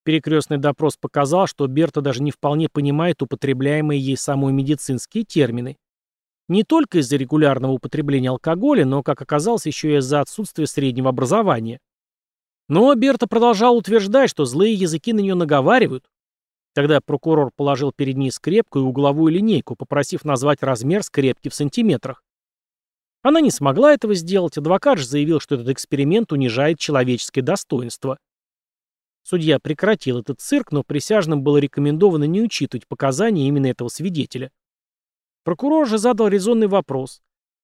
Перекрестный 0.03 0.59
допрос 0.59 0.97
показал, 0.97 1.47
что 1.47 1.69
Берта 1.69 2.01
даже 2.01 2.21
не 2.21 2.33
вполне 2.33 2.69
понимает 2.69 3.23
употребляемые 3.23 4.01
ей 4.01 4.17
самой 4.17 4.53
медицинские 4.53 5.23
термины. 5.23 5.77
Не 6.49 6.65
только 6.65 6.99
из-за 6.99 7.15
регулярного 7.15 7.71
употребления 7.71 8.31
алкоголя, 8.31 8.85
но, 8.85 9.05
как 9.05 9.23
оказалось, 9.23 9.67
еще 9.67 9.95
и 9.95 9.99
из-за 9.99 10.21
отсутствия 10.21 10.67
среднего 10.67 11.11
образования. 11.11 11.79
Но 12.69 12.93
Берта 12.97 13.29
продолжал 13.29 13.77
утверждать, 13.77 14.31
что 14.31 14.47
злые 14.47 14.75
языки 14.75 15.13
на 15.13 15.21
нее 15.21 15.37
наговаривают. 15.37 16.07
Тогда 16.79 17.01
прокурор 17.01 17.51
положил 17.51 17.91
перед 17.91 18.17
ней 18.17 18.31
скрепку 18.31 18.79
и 18.79 18.83
угловую 18.83 19.33
линейку, 19.33 19.75
попросив 19.75 20.25
назвать 20.25 20.63
размер 20.63 21.03
скрепки 21.03 21.49
в 21.49 21.55
сантиметрах. 21.57 22.23
Она 23.21 23.41
не 23.41 23.51
смогла 23.51 23.95
этого 23.95 24.15
сделать, 24.15 24.57
адвокат 24.57 24.99
же 24.99 25.05
заявил, 25.05 25.41
что 25.41 25.57
этот 25.57 25.71
эксперимент 25.71 26.31
унижает 26.31 26.79
человеческое 26.79 27.43
достоинство. 27.43 28.17
Судья 29.25 29.59
прекратил 29.59 30.21
этот 30.21 30.41
цирк, 30.41 30.71
но 30.71 30.85
присяжным 30.85 31.43
было 31.43 31.57
рекомендовано 31.57 32.29
не 32.29 32.43
учитывать 32.43 32.87
показания 32.87 33.49
именно 33.49 33.67
этого 33.67 33.89
свидетеля. 33.89 34.53
Прокурор 35.43 35.89
же 35.89 35.99
задал 35.99 36.29
резонный 36.29 36.69
вопрос. 36.69 37.23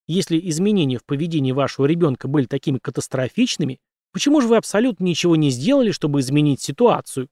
Если 0.08 0.40
изменения 0.48 0.98
в 0.98 1.04
поведении 1.04 1.52
вашего 1.52 1.86
ребенка 1.86 2.26
были 2.26 2.46
такими 2.46 2.78
катастрофичными, 2.78 3.78
Почему 4.14 4.40
же 4.40 4.46
вы 4.46 4.58
абсолютно 4.58 5.02
ничего 5.02 5.34
не 5.34 5.50
сделали, 5.50 5.90
чтобы 5.90 6.20
изменить 6.20 6.60
ситуацию? 6.60 7.28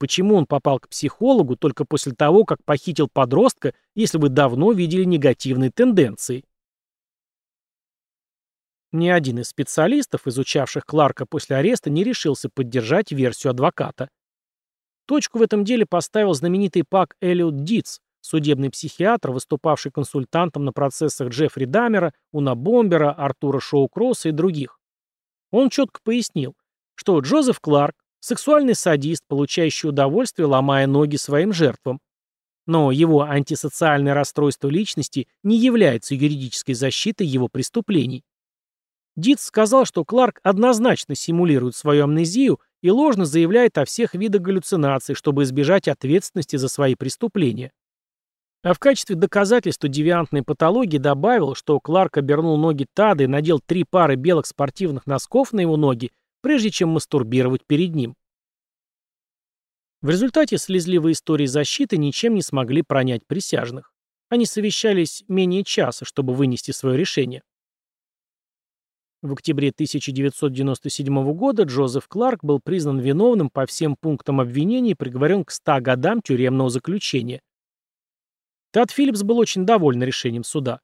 Почему 0.00 0.34
он 0.34 0.46
попал 0.46 0.80
к 0.80 0.88
психологу 0.88 1.56
только 1.56 1.84
после 1.84 2.12
того, 2.12 2.46
как 2.46 2.64
похитил 2.64 3.06
подростка, 3.06 3.74
если 3.94 4.16
вы 4.16 4.30
давно 4.30 4.72
видели 4.72 5.04
негативные 5.04 5.70
тенденции? 5.70 6.42
Ни 8.92 9.10
один 9.10 9.40
из 9.40 9.48
специалистов, 9.48 10.26
изучавших 10.26 10.86
Кларка 10.86 11.26
после 11.26 11.56
ареста, 11.56 11.90
не 11.90 12.02
решился 12.02 12.48
поддержать 12.48 13.12
версию 13.12 13.50
адвоката. 13.50 14.08
Точку 15.06 15.38
в 15.38 15.42
этом 15.42 15.64
деле 15.64 15.84
поставил 15.84 16.32
знаменитый 16.32 16.82
Пак 16.88 17.14
Эллиот 17.20 17.62
Дитс, 17.62 18.00
судебный 18.22 18.70
психиатр, 18.70 19.32
выступавший 19.32 19.92
консультантом 19.92 20.64
на 20.64 20.72
процессах 20.72 21.28
Джеффри 21.28 21.66
Дамера, 21.66 22.14
Уна 22.32 22.54
Бомбера, 22.54 23.12
Артура 23.12 23.60
Шоу-Кросса 23.60 24.30
и 24.30 24.32
других. 24.32 24.80
Он 25.50 25.68
четко 25.68 26.00
пояснил, 26.02 26.56
что 26.94 27.20
Джозеф 27.20 27.60
Кларк– 27.60 27.96
сексуальный 28.20 28.74
садист, 28.74 29.24
получающий 29.26 29.88
удовольствие, 29.88 30.46
ломая 30.46 30.86
ноги 30.86 31.16
своим 31.16 31.52
жертвам. 31.52 32.00
Но 32.66 32.92
его 32.92 33.22
антисоциальное 33.22 34.14
расстройство 34.14 34.68
личности 34.68 35.26
не 35.42 35.58
является 35.58 36.14
юридической 36.14 36.74
защитой 36.74 37.26
его 37.26 37.48
преступлений. 37.48 38.22
Дитс 39.16 39.44
сказал, 39.44 39.84
что 39.86 40.04
Кларк 40.04 40.40
однозначно 40.42 41.14
симулирует 41.14 41.74
свою 41.74 42.04
амнезию 42.04 42.60
и 42.80 42.90
ложно 42.90 43.24
заявляет 43.24 43.76
о 43.76 43.84
всех 43.84 44.14
видах 44.14 44.42
галлюцинаций, 44.42 45.14
чтобы 45.14 45.42
избежать 45.42 45.88
ответственности 45.88 46.56
за 46.56 46.68
свои 46.68 46.94
преступления. 46.94 47.72
А 48.62 48.74
в 48.74 48.78
качестве 48.78 49.16
доказательства 49.16 49.88
девиантной 49.88 50.42
патологии 50.42 50.98
добавил, 50.98 51.54
что 51.54 51.80
Кларк 51.80 52.18
обернул 52.18 52.58
ноги 52.58 52.86
Тады 52.94 53.24
и 53.24 53.26
надел 53.26 53.58
три 53.58 53.84
пары 53.84 54.16
белых 54.16 54.46
спортивных 54.46 55.06
носков 55.06 55.52
на 55.52 55.60
его 55.60 55.76
ноги, 55.76 56.10
прежде 56.40 56.70
чем 56.70 56.90
мастурбировать 56.90 57.64
перед 57.66 57.94
ним. 57.94 58.16
В 60.02 60.08
результате 60.08 60.56
слезливые 60.56 61.12
истории 61.12 61.46
защиты 61.46 61.98
ничем 61.98 62.34
не 62.34 62.42
смогли 62.42 62.82
пронять 62.82 63.26
присяжных. 63.26 63.92
Они 64.30 64.46
совещались 64.46 65.24
менее 65.28 65.64
часа, 65.64 66.04
чтобы 66.04 66.34
вынести 66.34 66.70
свое 66.70 66.96
решение. 66.96 67.42
В 69.22 69.34
октябре 69.34 69.68
1997 69.68 71.32
года 71.34 71.64
Джозеф 71.64 72.08
Кларк 72.08 72.42
был 72.42 72.58
признан 72.58 72.98
виновным 73.00 73.50
по 73.50 73.66
всем 73.66 73.94
пунктам 73.94 74.40
обвинения 74.40 74.92
и 74.92 74.94
приговорен 74.94 75.44
к 75.44 75.50
100 75.50 75.80
годам 75.80 76.22
тюремного 76.22 76.70
заключения. 76.70 77.42
Тад 78.72 78.90
Филлипс 78.90 79.22
был 79.22 79.38
очень 79.38 79.66
доволен 79.66 80.02
решением 80.02 80.44
суда. 80.44 80.80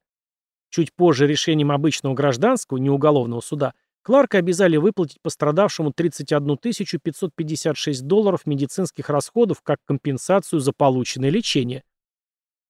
Чуть 0.69 0.93
позже 0.93 1.25
решением 1.25 1.71
обычного 1.71 2.13
гражданского, 2.13 2.77
не 2.77 2.91
уголовного 2.91 3.41
суда, 3.41 3.73
Кларка 4.07 4.37
обязали 4.37 4.77
выплатить 4.77 5.21
пострадавшему 5.21 5.91
31 5.91 6.57
556 6.57 8.07
долларов 8.07 8.45
медицинских 8.45 9.09
расходов 9.09 9.61
как 9.61 9.79
компенсацию 9.83 10.61
за 10.61 10.71
полученное 10.71 11.29
лечение. 11.29 11.83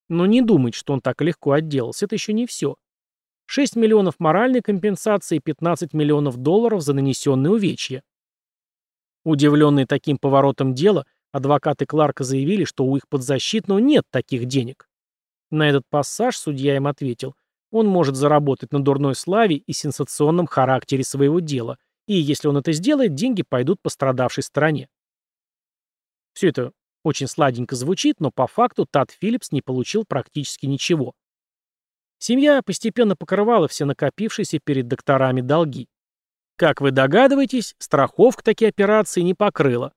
Но 0.09 0.25
не 0.25 0.41
думать, 0.41 0.73
что 0.73 0.93
он 0.93 0.99
так 0.99 1.21
легко 1.21 1.51
отделался, 1.51 2.05
это 2.05 2.15
еще 2.15 2.33
не 2.33 2.47
все. 2.47 2.75
6 3.45 3.75
миллионов 3.75 4.15
моральной 4.17 4.63
компенсации 4.63 5.35
и 5.35 5.39
15 5.39 5.93
миллионов 5.93 6.37
долларов 6.37 6.81
за 6.81 6.93
нанесенные 6.93 7.51
увечья. 7.51 8.01
Удивленные 9.23 9.85
таким 9.85 10.17
поворотом 10.17 10.73
дела, 10.73 11.05
адвокаты 11.31 11.85
Кларка 11.85 12.23
заявили, 12.23 12.63
что 12.63 12.83
у 12.83 12.97
их 12.97 13.07
подзащитного 13.07 13.77
нет 13.77 14.05
таких 14.09 14.45
денег. 14.45 14.89
На 15.51 15.69
этот 15.69 15.83
пассаж 15.87 16.35
судья 16.35 16.77
им 16.77 16.87
ответил, 16.87 17.35
он 17.71 17.87
может 17.87 18.15
заработать 18.15 18.71
на 18.71 18.83
дурной 18.83 19.15
славе 19.15 19.57
и 19.57 19.73
сенсационном 19.73 20.47
характере 20.47 21.03
своего 21.03 21.39
дела, 21.39 21.77
и 22.07 22.15
если 22.15 22.47
он 22.47 22.57
это 22.57 22.71
сделает, 22.71 23.15
деньги 23.15 23.43
пойдут 23.43 23.81
пострадавшей 23.81 24.43
стороне. 24.43 24.89
Все 26.33 26.49
это 26.49 26.71
очень 27.03 27.27
сладенько 27.27 27.75
звучит, 27.75 28.19
но 28.19 28.31
по 28.31 28.47
факту 28.47 28.85
Тат 28.89 29.11
Филлипс 29.11 29.51
не 29.51 29.61
получил 29.61 30.05
практически 30.07 30.65
ничего. 30.65 31.13
Семья 32.19 32.61
постепенно 32.61 33.15
покрывала 33.15 33.67
все 33.67 33.85
накопившиеся 33.85 34.59
перед 34.59 34.87
докторами 34.87 35.41
долги. 35.41 35.87
Как 36.55 36.81
вы 36.81 36.91
догадываетесь, 36.91 37.75
страховка 37.77 38.43
такие 38.43 38.69
операции 38.69 39.21
не 39.21 39.35
покрыла. 39.35 39.93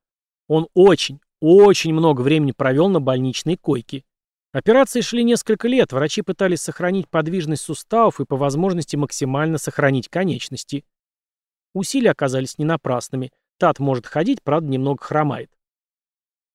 Он 0.47 0.69
очень, 0.75 1.21
очень 1.41 1.95
много 1.95 2.21
времени 2.21 2.53
провел 2.53 2.89
на 2.89 3.01
больничной 3.01 3.57
койке. 3.57 4.05
Операции 4.53 5.01
шли 5.01 5.23
несколько 5.23 5.69
лет, 5.69 5.93
врачи 5.93 6.23
пытались 6.23 6.61
сохранить 6.61 7.09
подвижность 7.09 7.63
суставов 7.63 8.21
и 8.21 8.25
по 8.25 8.37
возможности 8.37 8.97
максимально 8.97 9.59
сохранить 9.59 10.09
конечности. 10.09 10.85
Усилия 11.73 12.11
оказались 12.11 12.59
не 12.59 12.65
напрасными. 12.65 13.31
Тат 13.59 13.79
может 13.79 14.07
ходить, 14.07 14.43
правда, 14.43 14.69
немного 14.69 15.05
хромает. 15.05 15.51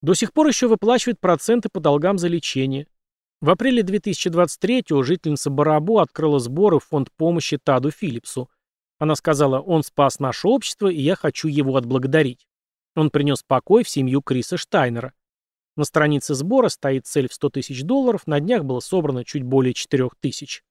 До 0.01 0.13
сих 0.13 0.33
пор 0.33 0.47
еще 0.47 0.67
выплачивает 0.67 1.21
проценты 1.21 1.69
по 1.71 1.79
долгам 1.79 2.17
за 2.17 2.27
лечение. 2.27 2.87
В 3.39 3.49
апреле 3.49 3.81
2023-го 3.81 5.01
жительница 5.03 5.49
Барабу 5.49 5.99
открыла 5.99 6.39
сборы 6.39 6.79
в 6.79 6.85
фонд 6.85 7.11
помощи 7.15 7.57
Таду 7.57 7.91
Филлипсу. 7.91 8.49
Она 8.97 9.15
сказала, 9.15 9.59
он 9.61 9.83
спас 9.83 10.19
наше 10.19 10.47
общество, 10.47 10.87
и 10.87 11.01
я 11.01 11.15
хочу 11.15 11.47
его 11.47 11.77
отблагодарить. 11.77 12.47
Он 12.95 13.09
принес 13.09 13.43
покой 13.43 13.83
в 13.83 13.89
семью 13.89 14.21
Криса 14.21 14.57
Штайнера. 14.57 15.13
На 15.75 15.83
странице 15.83 16.35
сбора 16.35 16.69
стоит 16.69 17.05
цель 17.05 17.27
в 17.27 17.33
100 17.33 17.49
тысяч 17.49 17.83
долларов, 17.83 18.27
на 18.27 18.39
днях 18.39 18.63
было 18.63 18.79
собрано 18.79 19.25
чуть 19.25 19.43
более 19.43 19.73
4 19.73 20.09
тысяч. 20.21 20.63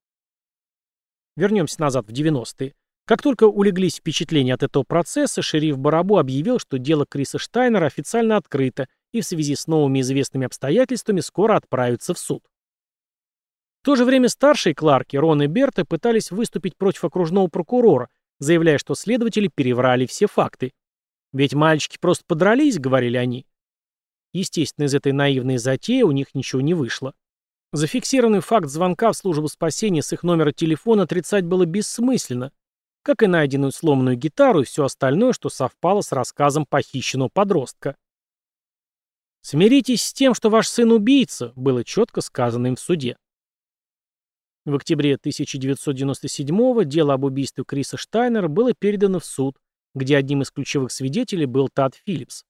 Вернемся 1.35 1.81
назад 1.81 2.07
в 2.07 2.11
90-е. 2.11 2.73
Как 3.05 3.21
только 3.21 3.43
улеглись 3.43 3.97
впечатления 3.97 4.55
от 4.55 4.63
этого 4.63 4.83
процесса, 4.83 5.43
шериф 5.43 5.77
Барабу 5.77 6.17
объявил, 6.17 6.57
что 6.57 6.79
дело 6.79 7.05
Криса 7.05 7.37
Штайнера 7.37 7.85
официально 7.85 8.37
открыто 8.37 8.87
и 9.11 9.21
в 9.21 9.25
связи 9.25 9.55
с 9.55 9.67
новыми 9.67 10.01
известными 10.01 10.47
обстоятельствами 10.47 11.19
скоро 11.19 11.55
отправится 11.55 12.15
в 12.15 12.19
суд. 12.19 12.43
В 13.81 13.85
то 13.85 13.95
же 13.95 14.05
время 14.05 14.29
старшие 14.29 14.73
Кларки, 14.73 15.17
Рон 15.17 15.43
и 15.43 15.47
Берта, 15.47 15.85
пытались 15.85 16.31
выступить 16.31 16.75
против 16.75 17.03
окружного 17.03 17.47
прокурора, 17.47 18.09
заявляя, 18.39 18.79
что 18.79 18.95
следователи 18.95 19.51
переврали 19.53 20.07
все 20.07 20.25
факты. 20.25 20.73
Ведь 21.31 21.53
мальчики 21.53 21.99
просто 21.99 22.23
подрались, 22.25 22.79
говорили 22.79 23.17
они. 23.17 23.45
Естественно, 24.35 24.83
из 24.83 24.93
этой 24.93 25.13
наивной 25.13 25.55
затеи 25.55 26.01
у 26.01 26.11
них 26.11 26.35
ничего 26.35 26.59
не 26.59 26.73
вышло. 26.73 27.13
Зафиксированный 27.71 28.41
факт 28.41 28.67
звонка 28.67 29.13
в 29.13 29.15
службу 29.15 29.47
спасения 29.47 30.01
с 30.01 30.11
их 30.11 30.23
номера 30.23 30.51
телефона 30.51 31.03
отрицать 31.03 31.45
было 31.45 31.65
бессмысленно, 31.65 32.51
как 33.01 33.23
и 33.23 33.27
найденную 33.27 33.71
сломанную 33.71 34.17
гитару 34.17 34.59
и 34.59 34.65
все 34.65 34.83
остальное, 34.83 35.31
что 35.31 35.47
совпало 35.47 36.01
с 36.01 36.11
рассказом 36.11 36.65
похищенного 36.65 37.29
подростка. 37.29 37.95
«Смиритесь 39.39 40.03
с 40.03 40.11
тем, 40.11 40.33
что 40.33 40.49
ваш 40.49 40.67
сын 40.67 40.91
убийца», 40.91 41.53
было 41.55 41.85
четко 41.85 42.19
сказано 42.19 42.67
им 42.67 42.75
в 42.75 42.81
суде. 42.81 43.15
В 44.65 44.75
октябре 44.75 45.13
1997-го 45.13 46.81
дело 46.83 47.13
об 47.13 47.23
убийстве 47.23 47.63
Криса 47.63 47.95
Штайнера 47.95 48.49
было 48.49 48.73
передано 48.73 49.21
в 49.21 49.25
суд, 49.25 49.55
где 49.93 50.17
одним 50.17 50.41
из 50.41 50.51
ключевых 50.51 50.91
свидетелей 50.91 51.45
был 51.45 51.69
Тад 51.69 51.95
Филлипс. 52.05 52.43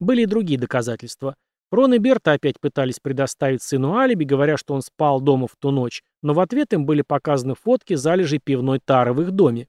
Были 0.00 0.22
и 0.22 0.26
другие 0.26 0.58
доказательства. 0.58 1.34
Рон 1.70 1.92
и 1.94 1.98
Берта 1.98 2.32
опять 2.32 2.60
пытались 2.60 2.98
предоставить 3.00 3.62
сыну 3.62 3.96
алиби, 3.96 4.24
говоря, 4.24 4.56
что 4.56 4.74
он 4.74 4.82
спал 4.82 5.20
дома 5.20 5.46
в 5.46 5.56
ту 5.58 5.70
ночь, 5.70 6.02
но 6.22 6.32
в 6.32 6.40
ответ 6.40 6.72
им 6.72 6.86
были 6.86 7.02
показаны 7.02 7.54
фотки 7.54 7.94
залежей 7.94 8.40
пивной 8.42 8.80
тары 8.82 9.12
в 9.12 9.20
их 9.20 9.32
доме. 9.32 9.68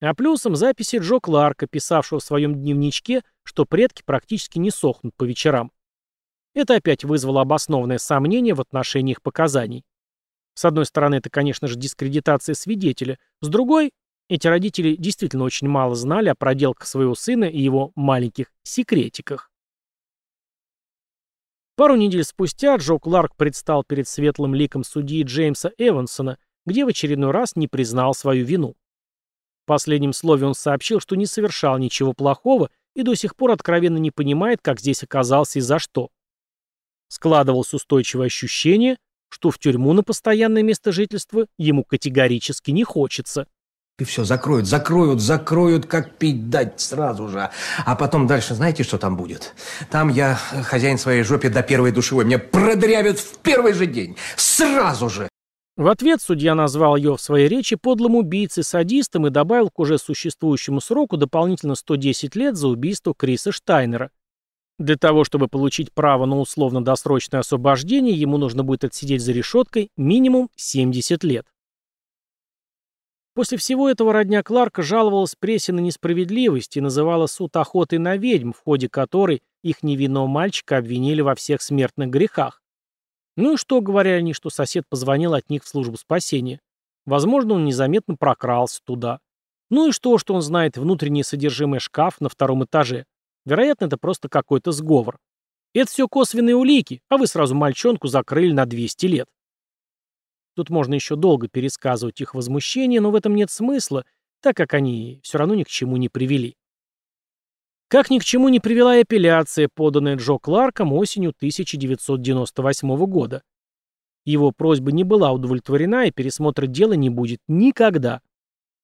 А 0.00 0.14
плюсом 0.14 0.54
записи 0.54 0.96
Джо 0.96 1.18
Кларка, 1.20 1.66
писавшего 1.66 2.20
в 2.20 2.24
своем 2.24 2.54
дневничке, 2.54 3.22
что 3.42 3.64
предки 3.64 4.02
практически 4.04 4.58
не 4.58 4.70
сохнут 4.70 5.14
по 5.16 5.24
вечерам. 5.24 5.72
Это 6.54 6.74
опять 6.74 7.04
вызвало 7.04 7.40
обоснованное 7.40 7.98
сомнение 7.98 8.54
в 8.54 8.60
отношении 8.60 9.12
их 9.12 9.22
показаний. 9.22 9.82
С 10.54 10.64
одной 10.64 10.84
стороны, 10.84 11.16
это, 11.16 11.30
конечно 11.30 11.66
же, 11.66 11.76
дискредитация 11.76 12.54
свидетеля. 12.54 13.18
С 13.40 13.48
другой, 13.48 13.92
эти 14.28 14.46
родители 14.46 14.96
действительно 14.96 15.44
очень 15.44 15.68
мало 15.68 15.94
знали 15.94 16.28
о 16.28 16.34
проделках 16.34 16.86
своего 16.86 17.14
сына 17.14 17.44
и 17.44 17.60
его 17.60 17.92
маленьких 17.94 18.52
секретиках. 18.62 19.50
Пару 21.76 21.96
недель 21.96 22.24
спустя 22.24 22.76
Джо 22.76 22.98
Кларк 22.98 23.34
предстал 23.36 23.82
перед 23.82 24.06
светлым 24.06 24.54
ликом 24.54 24.84
судьи 24.84 25.24
Джеймса 25.24 25.72
Эвансона, 25.76 26.38
где 26.66 26.84
в 26.84 26.88
очередной 26.88 27.32
раз 27.32 27.56
не 27.56 27.66
признал 27.66 28.14
свою 28.14 28.44
вину. 28.44 28.76
В 29.64 29.66
последнем 29.66 30.12
слове 30.12 30.46
он 30.46 30.54
сообщил, 30.54 31.00
что 31.00 31.16
не 31.16 31.26
совершал 31.26 31.78
ничего 31.78 32.12
плохого 32.12 32.70
и 32.94 33.02
до 33.02 33.14
сих 33.14 33.34
пор 33.34 33.50
откровенно 33.50 33.98
не 33.98 34.10
понимает, 34.10 34.60
как 34.62 34.78
здесь 34.78 35.02
оказался 35.02 35.58
и 35.58 35.62
за 35.62 35.78
что. 35.78 36.10
Складывалось 37.08 37.74
устойчивое 37.74 38.26
ощущение, 38.26 38.98
что 39.28 39.50
в 39.50 39.58
тюрьму 39.58 39.92
на 39.94 40.04
постоянное 40.04 40.62
место 40.62 40.92
жительства 40.92 41.46
ему 41.58 41.82
категорически 41.82 42.70
не 42.70 42.84
хочется. 42.84 43.48
И 44.00 44.02
все, 44.02 44.24
закроют, 44.24 44.66
закроют, 44.66 45.20
закроют, 45.20 45.86
как 45.86 46.16
пить 46.16 46.50
дать 46.50 46.80
сразу 46.80 47.28
же. 47.28 47.50
А 47.86 47.94
потом 47.94 48.26
дальше 48.26 48.54
знаете, 48.54 48.82
что 48.82 48.98
там 48.98 49.16
будет? 49.16 49.54
Там 49.88 50.08
я 50.08 50.34
хозяин 50.34 50.98
своей 50.98 51.22
жопе 51.22 51.48
до 51.48 51.62
первой 51.62 51.92
душевой. 51.92 52.24
Меня 52.24 52.40
продрявят 52.40 53.20
в 53.20 53.38
первый 53.38 53.72
же 53.72 53.86
день. 53.86 54.16
Сразу 54.34 55.08
же. 55.08 55.28
В 55.76 55.86
ответ 55.86 56.20
судья 56.20 56.56
назвал 56.56 56.96
ее 56.96 57.16
в 57.16 57.20
своей 57.20 57.46
речи 57.46 57.76
подлым 57.76 58.16
убийцей, 58.16 58.64
садистом 58.64 59.28
и 59.28 59.30
добавил 59.30 59.70
к 59.70 59.78
уже 59.78 59.98
существующему 59.98 60.80
сроку 60.80 61.16
дополнительно 61.16 61.76
110 61.76 62.34
лет 62.34 62.56
за 62.56 62.66
убийство 62.66 63.14
Криса 63.16 63.52
Штайнера. 63.52 64.10
Для 64.80 64.96
того, 64.96 65.22
чтобы 65.22 65.46
получить 65.46 65.92
право 65.92 66.26
на 66.26 66.40
условно-досрочное 66.40 67.40
освобождение, 67.40 68.14
ему 68.14 68.38
нужно 68.38 68.64
будет 68.64 68.82
отсидеть 68.82 69.22
за 69.22 69.30
решеткой 69.30 69.90
минимум 69.96 70.48
70 70.56 71.22
лет. 71.22 71.46
После 73.34 73.58
всего 73.58 73.90
этого 73.90 74.12
родня 74.12 74.44
Кларка 74.44 74.82
жаловалась 74.82 75.34
прессе 75.34 75.72
на 75.72 75.80
несправедливость 75.80 76.76
и 76.76 76.80
называла 76.80 77.26
суд 77.26 77.56
охотой 77.56 77.98
на 77.98 78.16
ведьм, 78.16 78.52
в 78.52 78.62
ходе 78.62 78.88
которой 78.88 79.42
их 79.62 79.82
невинного 79.82 80.28
мальчика 80.28 80.76
обвинили 80.76 81.20
во 81.20 81.34
всех 81.34 81.60
смертных 81.60 82.10
грехах. 82.10 82.62
Ну 83.36 83.54
и 83.54 83.56
что, 83.56 83.80
говорили 83.80 84.14
они, 84.14 84.32
что 84.34 84.50
сосед 84.50 84.84
позвонил 84.88 85.34
от 85.34 85.50
них 85.50 85.64
в 85.64 85.68
службу 85.68 85.96
спасения. 85.96 86.60
Возможно, 87.06 87.54
он 87.54 87.64
незаметно 87.64 88.14
прокрался 88.14 88.80
туда. 88.84 89.18
Ну 89.68 89.88
и 89.88 89.92
что, 89.92 90.18
что 90.18 90.34
он 90.34 90.42
знает 90.42 90.76
внутреннее 90.76 91.24
содержимое 91.24 91.80
шкаф 91.80 92.20
на 92.20 92.28
втором 92.28 92.64
этаже. 92.64 93.04
Вероятно, 93.44 93.86
это 93.86 93.98
просто 93.98 94.28
какой-то 94.28 94.70
сговор. 94.70 95.18
Это 95.74 95.90
все 95.90 96.06
косвенные 96.06 96.54
улики, 96.54 97.02
а 97.08 97.16
вы 97.16 97.26
сразу 97.26 97.56
мальчонку 97.56 98.06
закрыли 98.06 98.52
на 98.52 98.64
200 98.64 99.06
лет. 99.06 99.26
Тут 100.54 100.70
можно 100.70 100.94
еще 100.94 101.16
долго 101.16 101.48
пересказывать 101.48 102.20
их 102.20 102.34
возмущение, 102.34 103.00
но 103.00 103.10
в 103.10 103.16
этом 103.16 103.34
нет 103.34 103.50
смысла, 103.50 104.04
так 104.40 104.56
как 104.56 104.74
они 104.74 105.20
все 105.22 105.38
равно 105.38 105.54
ни 105.54 105.64
к 105.64 105.68
чему 105.68 105.96
не 105.96 106.08
привели. 106.08 106.56
Как 107.88 108.10
ни 108.10 108.18
к 108.18 108.24
чему 108.24 108.48
не 108.48 108.60
привела 108.60 108.94
апелляция, 108.94 109.68
поданная 109.72 110.16
Джо 110.16 110.38
Кларком 110.38 110.92
осенью 110.92 111.30
1998 111.30 113.06
года. 113.06 113.42
Его 114.24 114.52
просьба 114.52 114.90
не 114.90 115.04
была 115.04 115.32
удовлетворена, 115.32 116.06
и 116.06 116.10
пересмотра 116.10 116.66
дела 116.66 116.94
не 116.94 117.10
будет 117.10 117.40
никогда. 117.46 118.22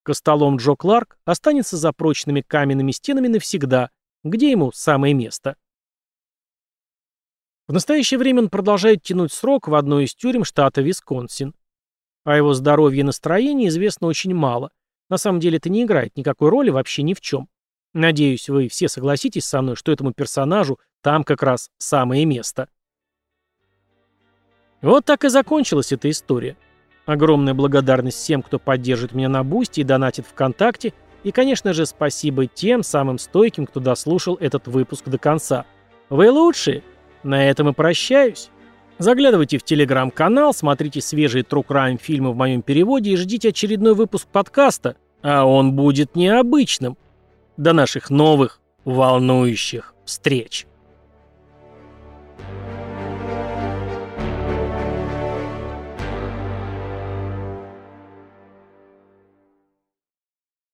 Костолом 0.03 0.57
Джо 0.57 0.75
Кларк 0.75 1.18
останется 1.25 1.77
за 1.77 1.93
прочными 1.93 2.43
каменными 2.47 2.91
стенами 2.91 3.29
навсегда, 3.29 3.91
где 4.23 4.51
ему 4.51 4.71
самое 4.73 5.14
место. 5.14 5.57
В 7.66 7.73
настоящее 7.73 8.18
время 8.18 8.43
он 8.43 8.49
продолжает 8.49 9.03
тянуть 9.03 9.33
срок 9.33 9.68
в 9.68 9.75
одной 9.75 10.05
из 10.05 10.14
тюрем 10.14 10.45
штата 10.45 10.83
Висконсин. 10.83 11.55
О 12.25 12.37
его 12.37 12.53
здоровье 12.53 13.01
и 13.01 13.05
настроении 13.05 13.68
известно 13.68 14.07
очень 14.07 14.35
мало. 14.35 14.71
На 15.09 15.16
самом 15.16 15.41
деле 15.41 15.59
это 15.59 15.71
не 15.71 15.85
играет 15.85 16.16
никакой 16.16 16.51
роли 16.51 16.71
вообще 16.71 17.03
ни 17.03 17.14
в 17.14 17.21
чем. 17.21 17.49
Надеюсь, 17.93 18.49
вы 18.49 18.68
все 18.68 18.89
согласитесь 18.89 19.47
со 19.47 19.62
мной, 19.62 19.75
что 19.75 19.91
этому 19.91 20.12
персонажу 20.12 20.79
там 21.03 21.25
как 21.25 21.43
раз 21.43 21.71
самое 21.79 22.25
место. 22.25 22.68
Вот 24.83 25.05
так 25.05 25.25
и 25.25 25.29
закончилась 25.29 25.93
эта 25.93 26.09
история. 26.09 26.57
Огромная 27.07 27.55
благодарность 27.55 28.18
всем, 28.18 28.43
кто 28.43 28.59
поддержит 28.59 29.12
меня 29.12 29.29
на 29.29 29.43
Бусти 29.43 29.81
и 29.81 29.85
донатит 29.85 30.27
ВКонтакте, 30.27 30.95
и, 31.25 31.33
конечно 31.33 31.73
же, 31.73 31.85
спасибо 31.85 32.47
тем 32.47 32.83
самым 32.83 33.18
стойким, 33.18 33.66
кто 33.66 33.81
дослушал 33.81 34.37
этот 34.37 34.68
выпуск 34.68 35.07
до 35.09 35.18
конца. 35.18 35.66
Вы 36.09 36.31
лучшие! 36.31 36.83
На 37.23 37.47
этом 37.47 37.68
и 37.68 37.73
прощаюсь. 37.73 38.51
Заглядывайте 39.01 39.57
в 39.57 39.62
телеграм-канал, 39.62 40.53
смотрите 40.53 41.01
свежие 41.01 41.42
True 41.42 41.64
Crime 41.66 41.98
фильмы 41.98 42.32
в 42.32 42.36
моем 42.36 42.61
переводе 42.61 43.12
и 43.12 43.16
ждите 43.16 43.48
очередной 43.48 43.94
выпуск 43.94 44.28
подкаста, 44.30 44.96
а 45.22 45.46
он 45.46 45.72
будет 45.72 46.16
необычным. 46.16 46.98
До 47.57 47.72
наших 47.72 48.11
новых 48.11 48.61
волнующих 48.84 49.94
встреч! 50.05 50.66